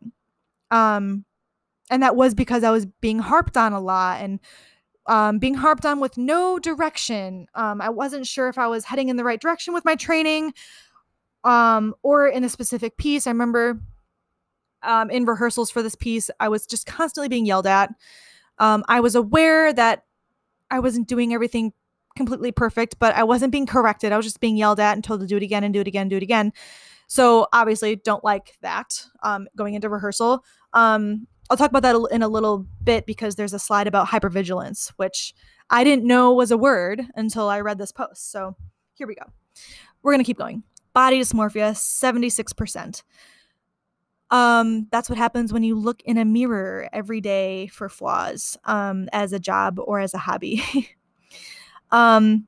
um 0.70 1.26
and 1.90 2.02
that 2.02 2.16
was 2.16 2.34
because 2.34 2.64
I 2.64 2.72
was 2.72 2.86
being 2.86 3.20
harped 3.20 3.58
on 3.58 3.74
a 3.74 3.80
lot 3.80 4.22
and 4.22 4.40
um, 5.06 5.38
being 5.38 5.54
harped 5.54 5.86
on 5.86 6.00
with 6.00 6.18
no 6.18 6.58
direction. 6.60 7.48
Um, 7.56 7.82
I 7.82 7.90
wasn't 7.90 8.26
sure 8.26 8.48
if 8.48 8.58
I 8.58 8.68
was 8.68 8.86
heading 8.86 9.10
in 9.10 9.16
the 9.18 9.24
right 9.24 9.40
direction 9.40 9.74
with 9.74 9.86
my 9.86 9.96
training 9.96 10.54
um, 11.44 11.94
or 12.02 12.28
in 12.28 12.44
a 12.44 12.50
specific 12.50 12.98
piece. 12.98 13.28
I 13.28 13.32
remember 13.32 13.80
um, 14.84 15.10
in 15.10 15.26
rehearsals 15.26 15.72
for 15.72 15.82
this 15.82 15.96
piece, 15.96 16.30
I 16.40 16.50
was 16.50 16.66
just 16.66 16.86
constantly 16.86 17.30
being 17.30 17.46
yelled 17.46 17.68
at. 17.68 17.94
Um, 18.60 18.84
I 18.88 19.00
was 19.00 19.16
aware 19.16 19.74
that 19.74 20.06
I 20.70 20.80
wasn't 20.80 21.08
doing 21.08 21.34
everything 21.34 21.74
completely 22.16 22.52
perfect, 22.52 23.00
but 23.00 23.16
I 23.16 23.24
wasn't 23.24 23.52
being 23.52 23.66
corrected. 23.66 24.12
I 24.12 24.18
was 24.18 24.26
just 24.26 24.40
being 24.40 24.58
yelled 24.58 24.80
at 24.80 24.94
and 24.94 25.04
told 25.04 25.22
to 25.22 25.28
do 25.28 25.38
it 25.38 25.44
again 25.44 25.64
and 25.64 25.74
do 25.74 25.82
it 25.82 25.88
again, 25.88 26.10
do 26.10 26.18
it 26.18 26.24
again. 26.24 26.54
So 27.08 27.48
obviously, 27.54 27.96
don't 27.96 28.24
like 28.24 28.58
that 28.62 29.06
um, 29.24 29.48
going 29.56 29.74
into 29.74 29.90
rehearsal. 29.90 30.44
Um, 30.74 31.28
I'll 31.50 31.58
talk 31.58 31.70
about 31.70 31.84
that 31.84 31.96
in 32.12 32.24
a 32.24 32.28
little 32.28 32.66
bit 32.84 33.06
because 33.06 33.36
there's 33.36 33.54
a 33.54 33.60
slide 33.60 33.88
about 33.88 34.08
hypervigilance, 34.08 34.92
which 34.96 35.34
I 35.70 35.84
didn't 35.84 36.06
know 36.06 36.34
was 36.34 36.52
a 36.52 36.58
word 36.58 37.06
until 37.16 37.50
I 37.50 37.60
read 37.60 37.78
this 37.78 37.92
post. 37.92 38.32
So 38.32 38.56
here 38.94 39.08
we 39.08 39.16
go. 39.16 39.26
We're 40.02 40.14
going 40.14 40.24
to 40.24 40.26
keep 40.26 40.38
going. 40.38 40.64
Body 40.94 41.20
dysmorphia, 41.20 41.72
76%. 41.72 43.04
Um, 44.34 44.88
that's 44.92 45.10
what 45.10 45.20
happens 45.20 45.54
when 45.54 45.62
you 45.62 45.76
look 45.76 46.02
in 46.02 46.18
a 46.18 46.26
mirror 46.26 46.90
every 46.92 47.22
day 47.22 47.68
for 47.68 47.88
flaws 47.88 48.58
um, 48.66 49.08
as 49.14 49.32
a 49.32 49.40
job 49.40 49.78
or 49.78 50.00
as 50.00 50.16
a 50.16 50.18
hobby. 50.18 50.90
um, 51.92 52.48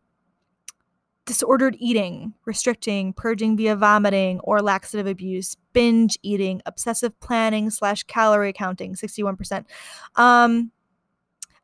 disordered 1.27 1.77
eating, 1.79 2.33
restricting, 2.45 3.13
purging 3.13 3.55
via 3.55 3.75
vomiting 3.75 4.39
or 4.39 4.63
laxative 4.63 5.05
abuse, 5.05 5.55
binge 5.73 6.17
eating, 6.23 6.59
obsessive 6.65 7.17
planning 7.19 7.69
slash 7.69 8.01
calorie 8.01 8.51
counting, 8.51 8.95
61%. 8.95 9.65
Um, 10.15 10.71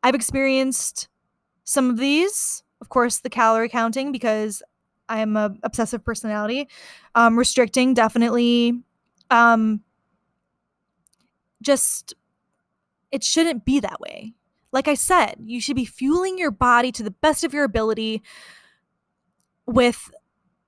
I've 0.03 0.15
experienced 0.15 1.09
some 1.63 1.89
of 1.89 1.97
these, 1.97 2.61
of 2.79 2.89
course, 2.89 3.21
the 3.21 3.29
calorie 3.31 3.69
counting 3.69 4.11
because 4.11 4.61
I'm 5.09 5.35
a 5.35 5.55
obsessive 5.63 6.05
personality. 6.05 6.69
Um, 7.15 7.39
restricting, 7.39 7.95
definitely. 7.95 8.79
Um, 9.31 9.81
just, 11.61 12.13
it 13.11 13.23
shouldn't 13.23 13.65
be 13.65 13.79
that 13.79 13.99
way. 13.99 14.33
Like 14.71 14.87
I 14.87 14.93
said, 14.93 15.35
you 15.43 15.59
should 15.59 15.75
be 15.75 15.85
fueling 15.85 16.37
your 16.37 16.51
body 16.51 16.91
to 16.93 17.03
the 17.03 17.11
best 17.11 17.43
of 17.43 17.53
your 17.53 17.63
ability 17.63 18.21
with 19.65 20.09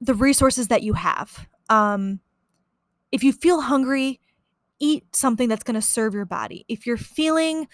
the 0.01 0.13
resources 0.13 0.67
that 0.67 0.83
you 0.83 0.93
have. 0.93 1.47
Um, 1.69 2.19
if 3.11 3.23
you 3.23 3.31
feel 3.31 3.61
hungry, 3.61 4.19
eat 4.79 5.15
something 5.15 5.47
that's 5.47 5.63
going 5.63 5.75
to 5.75 5.81
serve 5.81 6.13
your 6.13 6.25
body. 6.25 6.65
If 6.67 6.85
you're 6.85 6.97
feeling 6.97 7.67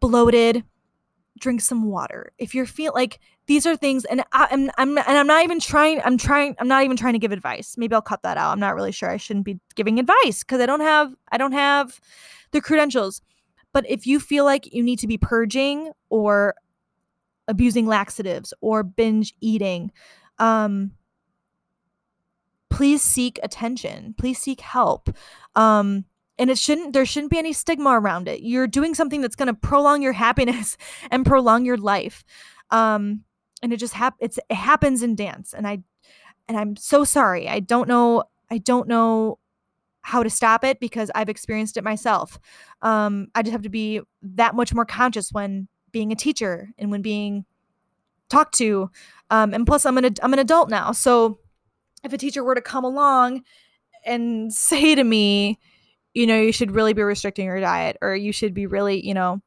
bloated, 0.00 0.64
drink 1.38 1.60
some 1.60 1.84
water. 1.84 2.32
If 2.38 2.54
you're 2.54 2.66
feel 2.66 2.92
like 2.94 3.20
these 3.46 3.66
are 3.66 3.76
things, 3.76 4.04
and 4.04 4.22
I, 4.32 4.48
am 4.50 4.70
I'm, 4.78 4.98
and 4.98 5.18
I'm 5.18 5.26
not 5.26 5.44
even 5.44 5.60
trying. 5.60 6.00
I'm 6.04 6.18
trying. 6.18 6.56
I'm 6.58 6.68
not 6.68 6.84
even 6.84 6.96
trying 6.96 7.12
to 7.12 7.18
give 7.18 7.32
advice. 7.32 7.76
Maybe 7.76 7.94
I'll 7.94 8.02
cut 8.02 8.22
that 8.22 8.36
out. 8.36 8.52
I'm 8.52 8.60
not 8.60 8.74
really 8.74 8.92
sure. 8.92 9.10
I 9.10 9.16
shouldn't 9.16 9.44
be 9.44 9.60
giving 9.74 9.98
advice 9.98 10.42
because 10.42 10.60
I 10.60 10.66
don't 10.66 10.80
have. 10.80 11.14
I 11.30 11.38
don't 11.38 11.52
have 11.52 12.00
the 12.52 12.60
credentials. 12.60 13.20
But 13.72 13.88
if 13.88 14.06
you 14.06 14.20
feel 14.20 14.44
like 14.44 14.72
you 14.72 14.82
need 14.82 14.98
to 15.00 15.06
be 15.06 15.18
purging 15.18 15.92
or 16.08 16.54
abusing 17.46 17.86
laxatives 17.86 18.54
or 18.60 18.82
binge 18.82 19.34
eating, 19.40 19.92
um, 20.38 20.92
please 22.70 23.02
seek 23.02 23.38
attention. 23.42 24.14
Please 24.16 24.38
seek 24.38 24.60
help. 24.60 25.10
Um, 25.54 26.04
and 26.38 26.50
it 26.50 26.58
shouldn't 26.58 26.92
there 26.92 27.06
shouldn't 27.06 27.30
be 27.30 27.38
any 27.38 27.52
stigma 27.52 27.90
around 27.90 28.28
it. 28.28 28.42
You're 28.42 28.66
doing 28.66 28.94
something 28.94 29.20
that's 29.20 29.36
going 29.36 29.48
to 29.48 29.54
prolong 29.54 30.02
your 30.02 30.12
happiness 30.12 30.76
and 31.10 31.24
prolong 31.24 31.64
your 31.64 31.76
life. 31.76 32.24
Um, 32.70 33.24
and 33.62 33.72
it 33.72 33.78
just 33.78 33.94
hap- 33.94 34.16
it's 34.20 34.38
it 34.50 34.54
happens 34.54 35.02
in 35.02 35.14
dance 35.14 35.54
and 35.54 35.66
I 35.66 35.78
and 36.48 36.56
I'm 36.56 36.76
so 36.76 37.04
sorry. 37.04 37.48
I 37.48 37.60
don't 37.60 37.88
know 37.88 38.24
I 38.50 38.58
don't 38.58 38.88
know 38.88 39.38
how 40.02 40.22
to 40.22 40.30
stop 40.30 40.62
it 40.62 40.78
because 40.78 41.10
I've 41.16 41.28
experienced 41.28 41.76
it 41.76 41.82
myself. 41.82 42.38
Um, 42.80 43.26
I 43.34 43.42
just 43.42 43.50
have 43.50 43.62
to 43.62 43.68
be 43.68 44.00
that 44.22 44.54
much 44.54 44.72
more 44.72 44.84
conscious 44.84 45.32
when 45.32 45.66
being 45.90 46.12
a 46.12 46.14
teacher 46.14 46.70
and 46.78 46.92
when 46.92 47.02
being 47.02 47.44
talked 48.28 48.54
to. 48.58 48.88
Um, 49.30 49.52
and 49.52 49.66
plus, 49.66 49.84
I'm 49.84 49.98
an 49.98 50.14
I'm 50.22 50.32
an 50.32 50.38
adult 50.38 50.70
now, 50.70 50.92
so 50.92 51.38
if 52.04 52.12
a 52.12 52.18
teacher 52.18 52.44
were 52.44 52.54
to 52.54 52.60
come 52.60 52.84
along 52.84 53.42
and 54.04 54.52
say 54.54 54.94
to 54.94 55.02
me, 55.02 55.58
you 56.16 56.26
know, 56.26 56.40
you 56.40 56.50
should 56.50 56.70
really 56.70 56.94
be 56.94 57.02
restricting 57.02 57.44
your 57.44 57.60
diet, 57.60 57.98
or 58.00 58.16
you 58.16 58.32
should 58.32 58.54
be 58.54 58.66
really, 58.66 59.06
you 59.06 59.12
know, 59.12 59.38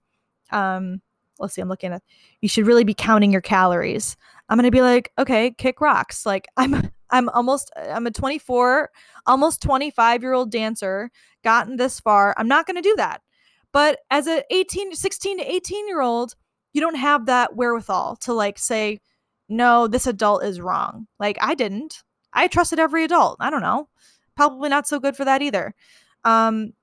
um, 0.51 1.01
let's 1.39 1.55
see, 1.55 1.61
I'm 1.61 1.67
looking 1.67 1.93
at, 1.93 2.03
you 2.41 2.47
should 2.47 2.67
really 2.67 2.83
be 2.83 2.93
counting 2.93 3.31
your 3.31 3.41
calories. 3.41 4.15
I'm 4.47 4.57
gonna 4.57 4.69
be 4.69 4.83
like, 4.83 5.11
okay, 5.17 5.49
kick 5.57 5.81
rocks. 5.81 6.27
Like 6.27 6.47
I'm 6.57 6.91
I'm 7.09 7.27
almost 7.29 7.71
I'm 7.75 8.05
a 8.05 8.11
24, 8.11 8.91
almost 9.25 9.63
25 9.63 10.21
year 10.21 10.33
old 10.33 10.51
dancer, 10.51 11.09
gotten 11.43 11.77
this 11.77 11.99
far. 11.99 12.35
I'm 12.37 12.47
not 12.47 12.67
gonna 12.67 12.83
do 12.83 12.95
that. 12.97 13.23
But 13.73 13.97
as 14.11 14.27
a 14.27 14.43
18, 14.51 14.93
16 14.93 15.39
to 15.39 15.51
18 15.51 15.87
year 15.87 16.01
old, 16.01 16.35
you 16.73 16.81
don't 16.81 16.95
have 16.95 17.25
that 17.25 17.55
wherewithal 17.55 18.17
to 18.17 18.33
like 18.33 18.59
say, 18.59 18.99
no, 19.47 19.87
this 19.87 20.05
adult 20.05 20.43
is 20.43 20.61
wrong. 20.61 21.07
Like 21.19 21.39
I 21.41 21.55
didn't. 21.55 22.03
I 22.31 22.47
trusted 22.47 22.77
every 22.77 23.05
adult. 23.05 23.37
I 23.39 23.49
don't 23.49 23.63
know. 23.63 23.89
Probably 24.35 24.69
not 24.69 24.87
so 24.87 24.99
good 24.99 25.15
for 25.15 25.25
that 25.25 25.41
either. 25.41 25.73
Um, 26.23 26.73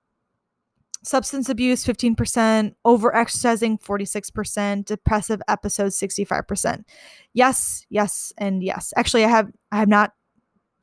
substance 1.06 1.48
abuse 1.48 1.84
15%, 1.84 2.74
over 2.84 3.14
exercising 3.14 3.78
46%, 3.78 4.84
depressive 4.84 5.40
episodes 5.46 5.98
65%. 5.98 6.82
Yes, 7.32 7.86
yes, 7.88 8.32
and 8.38 8.62
yes. 8.62 8.92
Actually, 8.96 9.24
I 9.24 9.28
have 9.28 9.50
I 9.70 9.76
have 9.76 9.88
not 9.88 10.12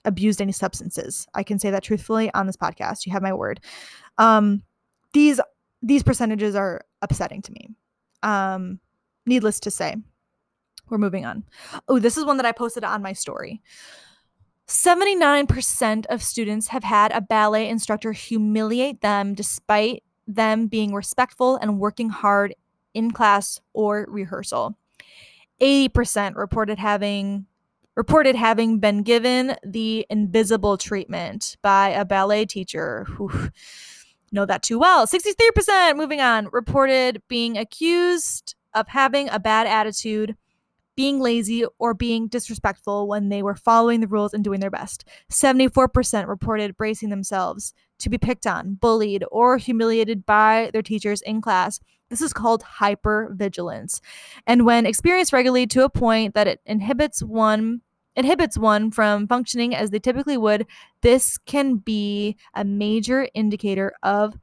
abused 0.05 0.41
any 0.41 0.51
substances. 0.51 1.27
I 1.33 1.43
can 1.43 1.59
say 1.59 1.71
that 1.71 1.83
truthfully 1.83 2.33
on 2.33 2.47
this 2.47 2.57
podcast. 2.57 3.05
You 3.05 3.11
have 3.11 3.21
my 3.21 3.33
word. 3.33 3.59
Um, 4.17 4.63
these 5.13 5.39
these 5.81 6.03
percentages 6.03 6.55
are 6.55 6.85
upsetting 7.01 7.41
to 7.41 7.51
me. 7.51 7.69
Um, 8.23 8.79
needless 9.25 9.59
to 9.61 9.71
say, 9.71 9.95
we're 10.89 10.97
moving 10.97 11.25
on. 11.25 11.43
Oh, 11.87 11.99
this 11.99 12.17
is 12.17 12.25
one 12.25 12.37
that 12.37 12.45
I 12.45 12.51
posted 12.51 12.83
on 12.83 13.01
my 13.01 13.13
story. 13.13 13.61
79% 14.73 16.05
of 16.07 16.23
students 16.23 16.69
have 16.69 16.83
had 16.83 17.11
a 17.11 17.21
ballet 17.21 17.69
instructor 17.69 18.11
humiliate 18.11 19.01
them 19.01 19.35
despite 19.35 20.03
them 20.27 20.65
being 20.65 20.95
respectful 20.95 21.57
and 21.57 21.79
working 21.79 22.09
hard 22.09 22.55
in 22.95 23.11
class 23.11 23.61
or 23.73 24.07
rehearsal. 24.09 24.75
80% 25.61 26.35
reported 26.35 26.79
having 26.79 27.45
reported 27.95 28.35
having 28.35 28.79
been 28.79 29.03
given 29.03 29.55
the 29.63 30.07
invisible 30.09 30.77
treatment 30.77 31.55
by 31.61 31.89
a 31.89 32.03
ballet 32.03 32.43
teacher 32.43 33.03
who 33.03 33.29
know 34.31 34.47
that 34.47 34.63
too 34.63 34.79
well. 34.79 35.05
63% 35.05 35.95
moving 35.95 36.19
on 36.19 36.49
reported 36.51 37.21
being 37.27 37.59
accused 37.59 38.55
of 38.73 38.87
having 38.87 39.29
a 39.29 39.39
bad 39.39 39.67
attitude, 39.67 40.35
being 40.95 41.19
lazy, 41.19 41.65
or 41.79 41.93
being 41.93 42.27
disrespectful 42.27 43.07
when 43.07 43.29
they 43.29 43.41
were 43.41 43.55
following 43.55 43.99
the 43.99 44.07
rules 44.07 44.33
and 44.33 44.43
doing 44.43 44.59
their 44.59 44.69
best. 44.69 45.07
74% 45.31 46.27
reported 46.27 46.77
bracing 46.77 47.09
themselves 47.09 47.73
to 47.99 48.09
be 48.09 48.17
picked 48.17 48.45
on, 48.45 48.75
bullied, 48.75 49.23
or 49.31 49.57
humiliated 49.57 50.25
by 50.25 50.69
their 50.73 50.81
teachers 50.81 51.21
in 51.21 51.41
class. 51.41 51.79
This 52.09 52.21
is 52.21 52.33
called 52.33 52.63
hypervigilance. 52.63 54.01
And 54.45 54.65
when 54.65 54.85
experienced 54.85 55.33
regularly 55.33 55.67
to 55.67 55.83
a 55.83 55.89
point 55.89 56.35
that 56.35 56.47
it 56.47 56.59
inhibits 56.65 57.23
one 57.23 57.81
inhibits 58.15 58.59
one 58.59 58.91
from 58.91 59.27
functioning 59.27 59.73
as 59.73 59.89
they 59.89 59.97
typically 59.97 60.37
would, 60.37 60.67
this 61.01 61.39
can 61.39 61.77
be 61.77 62.37
a 62.53 62.63
major 62.63 63.27
indicator 63.33 63.91
of 64.03 64.35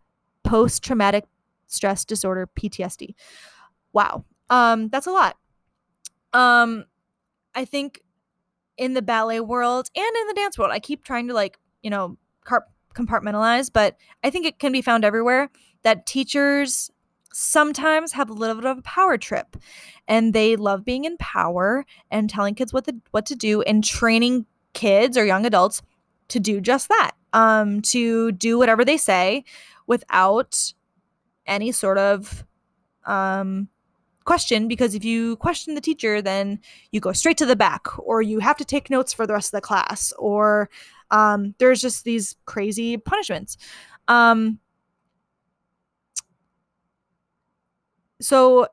post 0.42 0.82
traumatic 0.82 1.24
stress 1.68 2.04
disorder 2.04 2.48
PTSD 2.58 3.14
wow 3.92 4.24
um 4.48 4.88
that's 4.88 5.06
a 5.06 5.12
lot 5.12 5.36
um 6.32 6.84
i 7.54 7.64
think 7.64 8.00
in 8.76 8.94
the 8.94 9.02
ballet 9.02 9.40
world 9.40 9.88
and 9.94 10.16
in 10.20 10.26
the 10.26 10.34
dance 10.34 10.58
world 10.58 10.72
i 10.72 10.78
keep 10.78 11.04
trying 11.04 11.28
to 11.28 11.34
like 11.34 11.58
you 11.82 11.90
know 11.90 12.16
compartmentalize 12.94 13.70
but 13.72 13.96
i 14.24 14.30
think 14.30 14.46
it 14.46 14.58
can 14.58 14.72
be 14.72 14.82
found 14.82 15.04
everywhere 15.04 15.48
that 15.82 16.06
teachers 16.06 16.90
sometimes 17.32 18.12
have 18.12 18.28
a 18.28 18.32
little 18.32 18.56
bit 18.56 18.64
of 18.64 18.78
a 18.78 18.82
power 18.82 19.16
trip 19.16 19.56
and 20.08 20.34
they 20.34 20.56
love 20.56 20.84
being 20.84 21.04
in 21.04 21.16
power 21.18 21.84
and 22.10 22.28
telling 22.28 22.54
kids 22.54 22.72
what 22.72 22.88
what 23.12 23.26
to 23.26 23.36
do 23.36 23.62
and 23.62 23.84
training 23.84 24.46
kids 24.72 25.16
or 25.16 25.24
young 25.24 25.46
adults 25.46 25.82
to 26.28 26.40
do 26.40 26.60
just 26.60 26.88
that 26.88 27.12
um 27.32 27.80
to 27.82 28.32
do 28.32 28.58
whatever 28.58 28.84
they 28.84 28.96
say 28.96 29.44
without 29.86 30.72
any 31.46 31.70
sort 31.70 31.98
of 31.98 32.44
um 33.06 33.68
question 34.30 34.68
because 34.68 34.94
if 34.94 35.04
you 35.04 35.34
question 35.36 35.74
the 35.74 35.80
teacher, 35.80 36.22
then 36.22 36.60
you 36.92 37.00
go 37.00 37.12
straight 37.12 37.36
to 37.38 37.46
the 37.46 37.56
back, 37.56 37.82
or 37.98 38.22
you 38.22 38.38
have 38.38 38.56
to 38.58 38.64
take 38.64 38.88
notes 38.88 39.12
for 39.12 39.26
the 39.26 39.32
rest 39.32 39.48
of 39.52 39.58
the 39.58 39.66
class, 39.70 40.12
or 40.18 40.70
um, 41.10 41.54
there's 41.58 41.80
just 41.82 42.04
these 42.04 42.36
crazy 42.46 42.96
punishments. 42.96 43.56
Um, 44.06 44.60
so 48.20 48.68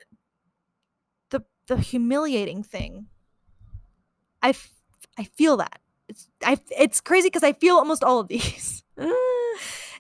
the 1.30 1.44
the 1.68 1.78
humiliating 1.78 2.62
thing, 2.64 3.08
I, 4.42 4.50
f- 4.50 4.78
I 5.18 5.24
feel 5.24 5.58
that 5.58 5.80
it's 6.08 6.30
I 6.44 6.60
it's 6.78 7.02
crazy 7.02 7.28
because 7.28 7.44
I 7.44 7.54
feel 7.54 7.76
almost 7.78 8.04
all 8.04 8.20
of 8.20 8.28
these. 8.28 8.84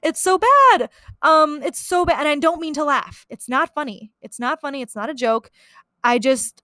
It's 0.04 0.22
so 0.22 0.38
bad. 0.38 0.90
Um, 1.22 1.62
it's 1.64 1.80
so 1.80 2.06
bad. 2.06 2.20
And 2.20 2.28
I 2.28 2.36
don't 2.36 2.62
mean 2.62 2.74
to 2.76 2.84
laugh. 2.84 3.26
It's 3.30 3.50
not 3.50 3.74
funny. 3.74 4.12
It's 4.22 4.40
not 4.40 4.62
funny. 4.62 4.82
It's 4.82 4.96
not 4.96 5.10
a 5.10 5.14
joke. 5.14 5.50
I 6.04 6.20
just, 6.20 6.64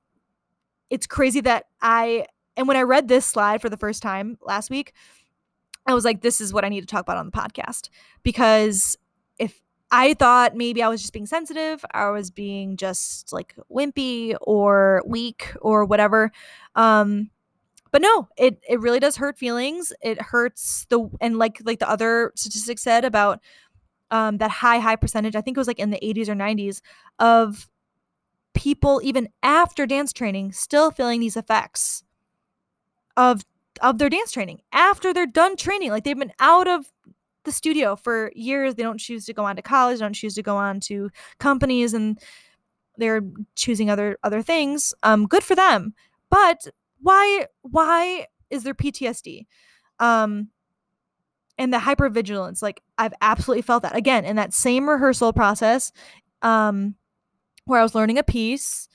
it's 0.89 1.07
crazy 1.07 1.41
that 1.41 1.65
I, 1.81 2.25
and 2.55 2.67
when 2.67 2.77
I 2.77 2.81
read 2.81 3.07
this 3.07 3.25
slide 3.25 3.61
for 3.61 3.69
the 3.69 3.77
first 3.77 4.03
time 4.03 4.37
last 4.41 4.69
week, 4.69 4.93
I 5.85 5.93
was 5.93 6.05
like, 6.05 6.21
this 6.21 6.39
is 6.39 6.53
what 6.53 6.63
I 6.63 6.69
need 6.69 6.81
to 6.81 6.87
talk 6.87 7.01
about 7.01 7.17
on 7.17 7.25
the 7.25 7.31
podcast. 7.31 7.89
Because 8.21 8.95
if 9.37 9.61
I 9.91 10.13
thought 10.13 10.55
maybe 10.55 10.81
I 10.81 10.87
was 10.87 11.01
just 11.01 11.13
being 11.13 11.25
sensitive, 11.25 11.83
I 11.93 12.09
was 12.09 12.31
being 12.31 12.77
just 12.77 13.33
like 13.33 13.55
wimpy 13.71 14.35
or 14.41 15.03
weak 15.05 15.53
or 15.61 15.85
whatever. 15.85 16.31
Um, 16.75 17.29
but 17.93 18.01
no, 18.01 18.27
it 18.37 18.59
it 18.67 18.79
really 18.81 18.99
does 18.99 19.15
hurt 19.17 19.37
feelings. 19.37 19.93
It 20.01 20.19
hurts 20.19 20.87
the 20.89 21.07
and 21.21 21.37
like 21.37 21.61
like 21.63 21.77
the 21.77 21.87
other 21.87 22.33
statistics 22.35 22.81
said 22.81 23.05
about 23.05 23.39
um, 24.09 24.39
that 24.39 24.49
high 24.49 24.79
high 24.79 24.95
percentage. 24.95 25.35
I 25.35 25.41
think 25.41 25.55
it 25.55 25.59
was 25.59 25.67
like 25.67 25.77
in 25.77 25.91
the 25.91 25.99
80s 26.03 26.27
or 26.27 26.33
90s 26.33 26.81
of 27.19 27.69
people 28.55 28.99
even 29.03 29.29
after 29.43 29.85
dance 29.85 30.11
training 30.11 30.53
still 30.53 30.89
feeling 30.89 31.19
these 31.19 31.37
effects 31.37 32.03
of 33.15 33.43
of 33.81 33.99
their 33.99 34.09
dance 34.09 34.31
training 34.31 34.61
after 34.71 35.13
they're 35.13 35.27
done 35.27 35.55
training. 35.55 35.91
Like 35.91 36.03
they've 36.03 36.17
been 36.17 36.33
out 36.39 36.67
of 36.67 36.91
the 37.43 37.51
studio 37.51 37.95
for 37.95 38.31
years. 38.33 38.73
They 38.73 38.81
don't 38.81 38.99
choose 38.99 39.25
to 39.25 39.33
go 39.33 39.45
on 39.45 39.55
to 39.55 39.61
college, 39.61 39.99
don't 39.99 40.13
choose 40.13 40.33
to 40.33 40.41
go 40.41 40.57
on 40.57 40.79
to 40.81 41.11
companies 41.37 41.93
and 41.93 42.19
they're 42.97 43.21
choosing 43.55 43.91
other 43.91 44.17
other 44.23 44.41
things. 44.41 44.95
Um, 45.03 45.27
good 45.27 45.43
for 45.43 45.53
them. 45.53 45.93
But 46.31 46.65
why 47.03 47.47
why 47.61 48.27
is 48.49 48.63
there 48.63 48.73
PTSD? 48.73 49.45
Um, 49.99 50.49
and 51.57 51.71
the 51.71 51.77
hypervigilance, 51.77 52.61
like 52.61 52.81
I've 52.97 53.13
absolutely 53.21 53.61
felt 53.61 53.83
that 53.83 53.95
again 53.95 54.25
in 54.25 54.37
that 54.37 54.53
same 54.53 54.89
rehearsal 54.89 55.33
process, 55.33 55.91
um, 56.41 56.95
where 57.65 57.79
I 57.79 57.83
was 57.83 57.93
learning 57.93 58.17
a 58.17 58.23
piece 58.23 58.87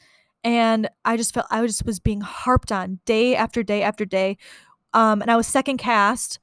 and 0.42 0.88
I 1.04 1.16
just 1.16 1.32
felt 1.34 1.46
I 1.50 1.64
just 1.66 1.86
was 1.86 2.00
being 2.00 2.20
harped 2.20 2.72
on 2.72 2.98
day 3.04 3.36
after 3.36 3.62
day 3.62 3.82
after 3.82 4.04
day 4.04 4.38
um, 4.92 5.22
and 5.22 5.30
I 5.30 5.36
was 5.36 5.46
second 5.46 5.78
cast. 5.78 6.38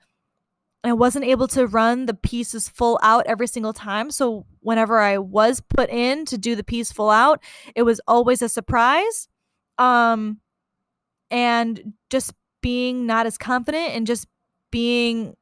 And 0.83 0.91
I 0.91 0.93
wasn't 0.93 1.25
able 1.25 1.47
to 1.47 1.65
run 1.65 2.05
the 2.05 2.13
pieces 2.13 2.69
full 2.69 2.99
out 3.01 3.25
every 3.25 3.47
single 3.47 3.73
time. 3.73 4.11
So 4.11 4.45
whenever 4.59 4.99
I 4.99 5.17
was 5.17 5.59
put 5.59 5.89
in 5.89 6.25
to 6.25 6.37
do 6.37 6.55
the 6.55 6.63
piece 6.63 6.91
full 6.91 7.09
out, 7.09 7.41
it 7.75 7.81
was 7.81 7.99
always 8.07 8.43
a 8.43 8.49
surprise. 8.49 9.27
Um, 9.79 10.41
and 11.31 11.93
just 12.09 12.33
being 12.61 13.05
not 13.05 13.25
as 13.25 13.37
confident 13.37 13.91
and 13.91 14.07
just 14.07 14.27
being 14.71 15.35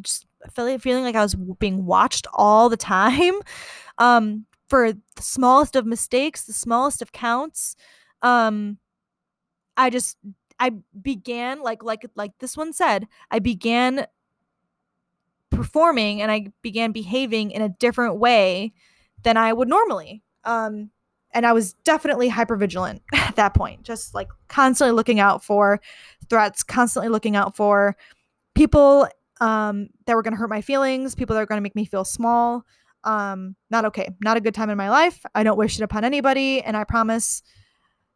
just 0.00 0.26
feeling 0.54 0.78
feeling 0.78 1.02
like 1.04 1.16
I 1.16 1.22
was 1.22 1.34
being 1.58 1.84
watched 1.84 2.26
all 2.32 2.68
the 2.68 2.76
time. 2.76 3.34
Um, 3.98 4.46
for 4.68 4.90
the 4.90 5.22
smallest 5.22 5.76
of 5.76 5.84
mistakes, 5.84 6.44
the 6.44 6.54
smallest 6.54 7.02
of 7.02 7.12
counts. 7.12 7.76
Um, 8.22 8.78
I 9.76 9.90
just 9.90 10.16
I 10.58 10.72
began 11.00 11.60
like 11.60 11.82
like 11.82 12.06
like 12.16 12.32
this 12.38 12.56
one 12.56 12.72
said, 12.72 13.06
I 13.30 13.38
began 13.38 14.06
performing 15.50 16.22
and 16.22 16.32
I 16.32 16.46
began 16.62 16.90
behaving 16.90 17.50
in 17.50 17.60
a 17.60 17.68
different 17.68 18.16
way 18.16 18.72
than 19.22 19.36
I 19.36 19.52
would 19.52 19.68
normally. 19.68 20.22
Um 20.44 20.90
and 21.34 21.46
I 21.46 21.52
was 21.52 21.72
definitely 21.84 22.28
hyper 22.28 22.56
vigilant 22.56 23.02
at 23.14 23.36
that 23.36 23.54
point, 23.54 23.82
just 23.82 24.14
like 24.14 24.28
constantly 24.48 24.94
looking 24.94 25.20
out 25.20 25.44
for 25.44 25.80
threats, 26.28 26.62
constantly 26.62 27.08
looking 27.08 27.36
out 27.36 27.56
for 27.56 27.96
people 28.54 29.08
um, 29.40 29.88
that 30.06 30.14
were 30.14 30.22
going 30.22 30.34
to 30.34 30.38
hurt 30.38 30.50
my 30.50 30.60
feelings, 30.60 31.14
people 31.14 31.34
that 31.34 31.42
are 31.42 31.46
going 31.46 31.58
to 31.58 31.62
make 31.62 31.76
me 31.76 31.84
feel 31.84 32.04
small. 32.04 32.64
Um, 33.04 33.56
not 33.70 33.84
okay, 33.86 34.08
not 34.22 34.36
a 34.36 34.40
good 34.40 34.54
time 34.54 34.70
in 34.70 34.78
my 34.78 34.88
life. 34.88 35.24
I 35.34 35.42
don't 35.42 35.58
wish 35.58 35.78
it 35.78 35.82
upon 35.82 36.04
anybody, 36.04 36.62
and 36.62 36.76
I 36.76 36.84
promise 36.84 37.42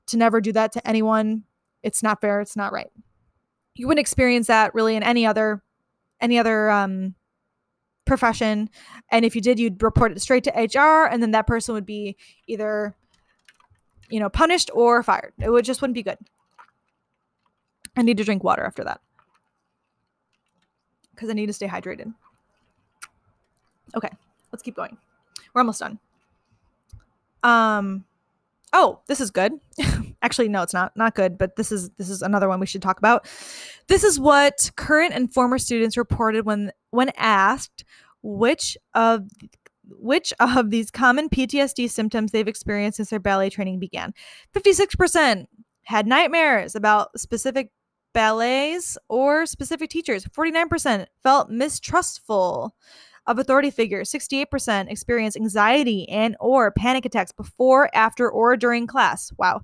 to 0.06 0.16
never 0.16 0.40
do 0.40 0.52
that 0.52 0.72
to 0.72 0.88
anyone 0.88 1.44
it's 1.82 2.02
not 2.02 2.20
fair 2.20 2.40
it's 2.40 2.56
not 2.56 2.72
right 2.72 2.90
you 3.74 3.86
wouldn't 3.86 4.00
experience 4.00 4.46
that 4.46 4.74
really 4.74 4.96
in 4.96 5.02
any 5.02 5.26
other 5.26 5.62
any 6.20 6.38
other 6.38 6.70
um 6.70 7.14
profession 8.04 8.70
and 9.10 9.24
if 9.24 9.34
you 9.34 9.40
did 9.40 9.58
you'd 9.58 9.82
report 9.82 10.12
it 10.12 10.20
straight 10.20 10.44
to 10.44 10.50
hr 10.50 11.06
and 11.06 11.22
then 11.22 11.32
that 11.32 11.46
person 11.46 11.74
would 11.74 11.86
be 11.86 12.16
either 12.46 12.94
you 14.10 14.20
know 14.20 14.28
punished 14.28 14.70
or 14.74 15.02
fired. 15.02 15.32
It 15.38 15.50
would 15.50 15.64
just 15.64 15.80
wouldn't 15.80 15.94
be 15.94 16.02
good. 16.02 16.18
I 17.96 18.02
need 18.02 18.18
to 18.18 18.24
drink 18.24 18.44
water 18.44 18.64
after 18.64 18.84
that. 18.84 19.00
Because 21.14 21.30
i 21.30 21.32
need 21.32 21.46
to 21.46 21.52
stay 21.52 21.66
hydrated. 21.66 22.12
Okay 23.96 24.10
let's 24.52 24.62
keep 24.62 24.74
going. 24.76 24.96
We're 25.52 25.60
almost 25.60 25.80
done. 25.80 25.98
Um 27.42 28.04
oh 28.72 29.00
this 29.06 29.20
is 29.20 29.30
good. 29.30 29.52
Actually 30.22 30.48
no 30.48 30.62
it's 30.62 30.74
not 30.74 30.96
not 30.96 31.14
good 31.14 31.38
but 31.38 31.56
this 31.56 31.70
is 31.70 31.90
this 31.98 32.10
is 32.10 32.22
another 32.22 32.48
one 32.48 32.60
we 32.60 32.66
should 32.66 32.82
talk 32.82 32.98
about. 32.98 33.28
This 33.86 34.02
is 34.02 34.18
what 34.18 34.70
current 34.76 35.12
and 35.12 35.32
former 35.32 35.58
students 35.58 35.96
reported 35.96 36.46
when 36.46 36.72
when 36.90 37.10
asked 37.16 37.84
which 38.22 38.76
of 38.94 39.28
which 39.88 40.32
of 40.40 40.70
these 40.70 40.90
common 40.90 41.28
PTSD 41.28 41.90
symptoms 41.90 42.32
they've 42.32 42.48
experienced 42.48 42.96
since 42.96 43.10
their 43.10 43.20
ballet 43.20 43.50
training 43.50 43.78
began 43.78 44.12
56% 44.54 45.46
had 45.82 46.06
nightmares 46.06 46.74
about 46.74 47.18
specific 47.18 47.70
ballets 48.12 48.96
or 49.08 49.46
specific 49.46 49.90
teachers 49.90 50.24
49% 50.26 51.06
felt 51.22 51.50
mistrustful 51.50 52.74
of 53.26 53.38
authority 53.38 53.70
figures 53.70 54.10
68% 54.10 54.90
experienced 54.90 55.36
anxiety 55.36 56.08
and 56.08 56.36
or 56.40 56.70
panic 56.70 57.04
attacks 57.04 57.32
before 57.32 57.90
after 57.94 58.30
or 58.30 58.56
during 58.56 58.86
class 58.86 59.32
wow 59.36 59.60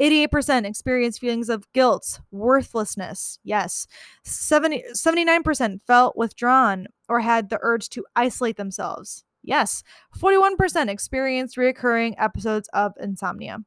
88% 0.00 0.66
experienced 0.66 1.20
feelings 1.20 1.48
of 1.48 1.70
guilt, 1.72 2.20
worthlessness. 2.30 3.38
Yes. 3.44 3.86
70, 4.24 4.84
79% 4.92 5.80
felt 5.82 6.16
withdrawn 6.16 6.86
or 7.08 7.20
had 7.20 7.48
the 7.48 7.58
urge 7.62 7.88
to 7.90 8.04
isolate 8.14 8.56
themselves. 8.56 9.24
Yes. 9.46 9.82
41% 10.18 10.90
experienced 10.90 11.56
reoccurring 11.56 12.14
episodes 12.18 12.68
of 12.74 12.92
insomnia. 13.00 13.58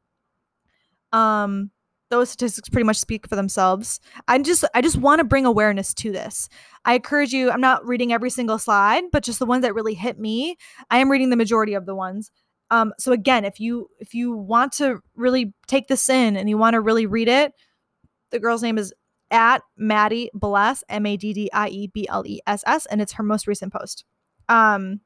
Um 1.12 1.72
those 2.10 2.30
statistics 2.30 2.70
pretty 2.70 2.86
much 2.86 2.98
speak 2.98 3.28
for 3.28 3.36
themselves. 3.36 4.00
I 4.28 4.40
just 4.40 4.66
I 4.74 4.82
just 4.82 4.98
want 4.98 5.20
to 5.20 5.24
bring 5.24 5.46
awareness 5.46 5.94
to 5.96 6.12
this. 6.12 6.50
I 6.86 6.96
encourage 6.96 7.34
you, 7.34 7.52
I'm 7.52 7.62
not 7.62 7.86
reading 7.86 8.12
every 8.12 8.30
single 8.30 8.58
slide, 8.58 9.04
but 9.12 9.24
just 9.24 9.40
the 9.40 9.46
ones 9.46 9.62
that 9.62 9.76
really 9.76 9.94
hit 9.94 10.20
me. 10.20 10.58
I 10.90 11.00
am 11.00 11.10
reading 11.10 11.30
the 11.30 11.36
majority 11.36 11.74
of 11.74 11.86
the 11.86 11.96
ones. 11.96 12.32
Um, 12.72 12.94
so 13.00 13.12
again, 13.12 13.46
if 13.46 13.60
you 13.60 13.88
if 14.00 14.14
you 14.14 14.36
want 14.36 14.74
to 14.74 15.00
really 15.16 15.54
take 15.68 15.88
this 15.88 16.10
in 16.10 16.36
and 16.36 16.50
you 16.50 16.58
want 16.58 16.74
to 16.76 16.82
really 16.82 17.06
read 17.06 17.28
it, 17.28 17.54
the 18.32 18.40
girl's 18.40 18.64
name 18.64 18.78
is 18.78 18.94
at 19.32 19.62
Maddie 19.78 20.30
Bless, 20.34 20.84
M 20.90 21.06
A 21.06 21.18
D 21.18 21.34
D 21.34 21.50
I 21.54 21.70
E 21.70 21.88
B 21.88 22.08
L 22.10 22.24
E 22.26 22.40
S 22.48 22.64
S, 22.66 22.86
and 22.88 23.02
it's 23.02 23.14
her 23.14 23.24
most 23.24 23.48
recent 23.48 23.74
post. 23.74 24.04
Um, 24.50 25.02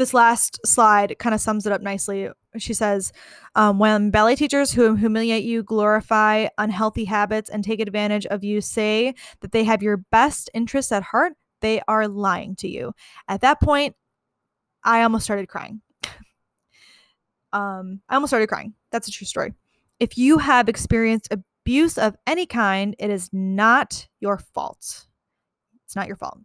this 0.00 0.14
last 0.14 0.58
slide 0.64 1.14
kind 1.18 1.34
of 1.34 1.42
sums 1.42 1.66
it 1.66 1.72
up 1.72 1.82
nicely. 1.82 2.30
She 2.56 2.72
says, 2.72 3.12
um, 3.54 3.78
when 3.78 4.10
ballet 4.10 4.34
teachers 4.34 4.72
who 4.72 4.94
humiliate 4.94 5.44
you, 5.44 5.62
glorify 5.62 6.48
unhealthy 6.56 7.04
habits, 7.04 7.50
and 7.50 7.62
take 7.62 7.80
advantage 7.80 8.24
of 8.24 8.42
you 8.42 8.62
say 8.62 9.14
that 9.40 9.52
they 9.52 9.62
have 9.64 9.82
your 9.82 9.98
best 9.98 10.48
interests 10.54 10.90
at 10.90 11.02
heart, 11.02 11.34
they 11.60 11.82
are 11.86 12.08
lying 12.08 12.56
to 12.56 12.68
you. 12.68 12.94
At 13.28 13.42
that 13.42 13.60
point, 13.60 13.94
I 14.82 15.02
almost 15.02 15.26
started 15.26 15.50
crying. 15.50 15.82
um, 17.52 18.00
I 18.08 18.14
almost 18.14 18.30
started 18.30 18.48
crying. 18.48 18.72
That's 18.90 19.06
a 19.06 19.12
true 19.12 19.26
story. 19.26 19.52
If 19.98 20.16
you 20.16 20.38
have 20.38 20.70
experienced 20.70 21.28
abuse 21.30 21.98
of 21.98 22.16
any 22.26 22.46
kind, 22.46 22.96
it 22.98 23.10
is 23.10 23.28
not 23.34 24.08
your 24.18 24.38
fault. 24.38 25.04
It's 25.84 25.94
not 25.94 26.06
your 26.06 26.16
fault. 26.16 26.38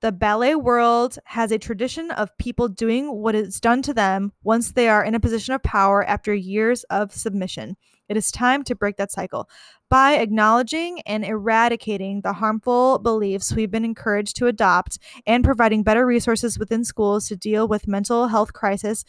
The 0.00 0.12
ballet 0.12 0.54
world 0.54 1.18
has 1.24 1.50
a 1.50 1.58
tradition 1.58 2.12
of 2.12 2.36
people 2.38 2.68
doing 2.68 3.10
what 3.16 3.34
is 3.34 3.58
done 3.58 3.82
to 3.82 3.92
them 3.92 4.32
once 4.44 4.70
they 4.70 4.88
are 4.88 5.02
in 5.02 5.16
a 5.16 5.20
position 5.20 5.54
of 5.54 5.62
power 5.64 6.04
after 6.04 6.32
years 6.32 6.84
of 6.84 7.12
submission. 7.12 7.76
It 8.08 8.16
is 8.16 8.30
time 8.30 8.62
to 8.64 8.76
break 8.76 8.96
that 8.98 9.10
cycle. 9.10 9.50
By 9.90 10.12
acknowledging 10.12 11.00
and 11.00 11.24
eradicating 11.24 12.20
the 12.20 12.34
harmful 12.34 13.00
beliefs 13.00 13.52
we've 13.52 13.72
been 13.72 13.84
encouraged 13.84 14.36
to 14.36 14.46
adopt 14.46 15.00
and 15.26 15.42
providing 15.42 15.82
better 15.82 16.06
resources 16.06 16.60
within 16.60 16.84
schools 16.84 17.26
to 17.26 17.36
deal 17.36 17.66
with 17.66 17.88
mental 17.88 18.28
health 18.28 18.52
crisis, 18.52 19.04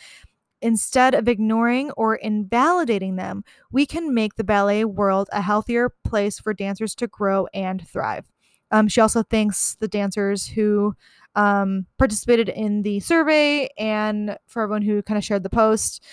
instead 0.60 1.14
of 1.14 1.28
ignoring 1.28 1.92
or 1.92 2.16
invalidating 2.16 3.16
them, 3.16 3.44
we 3.72 3.86
can 3.86 4.12
make 4.12 4.36
the 4.36 4.44
ballet 4.44 4.86
world 4.86 5.30
a 5.32 5.42
healthier 5.42 5.92
place 6.04 6.40
for 6.40 6.52
dancers 6.52 6.96
to 6.96 7.06
grow 7.06 7.48
and 7.54 7.88
thrive. 7.88 8.26
Um, 8.72 8.88
she 8.88 9.02
also 9.02 9.24
thanks 9.24 9.76
the 9.80 9.88
dancers 9.88 10.46
who 10.46 10.96
um, 11.36 11.86
participated 11.98 12.50
in 12.50 12.82
the 12.82 13.00
survey 13.00 13.70
and 13.78 14.38
for 14.48 14.64
everyone 14.64 14.82
who 14.82 15.02
kind 15.02 15.18
of 15.18 15.24
shared 15.24 15.44
the 15.44 15.50
post. 15.50 16.04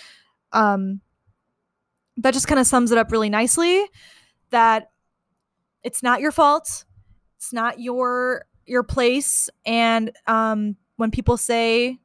Um, 0.51 1.01
that 2.17 2.33
just 2.33 2.47
kind 2.47 2.59
of 2.59 2.65
sums 2.65 2.91
it 2.91 2.97
up 2.97 3.11
really 3.11 3.29
nicely 3.29 3.85
that 4.49 4.89
it's 5.83 6.01
not 6.01 6.19
your 6.19 6.31
fault. 6.31 6.85
It's 7.35 7.53
not 7.53 7.79
your 7.79 8.45
your 8.67 8.83
place 8.83 9.49
and 9.65 10.11
um 10.27 10.75
when 10.97 11.09
people 11.09 11.37
say 11.37 11.97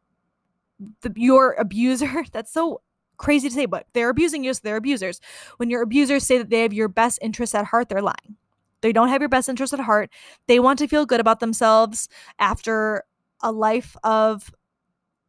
the 1.00 1.12
your 1.16 1.54
abuser 1.54 2.24
that's 2.32 2.52
so 2.52 2.80
crazy 3.16 3.48
to 3.48 3.54
say 3.54 3.66
but 3.66 3.86
they're 3.92 4.08
abusing 4.08 4.44
you 4.44 4.54
so 4.54 4.60
they're 4.62 4.76
abusers 4.76 5.20
when 5.58 5.70
your 5.70 5.82
abusers 5.82 6.24
say 6.24 6.38
that 6.38 6.50
they 6.50 6.62
have 6.62 6.72
your 6.72 6.88
best 6.88 7.18
interests 7.20 7.54
at 7.54 7.64
heart 7.64 7.88
they're 7.88 8.02
lying 8.02 8.36
they 8.82 8.92
don't 8.92 9.08
have 9.08 9.22
your 9.22 9.28
best 9.28 9.48
interest 9.48 9.72
at 9.72 9.80
heart. 9.80 10.10
They 10.46 10.60
want 10.60 10.78
to 10.80 10.88
feel 10.88 11.06
good 11.06 11.20
about 11.20 11.40
themselves 11.40 12.08
after 12.38 13.04
a 13.40 13.50
life 13.50 13.96
of 14.04 14.52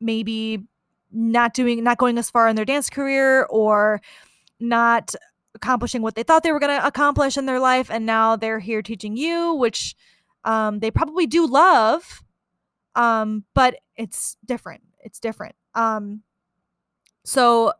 maybe 0.01 0.63
not 1.11 1.53
doing 1.53 1.83
not 1.83 1.97
going 1.97 2.17
as 2.17 2.29
far 2.29 2.47
in 2.47 2.55
their 2.55 2.65
dance 2.65 2.89
career 2.89 3.43
or 3.49 4.01
not 4.59 5.13
accomplishing 5.55 6.01
what 6.01 6.15
they 6.15 6.23
thought 6.23 6.43
they 6.43 6.51
were 6.51 6.59
going 6.59 6.79
to 6.79 6.85
accomplish 6.85 7.37
in 7.37 7.45
their 7.45 7.59
life 7.59 7.91
and 7.91 8.05
now 8.05 8.35
they're 8.35 8.59
here 8.59 8.81
teaching 8.81 9.15
you 9.15 9.53
which 9.53 9.95
um, 10.43 10.79
they 10.79 10.89
probably 10.89 11.27
do 11.27 11.45
love 11.45 12.23
um, 12.95 13.43
but 13.53 13.75
it's 13.95 14.37
different 14.45 14.81
it's 15.03 15.19
different. 15.19 15.55
Um, 15.75 16.23
so 17.25 17.73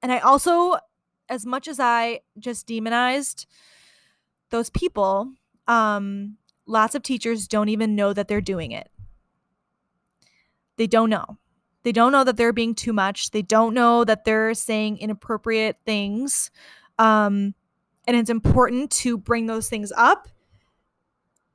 and 0.00 0.10
i 0.10 0.18
also 0.18 0.76
as 1.28 1.46
much 1.46 1.68
as 1.68 1.78
i 1.78 2.20
just 2.38 2.66
demonized 2.66 3.46
those 4.52 4.70
people 4.70 5.32
um, 5.66 6.36
lots 6.66 6.94
of 6.94 7.02
teachers 7.02 7.48
don't 7.48 7.68
even 7.68 7.96
know 7.96 8.12
that 8.12 8.28
they're 8.28 8.40
doing 8.40 8.70
it 8.70 8.88
they 10.76 10.86
don't 10.86 11.10
know 11.10 11.38
they 11.82 11.92
don't 11.92 12.12
know 12.12 12.24
that 12.24 12.36
they're 12.36 12.52
being 12.52 12.74
too 12.74 12.92
much. 12.92 13.30
They 13.30 13.42
don't 13.42 13.74
know 13.74 14.04
that 14.04 14.24
they're 14.24 14.54
saying 14.54 14.98
inappropriate 14.98 15.76
things. 15.84 16.50
Um, 16.98 17.54
and 18.06 18.16
it's 18.16 18.30
important 18.30 18.90
to 18.92 19.18
bring 19.18 19.46
those 19.46 19.68
things 19.68 19.92
up. 19.96 20.28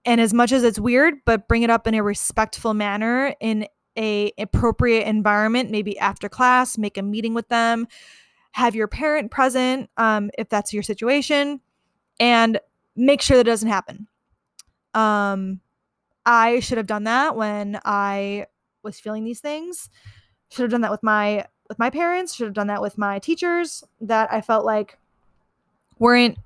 And 0.06 0.22
as 0.22 0.34
much 0.34 0.52
as 0.52 0.64
it's 0.64 0.80
weird, 0.80 1.16
but 1.26 1.48
bring 1.48 1.64
it 1.64 1.70
up 1.70 1.88
in 1.88 1.94
a 1.94 2.04
respectful 2.04 2.74
manner 2.74 3.36
in 3.40 3.68
a 3.98 4.32
appropriate 4.38 5.08
environment, 5.08 5.72
maybe 5.72 5.98
after 6.00 6.30
class, 6.30 6.78
make 6.78 6.98
a 6.98 7.02
meeting 7.02 7.34
with 7.34 7.48
them, 7.50 7.88
have 8.52 8.76
your 8.76 8.88
parent 8.88 9.32
present 9.32 9.90
um, 9.98 10.30
if 10.38 10.50
that's 10.50 10.72
your 10.72 10.84
situation, 10.84 11.60
and 12.20 12.60
make 12.98 13.22
sure 13.22 13.38
that 13.38 13.46
doesn't 13.46 13.70
happen. 13.70 14.08
Um, 14.94 15.62
I 16.26 16.60
should 16.60 16.78
have 16.78 16.88
done 16.88 17.06
that 17.06 17.38
when 17.38 17.80
I 17.86 18.48
was 18.84 19.00
feeling 19.00 19.24
these 19.24 19.40
things. 19.40 19.90
Should 20.52 20.64
have 20.64 20.72
done 20.72 20.82
that 20.82 20.92
with 20.92 21.04
my 21.04 21.46
with 21.70 21.80
my 21.80 21.90
parents 21.90 22.34
should 22.34 22.46
have 22.46 22.54
done 22.54 22.68
that 22.68 22.82
with 22.82 22.98
my 22.98 23.20
teachers 23.20 23.84
that 24.02 24.32
i 24.32 24.42
felt 24.42 24.66
like 24.66 24.98
weren't 26.00 26.38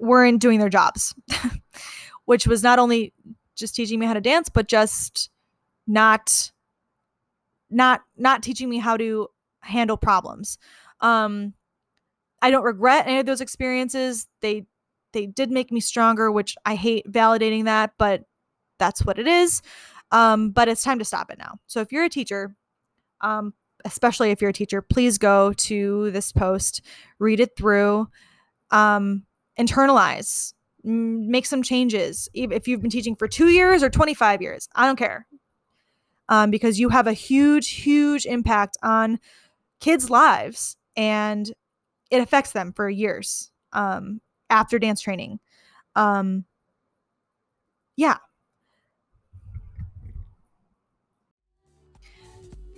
weren't 0.00 0.40
doing 0.40 0.58
their 0.58 0.68
jobs 0.68 1.14
which 2.24 2.46
was 2.46 2.62
not 2.62 2.78
only 2.78 3.12
just 3.56 3.74
teaching 3.74 3.98
me 3.98 4.06
how 4.06 4.14
to 4.14 4.20
dance 4.20 4.48
but 4.48 4.68
just 4.68 5.30
not 5.86 6.52
not 7.70 8.02
not 8.16 8.42
teaching 8.42 8.68
me 8.68 8.78
how 8.78 8.96
to 8.96 9.28
handle 9.60 9.96
problems. 9.96 10.58
Um 11.00 11.54
i 12.40 12.50
don't 12.50 12.64
regret 12.64 13.06
any 13.06 13.18
of 13.18 13.26
those 13.26 13.40
experiences. 13.40 14.26
They 14.40 14.66
they 15.12 15.26
did 15.26 15.50
make 15.50 15.72
me 15.72 15.80
stronger 15.80 16.30
which 16.30 16.56
i 16.64 16.74
hate 16.74 17.10
validating 17.10 17.64
that 17.64 17.92
but 17.98 18.22
that's 18.78 19.04
what 19.04 19.18
it 19.18 19.26
is 19.26 19.62
um 20.12 20.50
but 20.50 20.68
it's 20.68 20.82
time 20.82 20.98
to 20.98 21.04
stop 21.04 21.30
it 21.30 21.38
now 21.38 21.58
so 21.66 21.80
if 21.80 21.92
you're 21.92 22.04
a 22.04 22.10
teacher 22.10 22.54
um, 23.20 23.52
especially 23.84 24.30
if 24.30 24.40
you're 24.40 24.50
a 24.50 24.54
teacher, 24.54 24.82
please 24.82 25.18
go 25.18 25.52
to 25.52 26.10
this 26.10 26.32
post, 26.32 26.82
read 27.18 27.40
it 27.40 27.56
through, 27.56 28.08
um, 28.70 29.24
internalize, 29.58 30.52
make 30.82 31.46
some 31.46 31.62
changes. 31.62 32.28
If 32.34 32.68
you've 32.68 32.80
been 32.80 32.90
teaching 32.90 33.16
for 33.16 33.28
two 33.28 33.48
years 33.48 33.82
or 33.82 33.90
25 33.90 34.42
years, 34.42 34.68
I 34.74 34.86
don't 34.86 34.96
care. 34.96 35.26
Um, 36.28 36.50
because 36.50 36.78
you 36.78 36.90
have 36.90 37.06
a 37.06 37.14
huge, 37.14 37.70
huge 37.70 38.26
impact 38.26 38.76
on 38.82 39.18
kids' 39.80 40.10
lives 40.10 40.76
and 40.94 41.50
it 42.10 42.20
affects 42.20 42.52
them 42.52 42.72
for 42.72 42.90
years 42.90 43.50
um, 43.72 44.20
after 44.50 44.78
dance 44.78 45.00
training. 45.00 45.40
Um, 45.94 46.44
yeah. 47.96 48.18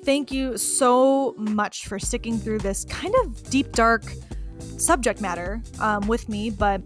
Thank 0.05 0.33
you 0.33 0.57
so 0.57 1.35
much 1.37 1.87
for 1.87 1.99
sticking 1.99 2.39
through 2.39 2.61
this 2.61 2.85
kind 2.87 3.15
of 3.23 3.51
deep, 3.51 3.73
dark 3.73 4.03
subject 4.79 5.21
matter 5.21 5.61
um, 5.79 6.07
with 6.09 6.29
me, 6.29 6.49
but 6.49 6.81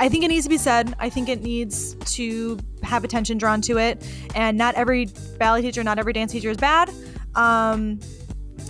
I 0.00 0.08
think 0.08 0.24
it 0.24 0.28
needs 0.28 0.44
to 0.44 0.50
be 0.50 0.58
said. 0.58 0.94
I 0.98 1.08
think 1.08 1.28
it 1.28 1.42
needs 1.42 1.94
to 2.16 2.58
have 2.82 3.04
attention 3.04 3.38
drawn 3.38 3.60
to 3.62 3.78
it. 3.78 4.06
And 4.34 4.56
not 4.56 4.74
every 4.74 5.06
ballet 5.38 5.62
teacher, 5.62 5.82
not 5.84 5.98
every 5.98 6.12
dance 6.12 6.32
teacher 6.32 6.50
is 6.50 6.56
bad. 6.56 6.90
Um, 7.34 8.00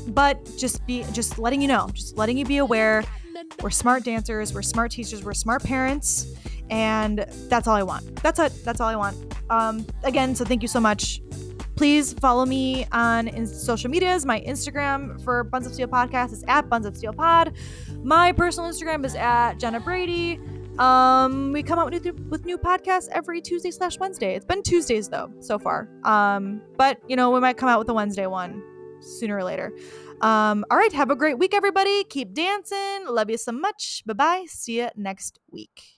but 0.09 0.39
just 0.57 0.87
be 0.87 1.05
just 1.13 1.39
letting 1.39 1.61
you 1.61 1.69
know, 1.69 1.89
just 1.93 2.17
letting 2.17 2.39
you 2.39 2.45
be 2.45 2.59
aware. 2.59 3.05
We're 3.63 3.71
smart 3.71 4.05
dancers, 4.05 4.55
we're 4.55 4.63
smart 4.63 4.91
teachers, 4.91 5.25
we're 5.25 5.35
smart 5.35 5.63
parents, 5.63 6.35
and 6.71 7.27
that's 7.49 7.67
all 7.67 7.75
I 7.75 7.83
want. 7.83 8.23
That's 8.23 8.39
it. 8.39 8.53
That's 8.65 8.81
all 8.81 8.89
I 8.89 8.97
want. 8.97 9.17
Um, 9.51 9.87
again, 10.05 10.35
so 10.35 10.45
thank 10.45 10.63
you 10.63 10.69
so 10.69 10.81
much 10.81 11.21
Please 11.77 12.15
follow 12.15 12.47
me 12.47 12.87
on 12.91 13.47
social 13.47 13.91
medias. 13.91 14.25
My 14.25 14.41
Instagram 14.41 15.23
for 15.23 15.45
Buns 15.45 15.67
of 15.67 15.75
Steel 15.75 15.89
podcast 15.89 16.33
is 16.33 16.43
at 16.49 16.71
Buns 16.71 16.87
of 16.87 16.97
Steel 16.97 17.13
Pod. 17.13 17.53
My 18.03 18.33
personal 18.33 18.71
Instagram 18.71 19.05
is 19.05 19.15
at 19.15 19.59
Gena 19.59 19.81
Brady. 19.81 20.41
Um, 20.79 21.53
we 21.53 21.63
come 21.63 21.79
out 21.79 21.93
with 21.93 22.03
new, 22.03 22.15
with 22.31 22.47
new 22.47 22.57
podcasts 22.57 23.09
every 23.13 23.43
Tuesday 23.43 23.71
slash 23.71 23.99
Wednesday. 23.99 24.35
It's 24.35 24.47
been 24.47 24.63
Tuesdays 24.63 25.11
though 25.11 25.31
so 25.41 25.59
far. 25.59 25.91
Um, 26.05 26.63
but 26.79 26.99
you 27.09 27.15
know 27.15 27.31
we 27.31 27.41
might 27.41 27.59
come 27.59 27.69
out 27.69 27.79
with 27.79 27.91
a 27.91 27.95
Wednesday 27.95 28.27
one 28.27 28.63
sooner 29.03 29.37
or 29.37 29.45
later. 29.45 29.71
Um, 30.21 30.65
all 30.71 30.79
right, 30.79 30.93
have 30.93 31.11
a 31.11 31.17
great 31.17 31.39
week, 31.39 31.55
everybody. 31.55 32.05
Keep 32.05 32.35
dancing. 32.35 33.07
Love 33.07 33.31
you 33.31 33.37
so 33.37 33.53
much. 33.53 34.03
Bye 34.07 34.15
bye. 34.15 34.45
See 34.49 34.79
you 34.79 34.89
next 34.97 35.39
week. 35.51 35.96